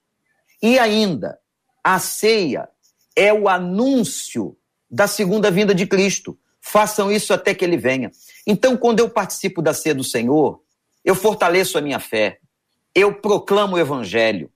E 0.62 0.78
ainda, 0.78 1.40
a 1.84 2.00
ceia 2.00 2.70
é 3.16 3.34
o 3.34 3.48
anúncio 3.48 4.58
da 4.90 5.08
segunda 5.08 5.52
vinda 5.52 5.74
de 5.74 5.86
Cristo. 5.86 6.38
Façam 6.62 7.12
isso 7.12 7.34
até 7.34 7.54
que 7.54 7.64
ele 7.64 7.78
venha. 7.78 8.12
Então, 8.46 8.76
quando 8.76 9.00
eu 9.00 9.10
participo 9.10 9.62
da 9.62 9.74
ceia 9.74 9.96
do 9.96 10.04
Senhor, 10.04 10.62
eu 11.04 11.16
fortaleço 11.16 11.78
a 11.78 11.82
minha 11.82 12.00
fé, 12.00 12.40
eu 12.94 13.14
proclamo 13.14 13.76
o 13.76 13.80
evangelho, 13.80 14.52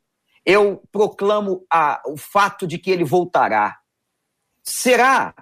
eu 0.46 0.82
proclamo 0.92 1.66
a, 1.72 2.02
o 2.06 2.18
fato 2.18 2.68
de 2.68 2.78
que 2.78 2.92
ele 2.92 3.04
voltará. 3.04 3.78
Será 4.62 5.34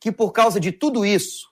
que 0.00 0.10
por 0.10 0.32
causa 0.32 0.58
de 0.58 0.72
tudo 0.72 1.04
isso, 1.04 1.48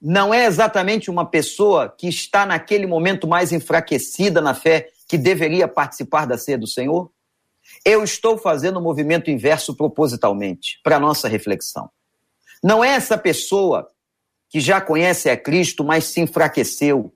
não 0.00 0.34
é 0.34 0.44
exatamente 0.44 1.10
uma 1.10 1.24
pessoa 1.24 1.88
que 1.88 2.08
está 2.08 2.44
naquele 2.44 2.86
momento 2.86 3.26
mais 3.26 3.52
enfraquecida 3.52 4.40
na 4.40 4.54
fé 4.54 4.90
que 5.06 5.16
deveria 5.16 5.68
participar 5.68 6.26
da 6.26 6.36
ceia 6.36 6.58
do 6.58 6.66
Senhor? 6.66 7.10
Eu 7.84 8.02
estou 8.02 8.38
fazendo 8.38 8.76
o 8.76 8.80
um 8.80 8.82
movimento 8.82 9.30
inverso 9.30 9.74
propositalmente, 9.74 10.80
para 10.82 10.98
nossa 10.98 11.28
reflexão. 11.28 11.90
Não 12.62 12.82
é 12.82 12.90
essa 12.90 13.18
pessoa 13.18 13.88
que 14.48 14.60
já 14.60 14.80
conhece 14.80 15.28
a 15.28 15.36
Cristo, 15.36 15.84
mas 15.84 16.04
se 16.04 16.20
enfraqueceu, 16.20 17.12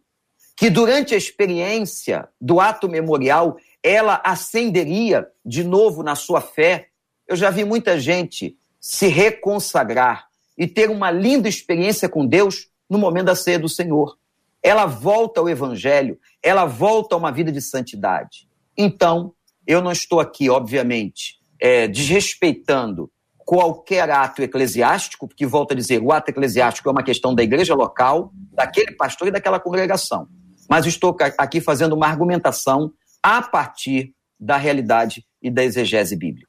que 0.57 0.69
durante 0.69 1.14
a 1.14 1.16
experiência 1.16 2.29
do 2.41 2.61
ato 2.61 2.89
memorial 2.89 3.57
ela 3.83 4.21
ascenderia 4.25 5.27
de 5.47 5.62
novo 5.64 6.03
na 6.03 6.14
sua 6.14 6.41
fé. 6.41 6.89
Eu 7.27 7.37
já 7.37 7.49
vi 7.49 7.64
muita 7.64 7.99
gente 7.99 8.59
se 8.81 9.07
reconsagrar 9.07 10.29
e 10.57 10.66
ter 10.66 10.91
uma 10.91 11.11
linda 11.11 11.49
experiência 11.49 12.09
com 12.09 12.27
Deus 12.27 12.69
no 12.91 12.99
momento 12.99 13.27
da 13.27 13.37
ceia 13.37 13.59
do 13.59 13.69
Senhor. 13.69 14.19
Ela 14.62 14.85
volta 14.87 15.41
ao 15.41 15.49
Evangelho, 15.49 16.19
ela 16.43 16.66
volta 16.66 17.14
a 17.14 17.19
uma 17.19 17.31
vida 17.31 17.53
de 17.53 17.62
santidade. 17.62 18.49
Então, 18.77 19.33
eu 19.69 19.83
não 19.83 19.93
estou 19.93 20.19
aqui, 20.19 20.49
obviamente, 20.49 21.39
é, 21.61 21.87
desrespeitando 21.87 23.11
qualquer 23.37 24.11
ato 24.11 24.43
eclesiástico, 24.43 25.29
porque, 25.29 25.47
volto 25.47 25.73
a 25.73 25.75
dizer, 25.75 26.03
o 26.03 26.11
ato 26.11 26.31
eclesiástico 26.31 26.89
é 26.89 26.93
uma 26.93 27.03
questão 27.03 27.35
da 27.35 27.43
igreja 27.43 27.75
local, 27.75 28.33
daquele 28.53 28.93
pastor 28.93 29.29
e 29.29 29.31
daquela 29.31 29.61
congregação. 29.61 30.27
Mas 30.71 30.87
estou 30.87 31.14
aqui 31.37 31.61
fazendo 31.61 31.95
uma 31.95 32.07
argumentação 32.07 32.93
a 33.23 33.43
partir 33.43 34.14
da 34.41 34.57
realidade 34.57 35.27
e 35.43 35.51
da 35.51 35.62
exegese 35.62 36.16
bíblica. 36.16 36.49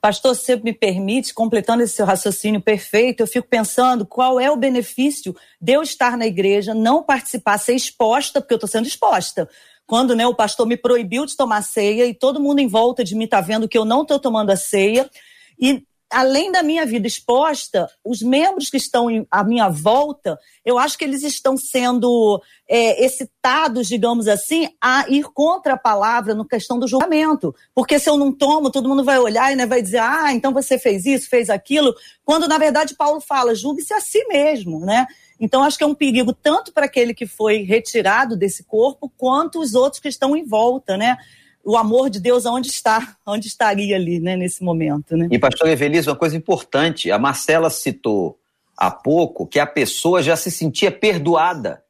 Pastor, 0.00 0.34
se 0.36 0.56
me 0.56 0.74
permite, 0.74 1.32
completando 1.32 1.82
esse 1.82 1.94
seu 1.94 2.04
raciocínio 2.04 2.60
perfeito, 2.60 3.22
eu 3.22 3.26
fico 3.26 3.48
pensando 3.48 4.04
qual 4.04 4.38
é 4.38 4.50
o 4.50 4.56
benefício 4.56 5.34
de 5.58 5.72
eu 5.72 5.82
estar 5.82 6.18
na 6.18 6.26
igreja, 6.26 6.74
não 6.74 7.02
participar, 7.02 7.56
ser 7.56 7.74
exposta, 7.74 8.40
porque 8.40 8.52
eu 8.52 8.56
estou 8.56 8.68
sendo 8.68 8.86
exposta. 8.86 9.48
Quando 9.86 10.14
né, 10.14 10.26
o 10.26 10.34
pastor 10.34 10.66
me 10.66 10.76
proibiu 10.76 11.26
de 11.26 11.36
tomar 11.36 11.62
ceia 11.62 12.06
e 12.06 12.14
todo 12.14 12.40
mundo 12.40 12.60
em 12.60 12.66
volta 12.66 13.04
de 13.04 13.14
mim 13.14 13.24
está 13.24 13.40
vendo 13.40 13.68
que 13.68 13.76
eu 13.76 13.84
não 13.84 14.02
estou 14.02 14.18
tomando 14.18 14.50
a 14.50 14.56
ceia, 14.56 15.10
e 15.58 15.84
além 16.14 16.52
da 16.52 16.62
minha 16.62 16.86
vida 16.86 17.06
exposta, 17.06 17.90
os 18.04 18.22
membros 18.22 18.70
que 18.70 18.76
estão 18.76 19.08
à 19.30 19.42
minha 19.42 19.68
volta, 19.68 20.38
eu 20.64 20.78
acho 20.78 20.96
que 20.96 21.04
eles 21.04 21.22
estão 21.22 21.56
sendo 21.56 22.40
é, 22.68 23.04
excitados, 23.04 23.88
digamos 23.88 24.28
assim, 24.28 24.68
a 24.80 25.06
ir 25.08 25.24
contra 25.34 25.74
a 25.74 25.78
palavra 25.78 26.34
no 26.34 26.46
questão 26.46 26.78
do 26.78 26.86
julgamento. 26.86 27.54
Porque 27.74 27.98
se 27.98 28.08
eu 28.08 28.16
não 28.16 28.30
tomo, 28.30 28.70
todo 28.70 28.88
mundo 28.88 29.02
vai 29.02 29.18
olhar 29.18 29.52
e 29.52 29.56
né, 29.56 29.66
vai 29.66 29.82
dizer, 29.82 29.98
ah, 29.98 30.32
então 30.32 30.52
você 30.52 30.78
fez 30.78 31.04
isso, 31.04 31.28
fez 31.28 31.50
aquilo, 31.50 31.92
quando 32.24 32.46
na 32.46 32.58
verdade 32.58 32.94
Paulo 32.94 33.20
fala, 33.20 33.54
julgue-se 33.54 33.92
a 33.92 34.00
si 34.00 34.24
mesmo, 34.28 34.78
né? 34.80 35.06
Então, 35.38 35.64
acho 35.64 35.76
que 35.76 35.82
é 35.82 35.86
um 35.86 35.94
perigo 35.94 36.32
tanto 36.32 36.72
para 36.72 36.86
aquele 36.86 37.12
que 37.12 37.26
foi 37.26 37.62
retirado 37.62 38.36
desse 38.36 38.62
corpo, 38.62 39.12
quanto 39.16 39.58
os 39.58 39.74
outros 39.74 40.00
que 40.00 40.08
estão 40.08 40.36
em 40.36 40.44
volta, 40.44 40.96
né? 40.96 41.18
O 41.64 41.76
amor 41.76 42.10
de 42.10 42.20
Deus 42.20 42.44
aonde 42.44 42.68
está, 42.68 43.16
onde 43.26 43.46
estaria 43.46 43.96
ali, 43.96 44.20
né, 44.20 44.36
nesse 44.36 44.62
momento, 44.62 45.16
né? 45.16 45.28
E 45.30 45.38
pastor 45.38 45.68
Evelise, 45.68 46.08
uma 46.08 46.16
coisa 46.16 46.36
importante, 46.36 47.10
a 47.10 47.18
Marcela 47.18 47.70
citou 47.70 48.38
há 48.76 48.90
pouco 48.90 49.46
que 49.46 49.58
a 49.58 49.66
pessoa 49.66 50.22
já 50.22 50.36
se 50.36 50.50
sentia 50.50 50.90
perdoada. 50.90 51.82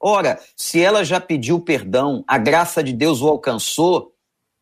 Ora, 0.00 0.38
se 0.56 0.80
ela 0.80 1.04
já 1.04 1.20
pediu 1.20 1.60
perdão, 1.60 2.24
a 2.26 2.36
graça 2.36 2.82
de 2.82 2.92
Deus 2.92 3.20
o 3.20 3.28
alcançou, 3.28 4.12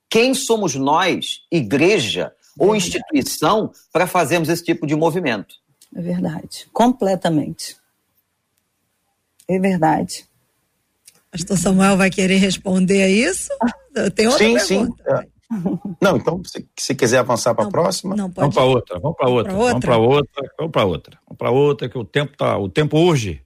quem 0.08 0.34
somos 0.34 0.74
nós, 0.74 1.40
igreja 1.50 2.32
ou 2.58 2.76
instituição, 2.76 3.72
para 3.92 4.06
fazermos 4.06 4.48
esse 4.48 4.62
tipo 4.62 4.86
de 4.86 4.94
movimento? 4.94 5.56
É 5.94 6.00
verdade, 6.00 6.68
completamente. 6.72 7.76
É 9.48 9.58
verdade. 9.58 10.26
Pastor 11.30 11.58
Samuel 11.58 11.96
vai 11.96 12.10
querer 12.10 12.36
responder 12.36 13.02
a 13.02 13.08
isso? 13.08 13.48
Tem 14.14 14.26
outra 14.26 14.44
sim, 14.44 14.54
pergunta. 14.54 15.04
Sim, 15.04 15.12
é. 15.12 15.34
Não, 16.00 16.16
então, 16.16 16.42
se, 16.44 16.66
se 16.78 16.94
quiser 16.94 17.18
avançar 17.18 17.54
para 17.54 17.66
a 17.66 17.70
próxima. 17.70 18.16
Não, 18.16 18.28
vamos 18.28 18.54
para 18.54 18.64
outra, 18.64 18.98
vamos 18.98 19.16
para 19.16 19.28
outra, 19.28 19.52
vamos 19.52 19.80
para 19.84 19.96
outra, 19.98 20.50
vamos 20.58 20.72
para 20.72 20.84
outra, 20.84 21.18
vamos 21.26 21.38
para 21.38 21.50
outra, 21.50 21.88
que 21.88 21.98
o 21.98 22.04
tempo 22.04 22.36
tá, 22.36 22.58
o 22.58 22.68
tempo 22.68 22.98
urge. 22.98 23.40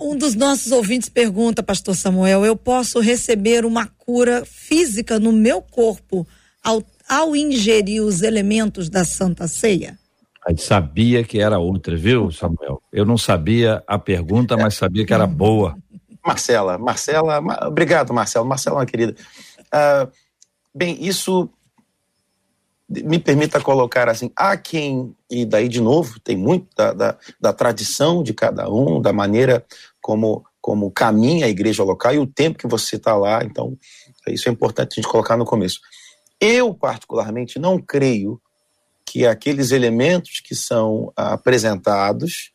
Um 0.00 0.16
dos 0.16 0.34
nossos 0.34 0.72
ouvintes 0.72 1.08
pergunta, 1.08 1.62
Pastor 1.62 1.94
Samuel, 1.94 2.44
eu 2.44 2.56
posso 2.56 2.98
receber 3.00 3.64
uma 3.64 3.86
cura 3.86 4.44
física 4.44 5.18
no 5.20 5.32
meu 5.32 5.62
corpo 5.62 6.26
ao, 6.62 6.82
ao 7.08 7.36
ingerir 7.36 8.02
os 8.02 8.22
elementos 8.22 8.88
da 8.88 9.04
Santa 9.04 9.46
Ceia? 9.46 9.98
A 10.44 10.50
gente 10.50 10.62
sabia 10.62 11.22
que 11.22 11.38
era 11.38 11.58
outra, 11.58 11.96
viu, 11.96 12.30
Samuel? 12.30 12.82
Eu 12.92 13.04
não 13.04 13.18
sabia 13.18 13.82
a 13.86 13.98
pergunta, 13.98 14.56
mas 14.56 14.74
sabia 14.74 15.04
que 15.04 15.12
era 15.12 15.26
boa. 15.26 15.76
Marcela, 16.24 16.76
Marcela, 16.76 17.40
obrigado, 17.66 18.12
Marcela. 18.12 18.44
Marcela, 18.44 18.76
uma 18.76 18.86
querida. 18.86 19.14
Uh, 19.72 20.10
bem, 20.74 20.96
isso 21.00 21.48
me 22.88 23.18
permita 23.18 23.60
colocar 23.60 24.08
assim: 24.08 24.30
há 24.34 24.56
quem, 24.56 25.14
e 25.30 25.44
daí 25.44 25.68
de 25.68 25.80
novo, 25.80 26.18
tem 26.20 26.36
muito 26.36 26.68
da, 26.76 26.92
da, 26.92 27.18
da 27.40 27.52
tradição 27.52 28.22
de 28.22 28.34
cada 28.34 28.68
um, 28.68 29.00
da 29.00 29.12
maneira 29.12 29.64
como, 30.00 30.44
como 30.60 30.90
caminha 30.90 31.46
a 31.46 31.50
igreja 31.50 31.84
local 31.84 32.14
e 32.14 32.18
o 32.18 32.26
tempo 32.26 32.58
que 32.58 32.66
você 32.66 32.96
está 32.96 33.14
lá. 33.16 33.44
Então, 33.44 33.78
isso 34.28 34.48
é 34.48 34.52
importante 34.52 34.92
a 34.92 34.94
gente 35.00 35.10
colocar 35.10 35.36
no 35.36 35.44
começo. 35.44 35.80
Eu, 36.40 36.74
particularmente, 36.74 37.58
não 37.58 37.78
creio 37.78 38.40
que 39.04 39.26
aqueles 39.26 39.70
elementos 39.70 40.40
que 40.40 40.54
são 40.54 41.12
apresentados 41.16 42.52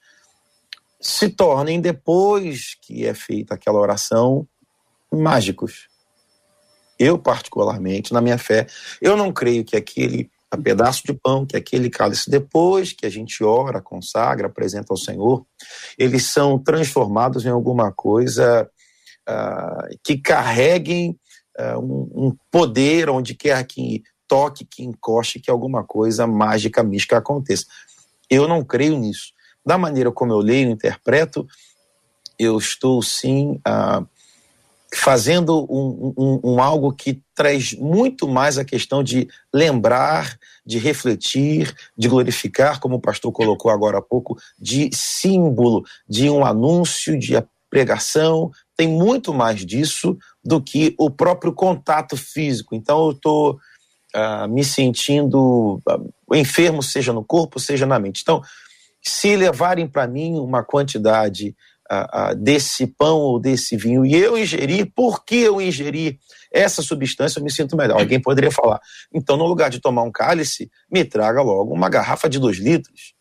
se 0.99 1.29
tornem, 1.29 1.79
depois 1.79 2.75
que 2.81 3.05
é 3.05 3.13
feita 3.13 3.53
aquela 3.53 3.79
oração, 3.79 4.47
mágicos. 5.11 5.87
Eu, 6.97 7.17
particularmente, 7.17 8.13
na 8.13 8.21
minha 8.21 8.37
fé, 8.37 8.67
eu 9.01 9.17
não 9.17 9.31
creio 9.31 9.63
que 9.63 9.75
aquele 9.75 10.29
pedaço 10.63 11.03
de 11.05 11.13
pão, 11.13 11.45
que 11.45 11.57
aquele 11.57 11.89
cálice, 11.89 12.29
depois 12.29 12.93
que 12.93 13.05
a 13.05 13.09
gente 13.09 13.43
ora, 13.43 13.81
consagra, 13.81 14.47
apresenta 14.47 14.93
ao 14.93 14.97
Senhor, 14.97 15.45
eles 15.97 16.25
são 16.27 16.57
transformados 16.57 17.45
em 17.45 17.49
alguma 17.49 17.91
coisa 17.91 18.69
uh, 19.27 19.97
que 20.03 20.17
carreguem 20.17 21.19
uh, 21.59 21.79
um, 21.79 22.27
um, 22.27 22.37
poder 22.49 23.09
onde 23.09 23.35
quer 23.35 23.61
que 23.65 24.03
toque, 24.27 24.65
que 24.65 24.83
encoste, 24.83 25.39
que 25.39 25.51
alguma 25.51 25.83
coisa 25.83 26.25
mágica, 26.25 26.83
mística 26.83 27.17
aconteça. 27.17 27.65
Eu 28.29 28.47
não 28.47 28.63
creio 28.63 28.97
nisso 28.97 29.35
da 29.65 29.77
maneira 29.77 30.11
como 30.11 30.31
eu 30.31 30.37
leio 30.37 30.69
e 30.69 30.71
interpreto, 30.71 31.47
eu 32.37 32.57
estou 32.57 33.01
sim 33.01 33.59
ah, 33.65 34.05
fazendo 34.95 35.65
um, 35.69 36.13
um, 36.17 36.39
um, 36.43 36.61
algo 36.61 36.91
que 36.91 37.21
traz 37.33 37.73
muito 37.73 38.27
mais 38.27 38.57
a 38.57 38.65
questão 38.65 39.03
de 39.03 39.27
lembrar, 39.53 40.37
de 40.65 40.77
refletir, 40.77 41.75
de 41.97 42.07
glorificar, 42.07 42.79
como 42.79 42.95
o 42.95 43.01
pastor 43.01 43.31
colocou 43.31 43.69
agora 43.69 43.97
há 43.97 44.01
pouco, 44.01 44.37
de 44.59 44.89
símbolo, 44.93 45.83
de 46.07 46.29
um 46.29 46.45
anúncio, 46.45 47.19
de 47.19 47.33
pregação. 47.69 48.51
Tem 48.77 48.87
muito 48.87 49.33
mais 49.33 49.65
disso 49.65 50.17
do 50.43 50.61
que 50.61 50.95
o 50.97 51.09
próprio 51.09 51.51
contato 51.51 52.15
físico. 52.15 52.73
Então 52.73 53.05
eu 53.05 53.11
estou 53.11 53.59
ah, 54.13 54.47
me 54.47 54.63
sentindo 54.63 55.81
ah, 55.89 55.99
enfermo, 56.33 56.81
seja 56.81 57.11
no 57.11 57.23
corpo, 57.23 57.59
seja 57.59 57.85
na 57.85 57.99
mente. 57.99 58.21
Então, 58.21 58.41
se 59.01 59.35
levarem 59.35 59.87
para 59.87 60.07
mim 60.07 60.39
uma 60.39 60.63
quantidade 60.63 61.55
desse 62.37 62.87
pão 62.87 63.19
ou 63.19 63.39
desse 63.39 63.77
vinho 63.77 64.05
e 64.05 64.15
eu 64.15 64.37
ingerir, 64.37 64.91
porque 64.95 65.35
eu 65.35 65.61
ingeri 65.61 66.19
essa 66.51 66.81
substância, 66.81 67.39
eu 67.39 67.43
me 67.43 67.51
sinto 67.51 67.75
melhor. 67.75 67.99
Alguém 67.99 68.19
poderia 68.19 68.51
falar, 68.51 68.79
então 69.13 69.37
no 69.37 69.45
lugar 69.45 69.69
de 69.69 69.79
tomar 69.79 70.03
um 70.03 70.11
cálice, 70.11 70.69
me 70.91 71.03
traga 71.05 71.41
logo 71.41 71.73
uma 71.73 71.89
garrafa 71.89 72.29
de 72.29 72.39
dois 72.39 72.57
litros. 72.57 73.13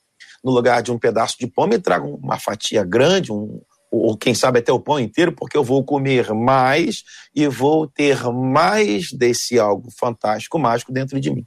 No 0.43 0.53
lugar 0.53 0.83
de 0.83 0.93
um 0.93 0.99
pedaço 0.99 1.37
de 1.39 1.47
pão, 1.47 1.67
me 1.67 1.79
traga 1.79 2.07
uma 2.07 2.39
fatia 2.39 2.85
grande, 2.85 3.33
um, 3.33 3.61
ou 3.91 4.17
quem 4.17 4.35
sabe 4.35 4.59
até 4.59 4.73
o 4.73 4.81
pão 4.81 5.01
inteiro, 5.01 5.33
porque 5.33 5.57
eu 5.57 5.65
vou 5.65 5.83
comer 5.83 6.35
mais 6.35 7.03
e 7.35 7.47
vou 7.49 7.87
ter 7.87 8.23
mais 8.25 9.11
desse 9.11 9.59
algo 9.59 9.89
fantástico, 9.99 10.59
mágico 10.59 10.93
dentro 10.93 11.19
de 11.19 11.31
mim. 11.31 11.47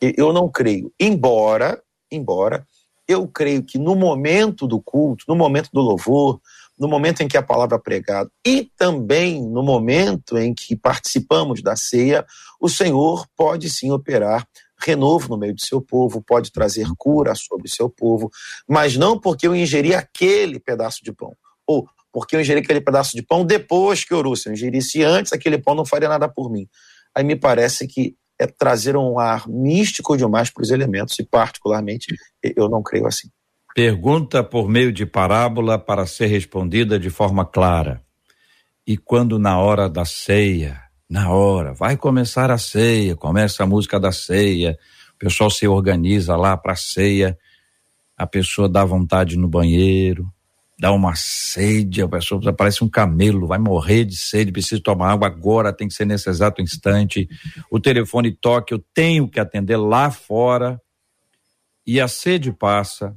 Eu 0.00 0.32
não 0.32 0.50
creio, 0.50 0.92
embora 1.00 1.80
embora 2.10 2.66
eu 3.06 3.28
creio 3.28 3.62
que 3.62 3.78
no 3.78 3.94
momento 3.94 4.66
do 4.66 4.80
culto, 4.80 5.24
no 5.28 5.36
momento 5.36 5.68
do 5.72 5.80
louvor, 5.80 6.40
no 6.78 6.88
momento 6.88 7.22
em 7.22 7.28
que 7.28 7.36
a 7.36 7.42
palavra 7.42 7.76
é 7.76 7.80
pregada 7.80 8.30
e 8.46 8.70
também 8.76 9.42
no 9.42 9.62
momento 9.62 10.36
em 10.36 10.52
que 10.52 10.76
participamos 10.76 11.62
da 11.62 11.76
ceia, 11.76 12.26
o 12.60 12.68
Senhor 12.68 13.26
pode 13.36 13.70
sim 13.70 13.90
operar 13.90 14.46
renovo 14.78 15.28
no 15.28 15.38
meio 15.38 15.54
do 15.54 15.64
seu 15.64 15.80
povo, 15.80 16.22
pode 16.22 16.52
trazer 16.52 16.86
cura 16.98 17.34
sobre 17.34 17.66
o 17.66 17.70
seu 17.70 17.88
povo, 17.88 18.30
mas 18.68 18.96
não 18.96 19.18
porque 19.18 19.46
eu 19.46 19.54
ingeri 19.54 19.94
aquele 19.94 20.58
pedaço 20.58 21.02
de 21.02 21.12
pão, 21.12 21.34
ou 21.66 21.88
porque 22.12 22.36
eu 22.36 22.40
ingeri 22.40 22.60
aquele 22.60 22.80
pedaço 22.80 23.16
de 23.16 23.22
pão 23.22 23.44
depois 23.44 24.04
que 24.04 24.14
orou. 24.14 24.36
Se 24.36 24.48
eu 24.48 24.52
ingerisse 24.52 25.02
antes, 25.02 25.32
aquele 25.32 25.58
pão 25.58 25.74
não 25.74 25.84
faria 25.84 26.08
nada 26.08 26.28
por 26.28 26.50
mim. 26.50 26.68
Aí 27.14 27.24
me 27.24 27.34
parece 27.34 27.86
que 27.86 28.14
é 28.38 28.46
trazer 28.46 28.96
um 28.96 29.18
ar 29.18 29.48
místico 29.48 30.16
demais 30.16 30.50
para 30.50 30.62
os 30.62 30.70
elementos, 30.70 31.18
e 31.18 31.24
particularmente 31.24 32.14
eu 32.42 32.68
não 32.68 32.82
creio 32.82 33.06
assim. 33.06 33.28
Pergunta 33.74 34.44
por 34.44 34.68
meio 34.68 34.92
de 34.92 35.04
parábola 35.04 35.76
para 35.76 36.06
ser 36.06 36.26
respondida 36.26 36.96
de 36.96 37.10
forma 37.10 37.44
clara. 37.44 38.00
E 38.86 38.96
quando 38.96 39.36
na 39.36 39.58
hora 39.58 39.88
da 39.88 40.04
ceia, 40.04 40.80
na 41.10 41.32
hora, 41.32 41.74
vai 41.74 41.96
começar 41.96 42.52
a 42.52 42.58
ceia, 42.58 43.16
começa 43.16 43.64
a 43.64 43.66
música 43.66 43.98
da 43.98 44.12
ceia, 44.12 44.78
o 45.16 45.18
pessoal 45.18 45.50
se 45.50 45.66
organiza 45.66 46.36
lá 46.36 46.56
para 46.56 46.74
a 46.74 46.76
ceia, 46.76 47.36
a 48.16 48.24
pessoa 48.28 48.68
dá 48.68 48.84
vontade 48.84 49.36
no 49.36 49.48
banheiro, 49.48 50.32
dá 50.78 50.92
uma 50.92 51.16
sede, 51.16 52.00
a 52.00 52.08
pessoa 52.08 52.52
parece 52.52 52.84
um 52.84 52.88
camelo, 52.88 53.48
vai 53.48 53.58
morrer 53.58 54.04
de 54.04 54.16
sede, 54.16 54.52
precisa 54.52 54.80
tomar 54.80 55.10
água 55.10 55.26
agora, 55.26 55.72
tem 55.72 55.88
que 55.88 55.94
ser 55.94 56.04
nesse 56.04 56.30
exato 56.30 56.62
instante. 56.62 57.28
O 57.68 57.80
telefone 57.80 58.30
toca, 58.30 58.72
eu 58.72 58.78
tenho 58.94 59.28
que 59.28 59.40
atender 59.40 59.76
lá 59.76 60.12
fora. 60.12 60.80
E 61.84 62.00
a 62.00 62.06
sede 62.06 62.52
passa, 62.52 63.16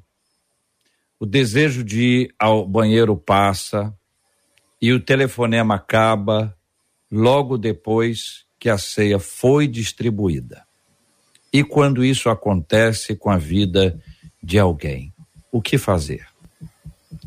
o 1.20 1.26
desejo 1.26 1.84
de 1.84 2.02
ir 2.02 2.36
ao 2.40 2.68
banheiro 2.68 3.16
passa 3.16 3.94
e 4.82 4.92
o 4.92 5.00
telefonema 5.00 5.76
acaba 5.76 6.56
logo 7.12 7.58
depois 7.58 8.46
que 8.60 8.70
a 8.70 8.78
ceia 8.78 9.20
foi 9.20 9.68
distribuída. 9.68 10.66
E 11.52 11.64
quando 11.64 12.04
isso 12.04 12.30
acontece 12.30 13.16
com 13.16 13.30
a 13.30 13.38
vida 13.38 14.00
de 14.44 14.60
alguém, 14.60 15.14
o 15.52 15.62
que 15.62 15.78
fazer? 15.78 16.28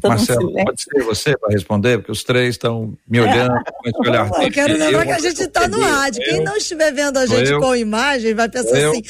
Todo 0.00 0.10
Marcelo, 0.10 0.52
pode 0.52 0.82
ser 0.82 1.02
você 1.02 1.36
para 1.38 1.50
responder, 1.50 1.98
porque 1.98 2.12
os 2.12 2.22
três 2.22 2.50
estão 2.50 2.94
me 3.08 3.18
olhando 3.18 3.54
com 3.64 3.88
esse 3.88 4.08
olhar. 4.08 4.30
Eu 4.42 4.52
quero 4.52 4.76
lembrar 4.76 5.06
que 5.06 5.12
a 5.12 5.18
gente 5.18 5.42
está 5.42 5.66
no 5.66 5.80
rádio. 5.80 6.22
Quem 6.22 6.44
não 6.44 6.56
estiver 6.56 6.92
vendo 6.92 7.18
a 7.18 7.26
gente 7.26 7.58
com 7.58 7.74
imagem 7.74 8.34
vai 8.34 8.48
pensar 8.48 8.78
eu. 8.78 8.90
assim: 8.90 9.02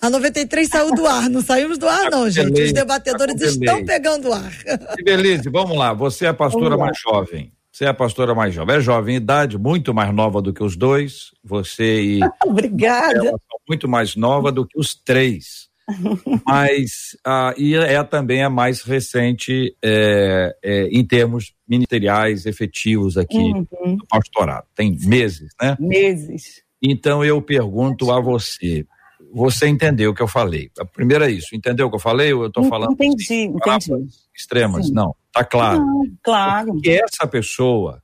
a 0.00 0.10
93 0.10 0.68
saiu 0.68 0.94
do 0.94 1.06
ar. 1.06 1.30
Não 1.30 1.40
saímos 1.40 1.78
do 1.78 1.88
ar, 1.88 2.10
não, 2.10 2.28
gente. 2.28 2.62
Os 2.62 2.72
debatedores 2.72 3.40
estão 3.40 3.84
pegando 3.84 4.32
ar. 4.32 4.52
Belize, 5.02 5.48
vamos 5.48 5.76
lá. 5.76 5.94
Você 5.94 6.26
é 6.26 6.28
a 6.28 6.34
pastora 6.34 6.76
mais 6.76 6.98
jovem. 6.98 7.50
Você 7.72 7.86
é 7.86 7.88
a 7.88 7.94
pastora 7.94 8.34
mais 8.34 8.54
jovem. 8.54 8.76
É 8.76 8.80
jovem 8.80 9.14
em 9.14 9.16
idade, 9.16 9.58
muito 9.58 9.92
mais 9.92 10.14
nova 10.14 10.40
do 10.40 10.52
que 10.52 10.62
os 10.62 10.76
dois. 10.76 11.32
Você 11.42 12.02
e. 12.02 12.20
Obrigada. 12.44 13.34
muito 13.68 13.88
mais 13.88 14.14
nova 14.14 14.52
do 14.52 14.66
que 14.66 14.78
os 14.78 14.94
três. 14.94 15.63
Mas 16.46 17.16
ah, 17.26 17.54
e 17.56 17.74
é 17.74 18.02
também 18.04 18.42
a 18.42 18.50
mais 18.50 18.82
recente 18.82 19.76
é, 19.82 20.56
é, 20.62 20.88
em 20.88 21.06
termos 21.06 21.54
ministeriais 21.68 22.46
efetivos 22.46 23.16
aqui 23.16 23.36
uhum. 23.36 23.96
do 23.96 24.06
pastorado. 24.08 24.66
Tem 24.74 24.96
meses, 25.00 25.52
né? 25.60 25.76
Meses. 25.78 26.62
Então 26.82 27.24
eu 27.24 27.40
pergunto 27.40 28.10
a 28.10 28.20
você, 28.20 28.86
você 29.32 29.68
entendeu 29.68 30.10
o 30.10 30.14
que 30.14 30.22
eu 30.22 30.28
falei? 30.28 30.70
A 30.78 30.84
primeira 30.84 31.28
é 31.28 31.32
isso, 31.32 31.54
entendeu 31.54 31.86
o 31.86 31.90
que 31.90 31.96
eu 31.96 32.00
falei? 32.00 32.32
Ou 32.32 32.42
eu 32.42 32.48
estou 32.48 32.64
falando 32.64 32.92
entendi, 32.92 33.24
assim, 33.24 33.44
entendi. 33.44 34.06
extremas? 34.34 34.86
Sim. 34.86 34.92
Não, 34.92 35.14
tá 35.32 35.44
claro. 35.44 35.80
Não, 35.80 36.04
claro. 36.22 36.72
Porque 36.72 36.90
essa 36.90 37.26
pessoa 37.26 38.02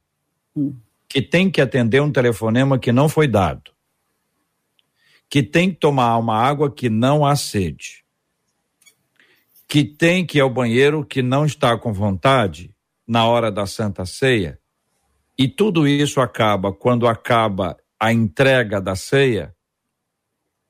hum. 0.56 0.74
que 1.08 1.22
tem 1.22 1.50
que 1.50 1.60
atender 1.60 2.00
um 2.00 2.12
telefonema 2.12 2.78
que 2.78 2.92
não 2.92 3.08
foi 3.08 3.28
dado, 3.28 3.70
que 5.30 5.42
tem 5.44 5.70
que 5.70 5.76
tomar 5.76 6.18
uma 6.18 6.36
água 6.36 6.70
que 6.70 6.90
não 6.90 7.24
há 7.24 7.36
sede, 7.36 8.04
que 9.68 9.84
tem 9.84 10.26
que 10.26 10.38
ir 10.38 10.40
ao 10.40 10.50
banheiro 10.50 11.04
que 11.04 11.22
não 11.22 11.46
está 11.46 11.78
com 11.78 11.92
vontade 11.92 12.74
na 13.06 13.26
hora 13.26 13.50
da 13.50 13.64
Santa 13.64 14.04
Ceia, 14.04 14.58
e 15.38 15.48
tudo 15.48 15.86
isso 15.86 16.20
acaba 16.20 16.72
quando 16.72 17.06
acaba 17.06 17.76
a 17.98 18.12
entrega 18.12 18.80
da 18.80 18.96
ceia, 18.96 19.54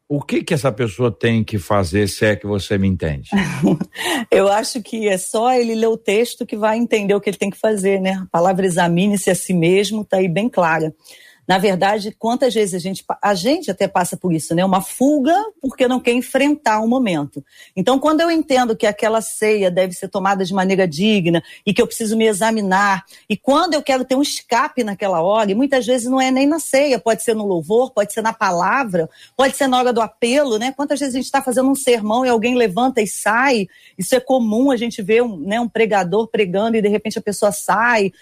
o 0.09 0.21
que 0.21 0.43
que 0.43 0.53
essa 0.53 0.73
pessoa 0.73 1.11
tem 1.11 1.43
que 1.43 1.59
fazer, 1.59 2.09
se 2.09 2.25
é 2.25 2.37
que 2.37 2.47
você 2.47 2.77
me 2.77 2.89
entende? 2.89 3.31
Eu 4.31 4.49
acho 4.49 4.83
que 4.83 5.09
é 5.09 5.17
só 5.17 5.53
ele 5.53 5.75
ler 5.75 5.87
o 5.87 5.97
texto 5.97 6.45
que 6.45 6.57
vai 6.57 6.77
entender 6.77 7.15
o 7.15 7.21
que 7.21 7.31
ele 7.31 7.37
tem 7.37 7.51
que 7.51 7.57
fazer, 7.57 8.01
né? 8.01 8.15
A 8.15 8.27
palavra 8.27 8.67
examine-se 8.67 9.31
a 9.31 9.35
si 9.35 9.55
mesmo 9.55 10.03
está 10.03 10.17
aí 10.17 10.29
bem 10.29 10.49
clara. 10.49 10.93
Na 11.47 11.59
verdade, 11.59 12.15
quantas 12.17 12.55
vezes 12.55 12.75
a 12.75 12.79
gente, 12.79 13.05
a 13.21 13.35
gente 13.35 13.71
até 13.71 13.89
passa 13.89 14.17
por 14.17 14.33
isso, 14.33 14.55
né? 14.55 14.65
Uma 14.65 14.81
fuga 14.81 15.35
porque 15.61 15.89
não 15.89 15.99
quer 15.99 16.13
enfrentar 16.13 16.81
o 16.81 16.85
um 16.85 16.89
momento. 16.89 17.45
Então, 17.75 17.99
quando 17.99 18.21
eu 18.21 18.31
entendo 18.31 18.77
que 18.77 18.87
aquela 18.87 19.21
ceia 19.21 19.71
deve 19.71 19.93
ser 19.93 20.09
tomada 20.09 20.45
de 20.45 20.55
maneira 20.55 20.87
digna 20.87 21.43
e 21.67 21.75
que 21.75 21.83
eu 21.83 21.87
preciso 21.87 22.17
me 22.17 22.27
examinar, 22.27 23.05
e 23.29 23.37
quando 23.37 23.75
eu 23.75 23.83
quero 23.83 24.05
ter 24.05 24.15
um 24.15 24.23
escape 24.23 24.85
naquela 24.85 25.21
hora, 25.23 25.51
e 25.51 25.55
muitas 25.55 25.87
vezes 25.87 26.09
não 26.09 26.21
é 26.21 26.31
nem 26.31 26.47
na 26.47 26.61
ceia, 26.61 26.99
pode 26.99 27.23
ser 27.23 27.35
no 27.35 27.47
louvor, 27.47 27.91
pode 27.91 28.13
ser 28.13 28.23
na 28.23 28.33
palavra, 28.33 29.09
pode 29.37 29.57
ser 29.57 29.67
na 29.67 29.79
hora 29.79 29.93
do 29.93 30.01
apelo, 30.01 30.59
né? 30.59 30.73
Quantas 30.73 31.01
vezes 31.01 31.15
a 31.15 31.19
gente 31.19 31.27
está 31.27 31.43
fazendo 31.43 31.69
um 31.69 31.75
sermão 31.75 32.25
e 32.25 32.29
alguém 32.29 32.55
levanta 32.55 33.01
e 33.01 33.07
sai? 33.07 33.67
Isso 33.99 34.15
é 34.15 34.21
comum, 34.21 34.71
a 34.71 34.77
gente 34.77 35.03
vê 35.03 35.21
um, 35.21 35.37
né, 35.37 35.61
um 35.61 35.69
pregador 35.69 36.29
pregando 36.29 36.77
e 36.77 36.83
de 36.83 36.89
repente 36.89 37.19
a 37.19 37.23
pessoa 37.23 37.51
sai 37.51 38.13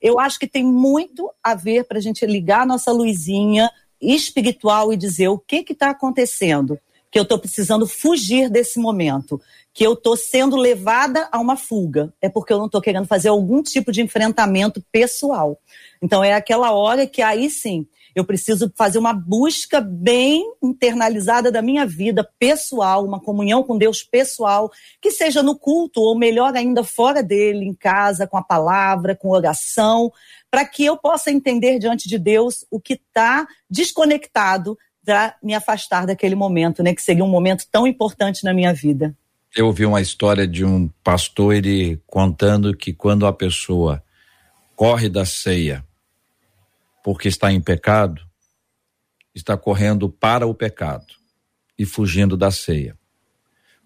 eu 0.00 0.18
acho 0.18 0.38
que 0.38 0.46
tem 0.46 0.64
muito 0.64 1.30
a 1.42 1.54
ver 1.54 1.84
para 1.84 1.98
a 1.98 2.00
gente 2.00 2.24
ligar 2.26 2.62
a 2.62 2.66
nossa 2.66 2.92
luzinha 2.92 3.70
espiritual 4.00 4.92
e 4.92 4.96
dizer 4.96 5.28
o 5.28 5.38
que 5.38 5.64
está 5.68 5.90
acontecendo, 5.90 6.78
que 7.10 7.18
eu 7.18 7.22
estou 7.22 7.38
precisando 7.38 7.86
fugir 7.86 8.48
desse 8.48 8.78
momento, 8.78 9.40
que 9.72 9.84
eu 9.84 9.94
estou 9.94 10.16
sendo 10.16 10.56
levada 10.56 11.28
a 11.32 11.38
uma 11.38 11.56
fuga, 11.56 12.12
é 12.20 12.28
porque 12.28 12.52
eu 12.52 12.58
não 12.58 12.66
estou 12.66 12.80
querendo 12.80 13.06
fazer 13.06 13.28
algum 13.28 13.62
tipo 13.62 13.90
de 13.90 14.02
enfrentamento 14.02 14.82
pessoal. 14.90 15.58
Então 16.02 16.22
é 16.22 16.34
aquela 16.34 16.72
hora 16.72 17.06
que 17.06 17.22
aí 17.22 17.50
sim 17.50 17.86
eu 18.18 18.24
preciso 18.24 18.72
fazer 18.74 18.98
uma 18.98 19.12
busca 19.12 19.80
bem 19.80 20.44
internalizada 20.62 21.52
da 21.52 21.62
minha 21.62 21.86
vida 21.86 22.28
pessoal, 22.38 23.04
uma 23.04 23.20
comunhão 23.20 23.62
com 23.62 23.78
Deus 23.78 24.02
pessoal, 24.02 24.70
que 25.00 25.10
seja 25.10 25.42
no 25.42 25.56
culto, 25.56 26.00
ou 26.00 26.18
melhor 26.18 26.54
ainda, 26.54 26.82
fora 26.82 27.22
dele, 27.22 27.64
em 27.64 27.74
casa, 27.74 28.26
com 28.26 28.36
a 28.36 28.42
palavra, 28.42 29.14
com 29.14 29.30
oração, 29.30 30.12
para 30.50 30.64
que 30.64 30.84
eu 30.84 30.96
possa 30.96 31.30
entender 31.30 31.78
diante 31.78 32.08
de 32.08 32.18
Deus 32.18 32.64
o 32.70 32.80
que 32.80 32.94
está 32.94 33.46
desconectado 33.70 34.76
para 35.04 35.36
me 35.42 35.54
afastar 35.54 36.06
daquele 36.06 36.34
momento, 36.34 36.82
né? 36.82 36.94
Que 36.94 37.02
seria 37.02 37.24
um 37.24 37.30
momento 37.30 37.66
tão 37.70 37.86
importante 37.86 38.44
na 38.44 38.52
minha 38.52 38.74
vida. 38.74 39.16
Eu 39.56 39.66
ouvi 39.66 39.86
uma 39.86 40.00
história 40.00 40.46
de 40.46 40.64
um 40.64 40.90
pastor 41.02 41.54
ele 41.54 41.98
contando 42.06 42.76
que 42.76 42.92
quando 42.92 43.26
a 43.26 43.32
pessoa 43.32 44.02
corre 44.76 45.08
da 45.08 45.24
ceia 45.24 45.84
porque 47.08 47.26
está 47.26 47.50
em 47.50 47.58
pecado, 47.58 48.20
está 49.34 49.56
correndo 49.56 50.10
para 50.10 50.46
o 50.46 50.52
pecado 50.52 51.06
e 51.78 51.86
fugindo 51.86 52.36
da 52.36 52.50
ceia. 52.50 52.98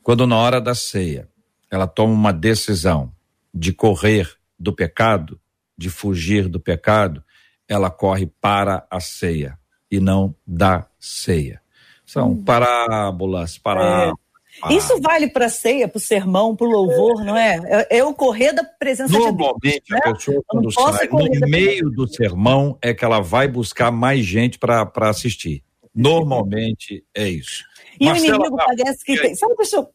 Quando 0.03 0.27
na 0.27 0.37
hora 0.37 0.61
da 0.61 0.75
ceia 0.75 1.29
ela 1.71 1.87
toma 1.87 2.13
uma 2.13 2.33
decisão 2.33 3.15
de 3.55 3.73
correr 3.73 4.29
do 4.59 4.73
pecado, 4.73 5.41
de 5.79 5.89
fugir 5.89 6.49
do 6.49 6.59
pecado, 6.59 7.23
ela 7.69 7.93
corre 7.93 8.27
para 8.27 8.85
a 8.91 8.99
ceia 8.99 9.57
e 9.89 10.01
não 10.01 10.35
da 10.45 10.89
ceia. 10.99 11.63
São 12.05 12.33
hum. 12.33 12.43
parábolas, 12.45 13.57
parábolas. 13.57 14.17
Ah. 14.63 14.73
Isso 14.73 15.01
vale 15.01 15.29
para 15.29 15.49
ceia, 15.49 15.89
para 15.89 15.99
o 15.99 16.01
sermão, 16.01 16.55
para 16.55 16.67
o 16.67 16.71
louvor, 16.71 17.25
não 17.25 17.37
é? 17.37 17.61
é? 17.91 17.99
é? 17.99 18.05
o 18.05 18.15
correr 18.15 18.53
da 18.53 18.63
presença 18.63 19.13
de 19.13 19.19
Deus. 19.19 19.35
Normalmente, 19.37 19.93
a 19.93 19.95
né? 19.95 20.13
pessoa, 20.13 20.43
quando 20.47 20.71
sai 20.71 21.09
no 21.09 21.49
meio 21.49 21.91
do 21.91 22.07
sermão, 22.07 22.79
é 22.81 22.95
que 22.95 23.05
ela 23.05 23.21
vai 23.21 23.49
buscar 23.49 23.91
mais 23.91 24.25
gente 24.25 24.59
para 24.59 24.89
assistir. 25.09 25.65
Normalmente 25.95 27.05
é 27.15 27.29
isso. 27.29 27.65
E 28.01 28.07
Marcela, 28.07 28.33
o 28.33 28.37
inimigo 28.37 28.57
parece 28.57 29.05
que 29.05 29.21
tem. 29.21 29.35
Só, 29.35 29.47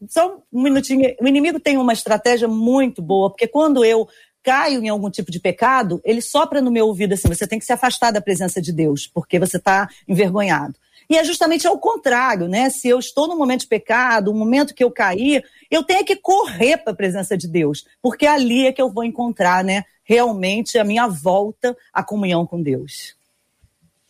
só 0.07 0.37
um 0.53 0.61
minutinho. 0.61 1.15
O 1.19 1.27
inimigo 1.27 1.59
tem 1.59 1.77
uma 1.77 1.93
estratégia 1.93 2.47
muito 2.47 3.01
boa, 3.01 3.29
porque 3.29 3.47
quando 3.47 3.83
eu 3.83 4.07
caio 4.43 4.83
em 4.83 4.89
algum 4.89 5.09
tipo 5.09 5.31
de 5.31 5.39
pecado, 5.39 5.99
ele 6.05 6.21
sopra 6.21 6.61
no 6.61 6.71
meu 6.71 6.87
ouvido 6.87 7.13
assim: 7.13 7.27
você 7.27 7.47
tem 7.47 7.57
que 7.57 7.65
se 7.65 7.73
afastar 7.73 8.11
da 8.11 8.21
presença 8.21 8.61
de 8.61 8.71
Deus, 8.71 9.07
porque 9.07 9.39
você 9.39 9.57
está 9.57 9.89
envergonhado. 10.07 10.75
E 11.09 11.17
é 11.17 11.23
justamente 11.23 11.65
ao 11.65 11.79
contrário, 11.79 12.47
né? 12.47 12.69
Se 12.69 12.87
eu 12.87 12.99
estou 12.99 13.27
num 13.27 13.37
momento 13.37 13.61
de 13.61 13.67
pecado, 13.67 14.31
um 14.31 14.37
momento 14.37 14.73
que 14.73 14.83
eu 14.83 14.91
caí, 14.91 15.41
eu 15.71 15.83
tenho 15.83 16.03
que 16.03 16.15
correr 16.15 16.77
para 16.77 16.91
a 16.93 16.95
presença 16.95 17.37
de 17.37 17.47
Deus, 17.47 17.85
porque 18.01 18.25
ali 18.25 18.67
é 18.67 18.73
que 18.73 18.81
eu 18.81 18.89
vou 18.89 19.03
encontrar, 19.03 19.63
né, 19.63 19.83
realmente 20.03 20.77
a 20.77 20.83
minha 20.83 21.07
volta 21.07 21.75
à 21.93 22.03
comunhão 22.03 22.45
com 22.45 22.61
Deus. 22.61 23.15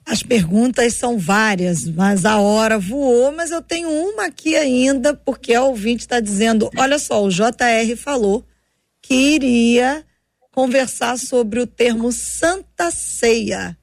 As 0.05 0.23
perguntas 0.23 0.93
são 0.93 1.17
várias, 1.17 1.85
mas 1.85 2.23
a 2.23 2.39
hora 2.39 2.79
voou, 2.79 3.31
mas 3.33 3.51
eu 3.51 3.61
tenho 3.61 3.89
uma 3.89 4.27
aqui 4.27 4.55
ainda, 4.55 5.13
porque 5.13 5.53
a 5.53 5.63
ouvinte 5.63 6.03
está 6.03 6.21
dizendo: 6.21 6.69
olha 6.77 6.97
só, 6.97 7.21
o 7.21 7.29
JR 7.29 7.97
falou 7.97 8.45
que 9.01 9.13
iria 9.13 10.05
conversar 10.53 11.17
sobre 11.19 11.59
o 11.59 11.67
termo 11.67 12.11
Santa 12.11 12.89
Ceia. 12.89 13.77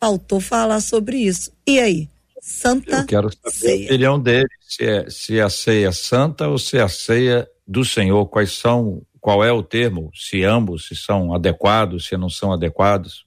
Faltou 0.00 0.40
falar 0.40 0.80
sobre 0.80 1.18
isso. 1.18 1.52
E 1.66 1.78
aí? 1.78 2.08
Santa 2.40 3.00
Eu 3.00 3.06
quero 3.06 3.30
saber 3.30 3.50
ceia. 3.54 3.82
a 3.82 3.84
opinião 3.84 4.18
dele, 4.18 4.48
se, 4.60 4.84
é, 4.84 5.10
se 5.10 5.40
a 5.40 5.50
ceia 5.50 5.88
é 5.88 5.92
santa 5.92 6.48
ou 6.48 6.58
se 6.58 6.78
é 6.78 6.80
a 6.80 6.88
ceia 6.88 7.46
do 7.66 7.84
Senhor, 7.84 8.26
quais 8.26 8.52
são, 8.52 9.02
qual 9.20 9.44
é 9.44 9.52
o 9.52 9.62
termo, 9.62 10.10
se 10.14 10.42
ambos, 10.42 10.88
se 10.88 10.96
são 10.96 11.34
adequados, 11.34 12.06
se 12.06 12.16
não 12.16 12.30
são 12.30 12.50
adequados. 12.52 13.26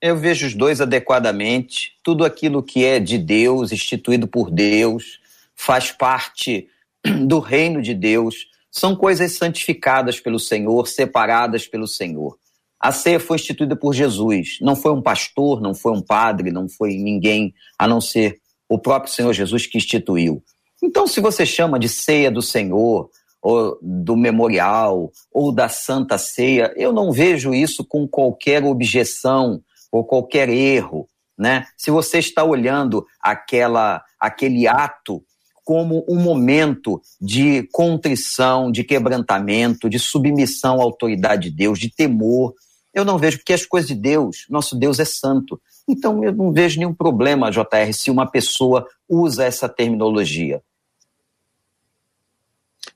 Eu 0.00 0.16
vejo 0.16 0.46
os 0.46 0.54
dois 0.54 0.80
adequadamente. 0.80 1.94
Tudo 2.02 2.24
aquilo 2.24 2.62
que 2.62 2.84
é 2.84 3.00
de 3.00 3.18
Deus, 3.18 3.72
instituído 3.72 4.28
por 4.28 4.50
Deus, 4.50 5.18
faz 5.56 5.90
parte 5.90 6.68
do 7.26 7.40
reino 7.40 7.82
de 7.82 7.92
Deus, 7.92 8.46
são 8.70 8.94
coisas 8.94 9.32
santificadas 9.32 10.20
pelo 10.20 10.38
Senhor, 10.38 10.86
separadas 10.86 11.66
pelo 11.66 11.88
Senhor. 11.88 12.38
A 12.84 12.92
ceia 12.92 13.18
foi 13.18 13.36
instituída 13.36 13.74
por 13.74 13.94
Jesus. 13.94 14.58
Não 14.60 14.76
foi 14.76 14.92
um 14.92 15.00
pastor, 15.00 15.58
não 15.58 15.74
foi 15.74 15.90
um 15.92 16.02
padre, 16.02 16.52
não 16.52 16.68
foi 16.68 16.98
ninguém 16.98 17.54
a 17.78 17.88
não 17.88 17.98
ser 17.98 18.42
o 18.68 18.78
próprio 18.78 19.10
Senhor 19.10 19.32
Jesus 19.32 19.66
que 19.66 19.78
instituiu. 19.78 20.44
Então, 20.82 21.06
se 21.06 21.18
você 21.18 21.46
chama 21.46 21.78
de 21.78 21.88
ceia 21.88 22.30
do 22.30 22.42
Senhor, 22.42 23.08
ou 23.40 23.78
do 23.80 24.14
memorial, 24.14 25.10
ou 25.32 25.50
da 25.50 25.66
Santa 25.66 26.18
Ceia, 26.18 26.74
eu 26.76 26.92
não 26.92 27.10
vejo 27.10 27.54
isso 27.54 27.82
com 27.86 28.06
qualquer 28.06 28.62
objeção 28.62 29.62
ou 29.90 30.04
qualquer 30.04 30.50
erro, 30.50 31.08
né? 31.38 31.64
Se 31.78 31.90
você 31.90 32.18
está 32.18 32.44
olhando 32.44 33.06
aquela, 33.18 34.02
aquele 34.20 34.68
ato 34.68 35.24
como 35.64 36.04
um 36.06 36.16
momento 36.20 37.00
de 37.18 37.66
contrição, 37.72 38.70
de 38.70 38.84
quebrantamento, 38.84 39.88
de 39.88 39.98
submissão 39.98 40.80
à 40.80 40.82
autoridade 40.82 41.48
de 41.48 41.56
Deus, 41.56 41.78
de 41.78 41.88
temor, 41.90 42.52
eu 42.94 43.04
não 43.04 43.18
vejo, 43.18 43.38
porque 43.38 43.52
as 43.52 43.66
coisas 43.66 43.88
de 43.88 43.94
Deus, 43.94 44.46
nosso 44.48 44.76
Deus 44.76 45.00
é 45.00 45.04
santo. 45.04 45.60
Então 45.88 46.22
eu 46.24 46.32
não 46.32 46.52
vejo 46.52 46.78
nenhum 46.78 46.94
problema, 46.94 47.50
JR, 47.50 47.92
se 47.92 48.10
uma 48.10 48.30
pessoa 48.30 48.86
usa 49.08 49.44
essa 49.44 49.68
terminologia. 49.68 50.62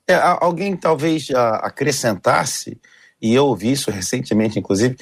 É, 0.06 0.14
alguém 0.40 0.76
talvez 0.76 1.28
acrescentasse, 1.30 2.80
e 3.20 3.34
eu 3.34 3.46
ouvi 3.46 3.72
isso 3.72 3.90
recentemente, 3.90 4.58
inclusive, 4.58 4.96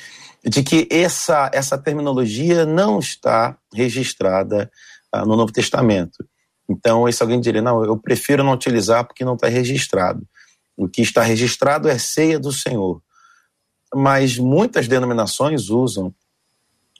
de 0.45 0.63
que 0.63 0.89
essa, 0.91 1.51
essa 1.53 1.77
terminologia 1.77 2.65
não 2.65 2.99
está 2.99 3.57
registrada 3.75 4.71
uh, 5.15 5.27
no 5.27 5.37
Novo 5.37 5.53
Testamento. 5.53 6.25
Então, 6.69 7.09
esse 7.09 7.23
alguém 7.23 7.41
diria, 7.41 7.63
não, 7.63 7.85
eu 7.85 7.97
prefiro 7.97 8.43
não 8.43 8.53
utilizar 8.53 9.05
porque 9.05 9.25
não 9.25 9.35
está 9.35 9.49
registrado. 9.49 10.27
O 10.77 10.89
que 10.89 11.03
está 11.03 11.23
registrado 11.23 11.89
é 11.89 11.99
ceia 11.99 12.39
do 12.39 12.53
Senhor. 12.53 13.01
Mas 13.99 14.37
muitas 14.37 14.87
denominações 14.87 15.71
usam 15.71 16.15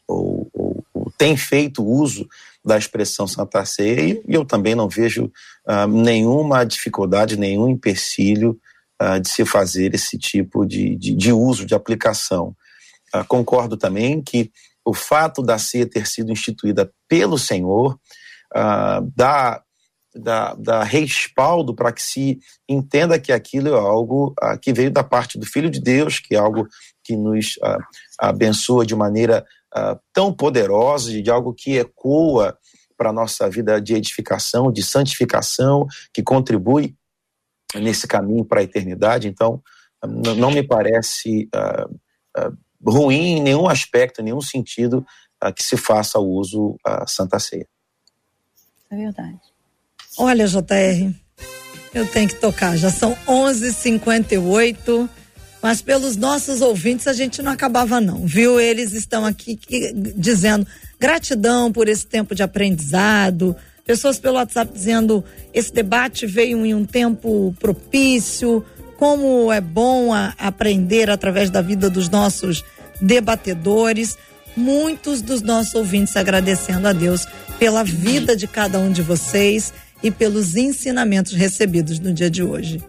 ou, 0.09 0.49
ou, 0.55 0.85
ou 0.95 1.13
têm 1.19 1.37
feito 1.37 1.85
uso 1.85 2.27
da 2.65 2.79
expressão 2.79 3.27
Santa 3.27 3.65
Ceia 3.67 4.23
e 4.27 4.35
eu 4.35 4.47
também 4.47 4.75
não 4.75 4.89
vejo 4.89 5.31
uh, 5.69 5.87
nenhuma 5.87 6.65
dificuldade, 6.65 7.37
nenhum 7.37 7.69
empecilho 7.69 8.59
uh, 9.03 9.21
de 9.21 9.29
se 9.29 9.45
fazer 9.45 9.95
esse 9.95 10.17
tipo 10.17 10.65
de, 10.65 10.97
de, 10.97 11.15
de 11.15 11.33
uso, 11.33 11.67
de 11.67 11.75
aplicação. 11.75 12.57
Ah, 13.13 13.25
concordo 13.25 13.77
também 13.77 14.23
que 14.23 14.51
o 14.85 14.95
fato 14.95 15.43
da 15.43 15.59
ceia 15.59 15.87
ter 15.87 16.07
sido 16.07 16.33
instituída 16.33 16.91
pelo 17.07 17.39
Senhor 17.39 17.99
dá, 19.15 19.63
dá, 20.17 20.55
dá 20.55 20.83
respaldo 20.83 21.75
para 21.75 21.93
que 21.93 22.03
se 22.03 22.39
entenda 22.69 23.19
que 23.19 23.33
aquilo 23.33 23.69
é 23.69 23.79
algo 23.79 24.35
uh, 24.43 24.59
que 24.61 24.73
veio 24.73 24.91
da 24.91 25.05
parte 25.05 25.39
do 25.39 25.47
Filho 25.47 25.71
de 25.71 25.81
Deus, 25.81 26.19
que 26.19 26.35
é 26.35 26.39
algo 26.39 26.67
que 27.05 27.17
nos 27.17 27.57
uh, 27.57 27.79
abençoa 28.19 28.85
de 28.85 28.95
maneira 28.95 29.45
tão 30.11 30.33
poderosa, 30.33 31.13
de 31.21 31.31
algo 31.31 31.53
que 31.53 31.77
ecoa 31.77 32.57
para 32.97 33.11
a 33.11 33.13
nossa 33.13 33.47
vida 33.51 33.79
de 33.79 33.93
edificação, 33.93 34.73
de 34.73 34.83
santificação, 34.83 35.87
que 36.15 36.23
contribui 36.23 36.97
nesse 37.75 38.07
caminho 38.07 38.43
para 38.43 38.61
a 38.61 38.63
eternidade. 38.63 39.29
Então, 39.29 39.63
não 40.03 40.51
me 40.51 40.63
parece 40.63 41.47
ruim 42.83 43.37
em 43.37 43.43
nenhum 43.43 43.69
aspecto, 43.69 44.21
em 44.21 44.25
nenhum 44.25 44.41
sentido 44.41 45.05
uh, 45.45 45.53
que 45.53 45.63
se 45.63 45.77
faça 45.77 46.19
o 46.19 46.29
uso 46.29 46.77
a 46.85 47.07
Santa 47.07 47.39
Ceia. 47.39 47.69
É 48.91 48.97
verdade. 48.97 49.41
Olha, 50.19 50.47
JR, 50.47 51.13
eu 51.93 52.07
tenho 52.07 52.29
que 52.29 52.37
tocar. 52.37 52.77
Já 52.77 52.91
são 52.91 53.15
11:58, 53.27 55.09
mas 55.63 55.83
pelos 55.83 56.17
nossos 56.17 56.63
ouvintes 56.63 57.07
a 57.07 57.13
gente 57.13 57.43
não 57.43 57.53
acabava 57.53 58.01
não, 58.01 58.27
viu? 58.27 58.59
Eles 58.59 58.93
estão 58.93 59.27
aqui 59.27 59.59
dizendo 60.17 60.67
gratidão 60.99 61.71
por 61.71 61.87
esse 61.87 62.07
tempo 62.07 62.35
de 62.35 62.43
aprendizado. 62.43 63.55
Pessoas 63.85 64.19
pelo 64.19 64.37
WhatsApp 64.37 64.73
dizendo 64.73 65.23
esse 65.53 65.73
debate 65.73 66.27
veio 66.27 66.65
em 66.65 66.75
um 66.75 66.85
tempo 66.85 67.55
propício 67.61 68.65
como 68.99 69.53
é 69.53 69.61
bom 69.61 70.15
a, 70.15 70.35
aprender 70.39 71.11
através 71.11 71.51
da 71.51 71.61
vida 71.61 71.91
dos 71.91 72.09
nossos 72.09 72.65
debatedores. 73.03 74.17
Muitos 74.57 75.21
dos 75.21 75.43
nossos 75.43 75.75
ouvintes 75.75 76.17
agradecendo 76.17 76.89
a 76.89 76.95
Deus 76.95 77.27
pela 77.59 77.85
vida 77.85 78.35
de 78.35 78.47
cada 78.47 78.79
um 78.79 78.91
de 78.91 79.03
vocês 79.03 79.73
e 80.03 80.11
pelos 80.11 80.57
ensinamentos 80.57 81.33
recebidos 81.33 81.99
no 81.99 82.13
dia 82.13 82.31
de 82.31 82.43
hoje. 82.43 82.83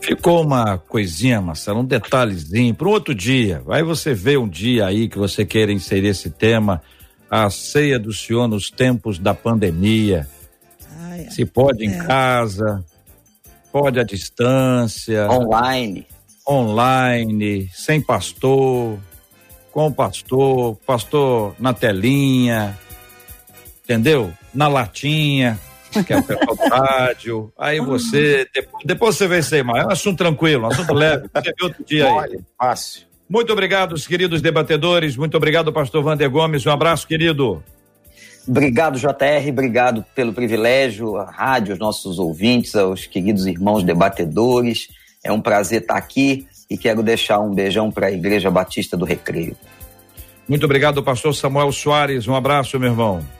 Ficou 0.00 0.42
uma 0.42 0.78
coisinha, 0.78 1.40
Marcelo, 1.40 1.80
um 1.80 1.84
detalhezinho 1.84 2.74
para 2.74 2.88
outro 2.88 3.14
dia. 3.14 3.62
Aí 3.68 3.82
você 3.82 4.14
vê 4.14 4.36
um 4.36 4.48
dia 4.48 4.86
aí 4.86 5.08
que 5.08 5.18
você 5.18 5.44
queira 5.44 5.72
inserir 5.72 6.08
esse 6.08 6.30
tema, 6.30 6.82
a 7.30 7.50
ceia 7.50 7.98
do 7.98 8.12
Senhor 8.12 8.48
nos 8.48 8.70
tempos 8.70 9.18
da 9.18 9.34
pandemia. 9.34 10.26
Ah, 10.98 11.18
é. 11.18 11.30
Se 11.30 11.44
pode 11.44 11.84
é. 11.84 11.86
em 11.86 11.98
casa, 11.98 12.84
Pode 13.72 14.00
à 14.00 14.04
distância. 14.04 15.30
Online. 15.30 16.06
Online, 16.48 17.70
sem 17.72 18.00
pastor, 18.00 18.98
com 19.70 19.86
o 19.86 19.92
pastor, 19.92 20.76
pastor 20.84 21.54
na 21.58 21.72
telinha, 21.72 22.76
entendeu? 23.84 24.32
Na 24.52 24.66
latinha, 24.66 25.60
que 25.90 26.12
é 26.12 26.18
o 26.18 26.22
pessoal 26.22 26.56
do 26.56 26.74
rádio. 26.74 27.52
Aí 27.58 27.80
você, 27.80 28.46
depois, 28.54 28.84
depois 28.84 29.16
você 29.16 29.26
vê 29.26 29.38
isso 29.38 29.64
mais. 29.64 29.84
É 29.84 29.86
um 29.86 29.90
assunto 29.90 30.18
tranquilo, 30.18 30.64
um 30.64 30.70
assunto 30.70 30.92
leve. 30.92 31.28
Você 31.32 31.52
vê 31.58 31.64
outro 31.64 31.84
dia 31.84 32.06
aí. 32.06 32.38
Fácil. 32.58 33.02
Muito 33.28 33.52
obrigado, 33.52 33.94
queridos 33.94 34.40
debatedores. 34.42 35.16
Muito 35.16 35.36
obrigado, 35.36 35.72
pastor 35.72 36.02
Vander 36.02 36.28
Gomes. 36.28 36.66
Um 36.66 36.70
abraço, 36.70 37.06
querido. 37.06 37.62
Obrigado, 38.48 38.98
JR, 38.98 39.48
obrigado 39.48 40.04
pelo 40.14 40.32
privilégio, 40.32 41.16
a 41.16 41.30
rádio, 41.30 41.74
os 41.74 41.78
nossos 41.78 42.18
ouvintes, 42.18 42.74
aos 42.74 43.06
queridos 43.06 43.46
irmãos 43.46 43.84
debatedores. 43.84 44.88
É 45.22 45.30
um 45.30 45.40
prazer 45.40 45.82
estar 45.82 45.96
aqui 45.96 46.46
e 46.68 46.76
quero 46.76 47.02
deixar 47.02 47.38
um 47.38 47.54
beijão 47.54 47.90
para 47.90 48.06
a 48.06 48.12
Igreja 48.12 48.50
Batista 48.50 48.96
do 48.96 49.04
Recreio. 49.04 49.56
Muito 50.48 50.64
obrigado, 50.64 51.02
pastor 51.02 51.34
Samuel 51.34 51.70
Soares. 51.70 52.26
Um 52.26 52.34
abraço, 52.34 52.78
meu 52.80 52.90
irmão. 52.90 53.39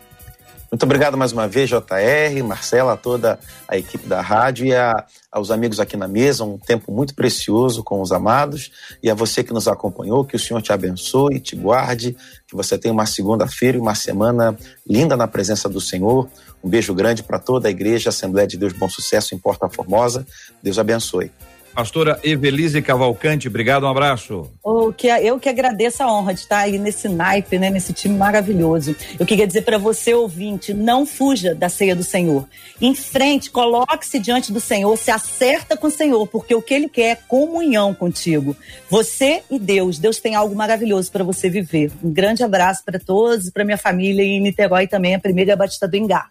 Muito 0.71 0.85
obrigado 0.85 1.18
mais 1.18 1.33
uma 1.33 1.49
vez, 1.49 1.68
JR, 1.68 2.45
Marcela, 2.45 2.97
toda 2.97 3.41
a 3.66 3.77
equipe 3.77 4.07
da 4.07 4.21
rádio 4.21 4.66
e 4.66 4.73
a, 4.73 5.05
aos 5.31 5.51
amigos 5.51 5.81
aqui 5.81 5.97
na 5.97 6.07
mesa. 6.07 6.45
Um 6.45 6.59
tempo 6.59 6.93
muito 6.93 7.12
precioso 7.12 7.83
com 7.83 8.01
os 8.01 8.12
amados. 8.12 8.71
E 9.03 9.11
a 9.11 9.14
você 9.14 9.43
que 9.43 9.53
nos 9.53 9.66
acompanhou, 9.66 10.25
que 10.25 10.37
o 10.37 10.39
Senhor 10.39 10.62
te 10.62 10.73
abençoe, 10.73 11.41
te 11.41 11.57
guarde, 11.57 12.16
que 12.47 12.55
você 12.55 12.79
tenha 12.79 12.95
uma 12.95 13.05
segunda-feira 13.05 13.79
e 13.79 13.81
uma 13.81 13.97
semana 13.97 14.57
linda 14.89 15.16
na 15.16 15.27
presença 15.27 15.68
do 15.68 15.81
Senhor. 15.81 16.29
Um 16.62 16.68
beijo 16.68 16.95
grande 16.95 17.25
para 17.25 17.41
toda 17.41 17.66
a 17.66 17.71
igreja, 17.71 18.11
Assembleia 18.11 18.47
de 18.47 18.57
Deus 18.57 18.73
Bom 18.73 18.89
Sucesso 18.89 19.35
em 19.35 19.39
Porta 19.39 19.68
Formosa. 19.68 20.25
Deus 20.62 20.79
abençoe. 20.79 21.33
Pastora 21.75 22.18
Evelise 22.23 22.83
Cavalcante, 22.83 23.49
obrigado, 23.49 23.85
um 23.85 23.89
abraço. 23.89 24.51
Oh, 24.62 24.93
que, 24.93 25.07
eu 25.07 25.39
que 25.39 25.49
agradeço 25.49 26.03
a 26.03 26.12
honra 26.12 26.35
de 26.35 26.41
estar 26.41 26.59
aí 26.59 26.79
nesse 26.79 27.09
naipe, 27.09 27.59
né, 27.59 27.71
nesse 27.71 27.93
time 27.93 28.16
maravilhoso. 28.16 28.95
Eu 29.18 29.25
queria 29.25 29.47
dizer 29.47 29.62
para 29.62 29.79
você, 29.79 30.12
ouvinte, 30.12 30.75
não 30.75 31.07
fuja 31.07 31.55
da 31.55 31.68
ceia 31.68 31.95
do 31.95 32.03
Senhor. 32.03 32.47
Em 32.81 32.95
frente, 32.95 33.51
coloque-se 33.51 34.18
diante 34.18 34.53
do 34.53 34.61
Senhor, 34.61 34.97
se 34.97 35.11
acerta 35.11 35.77
com 35.77 35.87
o 35.87 35.91
Senhor, 35.91 36.27
porque 36.27 36.55
o 36.55 36.62
que 36.62 36.75
Ele 36.75 36.89
quer 36.89 37.11
é 37.11 37.14
comunhão 37.14 37.95
contigo. 37.95 38.57
Você 38.89 39.43
e 39.51 39.59
Deus. 39.59 39.99
Deus 39.99 40.18
tem 40.18 40.35
algo 40.35 40.55
maravilhoso 40.55 41.11
para 41.11 41.25
você 41.25 41.49
viver. 41.49 41.91
Um 42.03 42.12
grande 42.12 42.43
abraço 42.43 42.85
para 42.85 42.99
todos, 42.99 43.51
para 43.51 43.64
minha 43.64 43.79
família 43.79 44.23
em 44.23 44.41
Niterói 44.41 44.87
também, 44.87 45.14
a 45.14 45.21
primeira 45.21 45.57
Batista 45.57 45.87
do 45.87 45.97
Engar. 45.97 46.31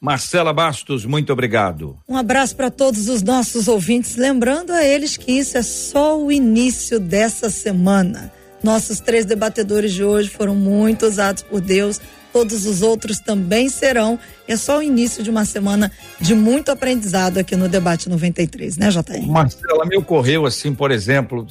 Marcela 0.00 0.52
Bastos, 0.52 1.04
muito 1.04 1.32
obrigado. 1.32 1.98
Um 2.08 2.16
abraço 2.16 2.54
para 2.54 2.70
todos 2.70 3.08
os 3.08 3.22
nossos 3.22 3.66
ouvintes, 3.66 4.16
lembrando 4.16 4.72
a 4.72 4.84
eles 4.84 5.16
que 5.16 5.32
isso 5.32 5.56
é 5.56 5.62
só 5.62 6.20
o 6.20 6.30
início 6.30 7.00
dessa 7.00 7.48
semana. 7.48 8.32
Nossos 8.62 9.00
três 9.00 9.24
debatedores 9.24 9.92
de 9.92 10.04
hoje 10.04 10.28
foram 10.28 10.54
muito 10.54 11.06
usados 11.06 11.42
por 11.42 11.60
Deus 11.60 12.00
todos 12.36 12.66
os 12.66 12.82
outros 12.82 13.18
também 13.18 13.70
serão. 13.70 14.18
É 14.46 14.58
só 14.58 14.80
o 14.80 14.82
início 14.82 15.22
de 15.22 15.30
uma 15.30 15.46
semana 15.46 15.90
de 16.20 16.34
muito 16.34 16.70
aprendizado 16.70 17.38
aqui 17.38 17.56
no 17.56 17.66
Debate 17.66 18.10
93, 18.10 18.76
né, 18.76 18.90
JR? 18.90 19.26
Marcela, 19.26 19.86
me 19.86 19.96
ocorreu 19.96 20.44
assim, 20.44 20.74
por 20.74 20.90
exemplo, 20.90 21.46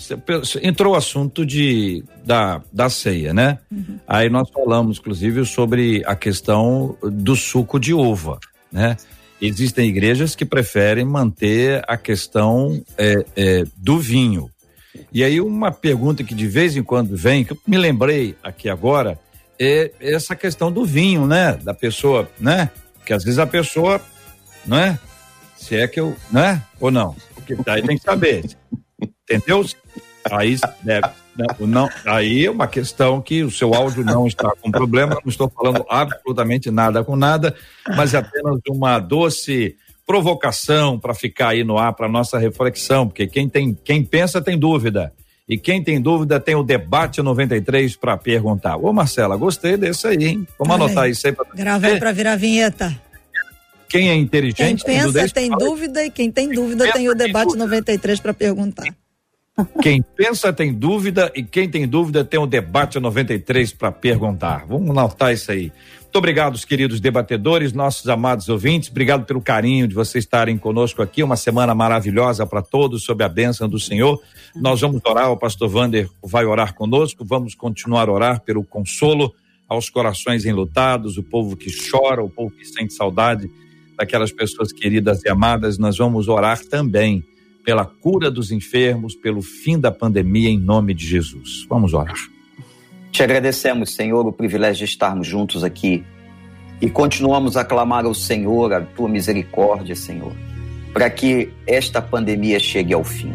entrou 0.62 0.94
o 0.94 0.96
assunto 0.96 1.44
de, 1.44 2.04
da, 2.24 2.62
da 2.72 2.88
ceia, 2.88 3.34
né? 3.34 3.58
Uhum. 3.72 3.98
Aí 4.08 4.30
nós 4.30 4.48
falamos, 4.52 5.00
inclusive, 5.00 5.44
sobre 5.44 6.04
a 6.06 6.16
questão 6.16 6.96
do 7.02 7.36
suco 7.36 7.80
de 7.80 7.92
uva, 7.92 8.38
né? 8.72 8.96
Existem 9.42 9.90
igrejas 9.90 10.36
que 10.36 10.46
preferem 10.46 11.04
manter 11.04 11.84
a 11.88 11.98
questão 11.98 12.80
é, 12.96 13.26
é, 13.36 13.64
do 13.76 13.98
vinho. 13.98 14.52
E 15.12 15.24
aí 15.24 15.42
uma 15.42 15.72
pergunta 15.72 16.24
que 16.24 16.36
de 16.36 16.48
vez 16.48 16.78
em 16.78 16.84
quando 16.84 17.18
vem, 17.18 17.44
que 17.44 17.54
eu 17.54 17.58
me 17.68 17.76
lembrei 17.76 18.36
aqui 18.44 18.70
agora, 18.70 19.20
é 19.60 19.92
essa 20.00 20.36
questão 20.36 20.72
do 20.72 20.86
vinho, 20.86 21.26
né? 21.26 21.54
Da 21.54 21.74
pessoa, 21.74 22.30
né? 22.40 22.70
Que 23.06 23.14
às 23.14 23.24
vezes 23.24 23.40
a 23.40 23.48
pessoa, 23.48 24.02
não 24.66 24.78
é? 24.78 25.00
Se 25.58 25.76
é 25.76 25.88
que 25.88 26.00
eu, 26.00 26.16
né? 26.32 26.62
Ou 26.80 26.92
não? 26.92 27.16
Porque 27.34 27.56
daí 27.64 27.82
tem 27.82 27.98
que 27.98 28.04
saber. 28.04 28.44
Entendeu? 29.02 29.66
Aí 30.32 30.58
deve, 30.82 31.08
né? 31.36 31.46
não, 31.60 31.90
aí 32.06 32.46
é 32.46 32.52
uma 32.52 32.68
questão 32.68 33.22
que 33.22 33.44
o 33.44 33.52
seu 33.52 33.76
áudio 33.76 34.04
não 34.04 34.26
está 34.26 34.52
com 34.60 34.72
problema, 34.72 35.20
não 35.24 35.30
estou 35.30 35.50
falando 35.50 35.86
absolutamente 35.88 36.72
nada 36.72 37.04
com 37.04 37.16
nada, 37.16 37.56
mas 37.96 38.14
é 38.16 38.18
apenas 38.18 38.60
uma 38.68 38.98
doce 38.98 39.76
provocação 40.06 41.00
para 41.00 41.14
ficar 41.14 41.50
aí 41.50 41.64
no 41.64 41.78
ar 41.78 41.94
para 41.94 42.08
nossa 42.08 42.40
reflexão, 42.40 43.08
porque 43.08 43.28
quem 43.28 43.50
tem, 43.50 43.74
quem 43.74 44.04
pensa 44.04 44.42
tem 44.42 44.58
dúvida. 44.58 45.14
E 45.48 45.58
quem 45.58 45.84
tem 45.84 46.02
dúvida 46.02 46.40
tem 46.40 46.56
o 46.56 46.64
debate 46.64 47.22
93 47.22 47.96
para 47.96 48.18
perguntar. 48.18 48.78
Ô 48.78 48.92
Marcela, 48.92 49.38
gostei 49.38 49.78
desse 49.78 50.08
aí, 50.08 50.26
hein? 50.26 50.48
Vamos 50.58 50.74
Olha 50.74 50.86
anotar 50.86 51.04
aí. 51.04 51.12
isso 51.12 51.28
aí 51.28 51.34
para 51.34 51.46
Gravei 51.54 52.00
para 52.00 52.12
virar 52.12 52.36
vinheta. 52.36 53.00
Quem 53.88 54.10
é 54.10 54.16
inteligente 54.16 54.84
quem 54.84 54.98
pensa 54.98 55.30
tem 55.30 55.50
dúvida 55.52 56.04
e 56.04 56.10
quem 56.10 56.32
tem 56.32 56.50
dúvida 56.50 56.92
tem 56.92 57.08
o 57.08 57.14
debate 57.14 57.46
dúvida. 57.46 57.66
93 57.66 58.20
para 58.20 58.34
perguntar. 58.34 58.86
Quem 59.82 60.02
pensa 60.02 60.52
tem 60.52 60.74
dúvida 60.74 61.32
e 61.34 61.42
quem 61.44 61.70
tem 61.70 61.88
dúvida 61.88 62.26
tem 62.26 62.40
o 62.40 62.46
debate 62.46 63.00
93 63.00 63.72
para 63.72 63.92
perguntar. 63.92 64.66
Vamos 64.68 64.90
anotar 64.90 65.32
isso 65.32 65.52
aí. 65.52 65.72
Muito 66.16 66.24
obrigado, 66.24 66.58
queridos 66.66 67.02
debatedores, 67.02 67.74
nossos 67.74 68.08
amados 68.08 68.48
ouvintes. 68.48 68.90
Obrigado 68.90 69.26
pelo 69.26 69.42
carinho 69.42 69.86
de 69.86 69.94
vocês 69.94 70.24
estarem 70.24 70.58
conosco 70.58 71.02
aqui. 71.02 71.22
Uma 71.22 71.36
semana 71.36 71.76
maravilhosa 71.76 72.48
para 72.48 72.62
todos, 72.62 73.04
sob 73.04 73.22
a 73.22 73.28
bênção 73.28 73.68
do 73.68 73.78
Senhor. 73.78 74.22
Nós 74.56 74.80
vamos 74.80 75.02
orar, 75.06 75.30
o 75.30 75.36
pastor 75.36 75.68
Vander 75.68 76.10
vai 76.24 76.46
orar 76.46 76.74
conosco. 76.74 77.26
Vamos 77.26 77.54
continuar 77.54 78.08
a 78.08 78.14
orar 78.14 78.40
pelo 78.40 78.64
consolo 78.64 79.34
aos 79.68 79.90
corações 79.90 80.46
enlutados, 80.46 81.18
o 81.18 81.24
povo 81.24 81.58
que 81.58 81.70
chora, 81.70 82.24
o 82.24 82.30
povo 82.30 82.56
que 82.56 82.64
sente 82.64 82.94
saudade 82.94 83.52
daquelas 83.98 84.32
pessoas 84.32 84.72
queridas 84.72 85.22
e 85.26 85.28
amadas. 85.28 85.78
Nós 85.78 85.98
vamos 85.98 86.30
orar 86.30 86.64
também 86.64 87.26
pela 87.66 87.84
cura 87.84 88.32
dos 88.32 88.54
enfermos, 88.54 89.16
pelo 89.16 89.42
fim 89.42 89.78
da 89.78 89.92
pandemia, 89.92 90.50
em 90.50 90.58
nome 90.58 90.94
de 90.94 91.06
Jesus. 91.06 91.66
Vamos 91.68 91.94
orar. 91.94 92.35
Te 93.16 93.24
agradecemos, 93.24 93.96
Senhor, 93.96 94.28
o 94.28 94.34
privilégio 94.34 94.86
de 94.86 94.92
estarmos 94.92 95.26
juntos 95.26 95.64
aqui. 95.64 96.04
E 96.82 96.90
continuamos 96.90 97.56
a 97.56 97.64
clamar 97.64 98.04
ao 98.04 98.14
Senhor 98.14 98.74
a 98.74 98.82
tua 98.82 99.08
misericórdia, 99.08 99.96
Senhor, 99.96 100.34
para 100.92 101.10
que 101.10 101.50
esta 101.66 102.02
pandemia 102.02 102.60
chegue 102.60 102.94
ao 102.94 103.06
fim. 103.06 103.34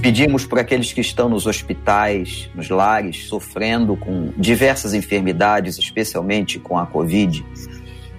Pedimos 0.00 0.46
por 0.46 0.60
aqueles 0.60 0.92
que 0.92 1.00
estão 1.00 1.28
nos 1.28 1.48
hospitais, 1.48 2.48
nos 2.54 2.70
lares, 2.70 3.26
sofrendo 3.26 3.96
com 3.96 4.32
diversas 4.36 4.94
enfermidades, 4.94 5.78
especialmente 5.78 6.60
com 6.60 6.78
a 6.78 6.86
Covid, 6.86 7.44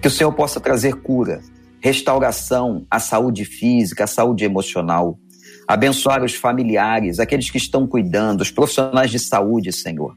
que 0.02 0.08
o 0.08 0.10
Senhor 0.10 0.32
possa 0.34 0.60
trazer 0.60 0.96
cura, 0.96 1.40
restauração 1.80 2.84
à 2.90 3.00
saúde 3.00 3.46
física, 3.46 4.04
à 4.04 4.06
saúde 4.06 4.44
emocional, 4.44 5.18
abençoar 5.66 6.22
os 6.22 6.34
familiares, 6.34 7.18
aqueles 7.18 7.48
que 7.48 7.56
estão 7.56 7.86
cuidando, 7.86 8.42
os 8.42 8.50
profissionais 8.50 9.10
de 9.10 9.18
saúde, 9.18 9.72
Senhor 9.72 10.14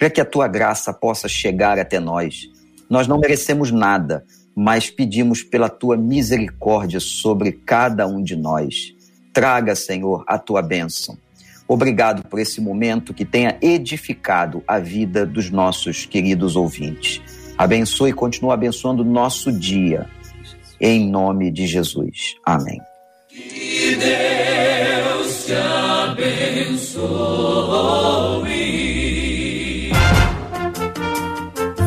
para 0.00 0.08
que 0.08 0.20
a 0.20 0.24
tua 0.24 0.48
graça 0.48 0.92
possa 0.94 1.28
chegar 1.28 1.78
até 1.78 2.00
nós. 2.00 2.48
Nós 2.88 3.06
não 3.06 3.18
merecemos 3.18 3.70
nada, 3.70 4.24
mas 4.56 4.88
pedimos 4.88 5.42
pela 5.42 5.68
tua 5.68 5.94
misericórdia 5.94 6.98
sobre 6.98 7.52
cada 7.52 8.06
um 8.06 8.22
de 8.22 8.34
nós. 8.34 8.94
Traga, 9.30 9.74
Senhor, 9.74 10.24
a 10.26 10.38
tua 10.38 10.62
bênção. 10.62 11.18
Obrigado 11.68 12.26
por 12.26 12.40
esse 12.40 12.62
momento 12.62 13.12
que 13.12 13.26
tenha 13.26 13.58
edificado 13.60 14.64
a 14.66 14.78
vida 14.78 15.26
dos 15.26 15.50
nossos 15.50 16.06
queridos 16.06 16.56
ouvintes. 16.56 17.20
Abençoe 17.58 18.08
e 18.08 18.14
continue 18.14 18.52
abençoando 18.52 19.02
o 19.02 19.06
nosso 19.06 19.52
dia. 19.52 20.08
Em 20.80 21.10
nome 21.10 21.50
de 21.50 21.66
Jesus. 21.66 22.36
Amém. 22.46 22.80
Que 23.28 23.96
Deus 23.96 25.44
te 25.44 25.52
abençoe. 26.72 27.00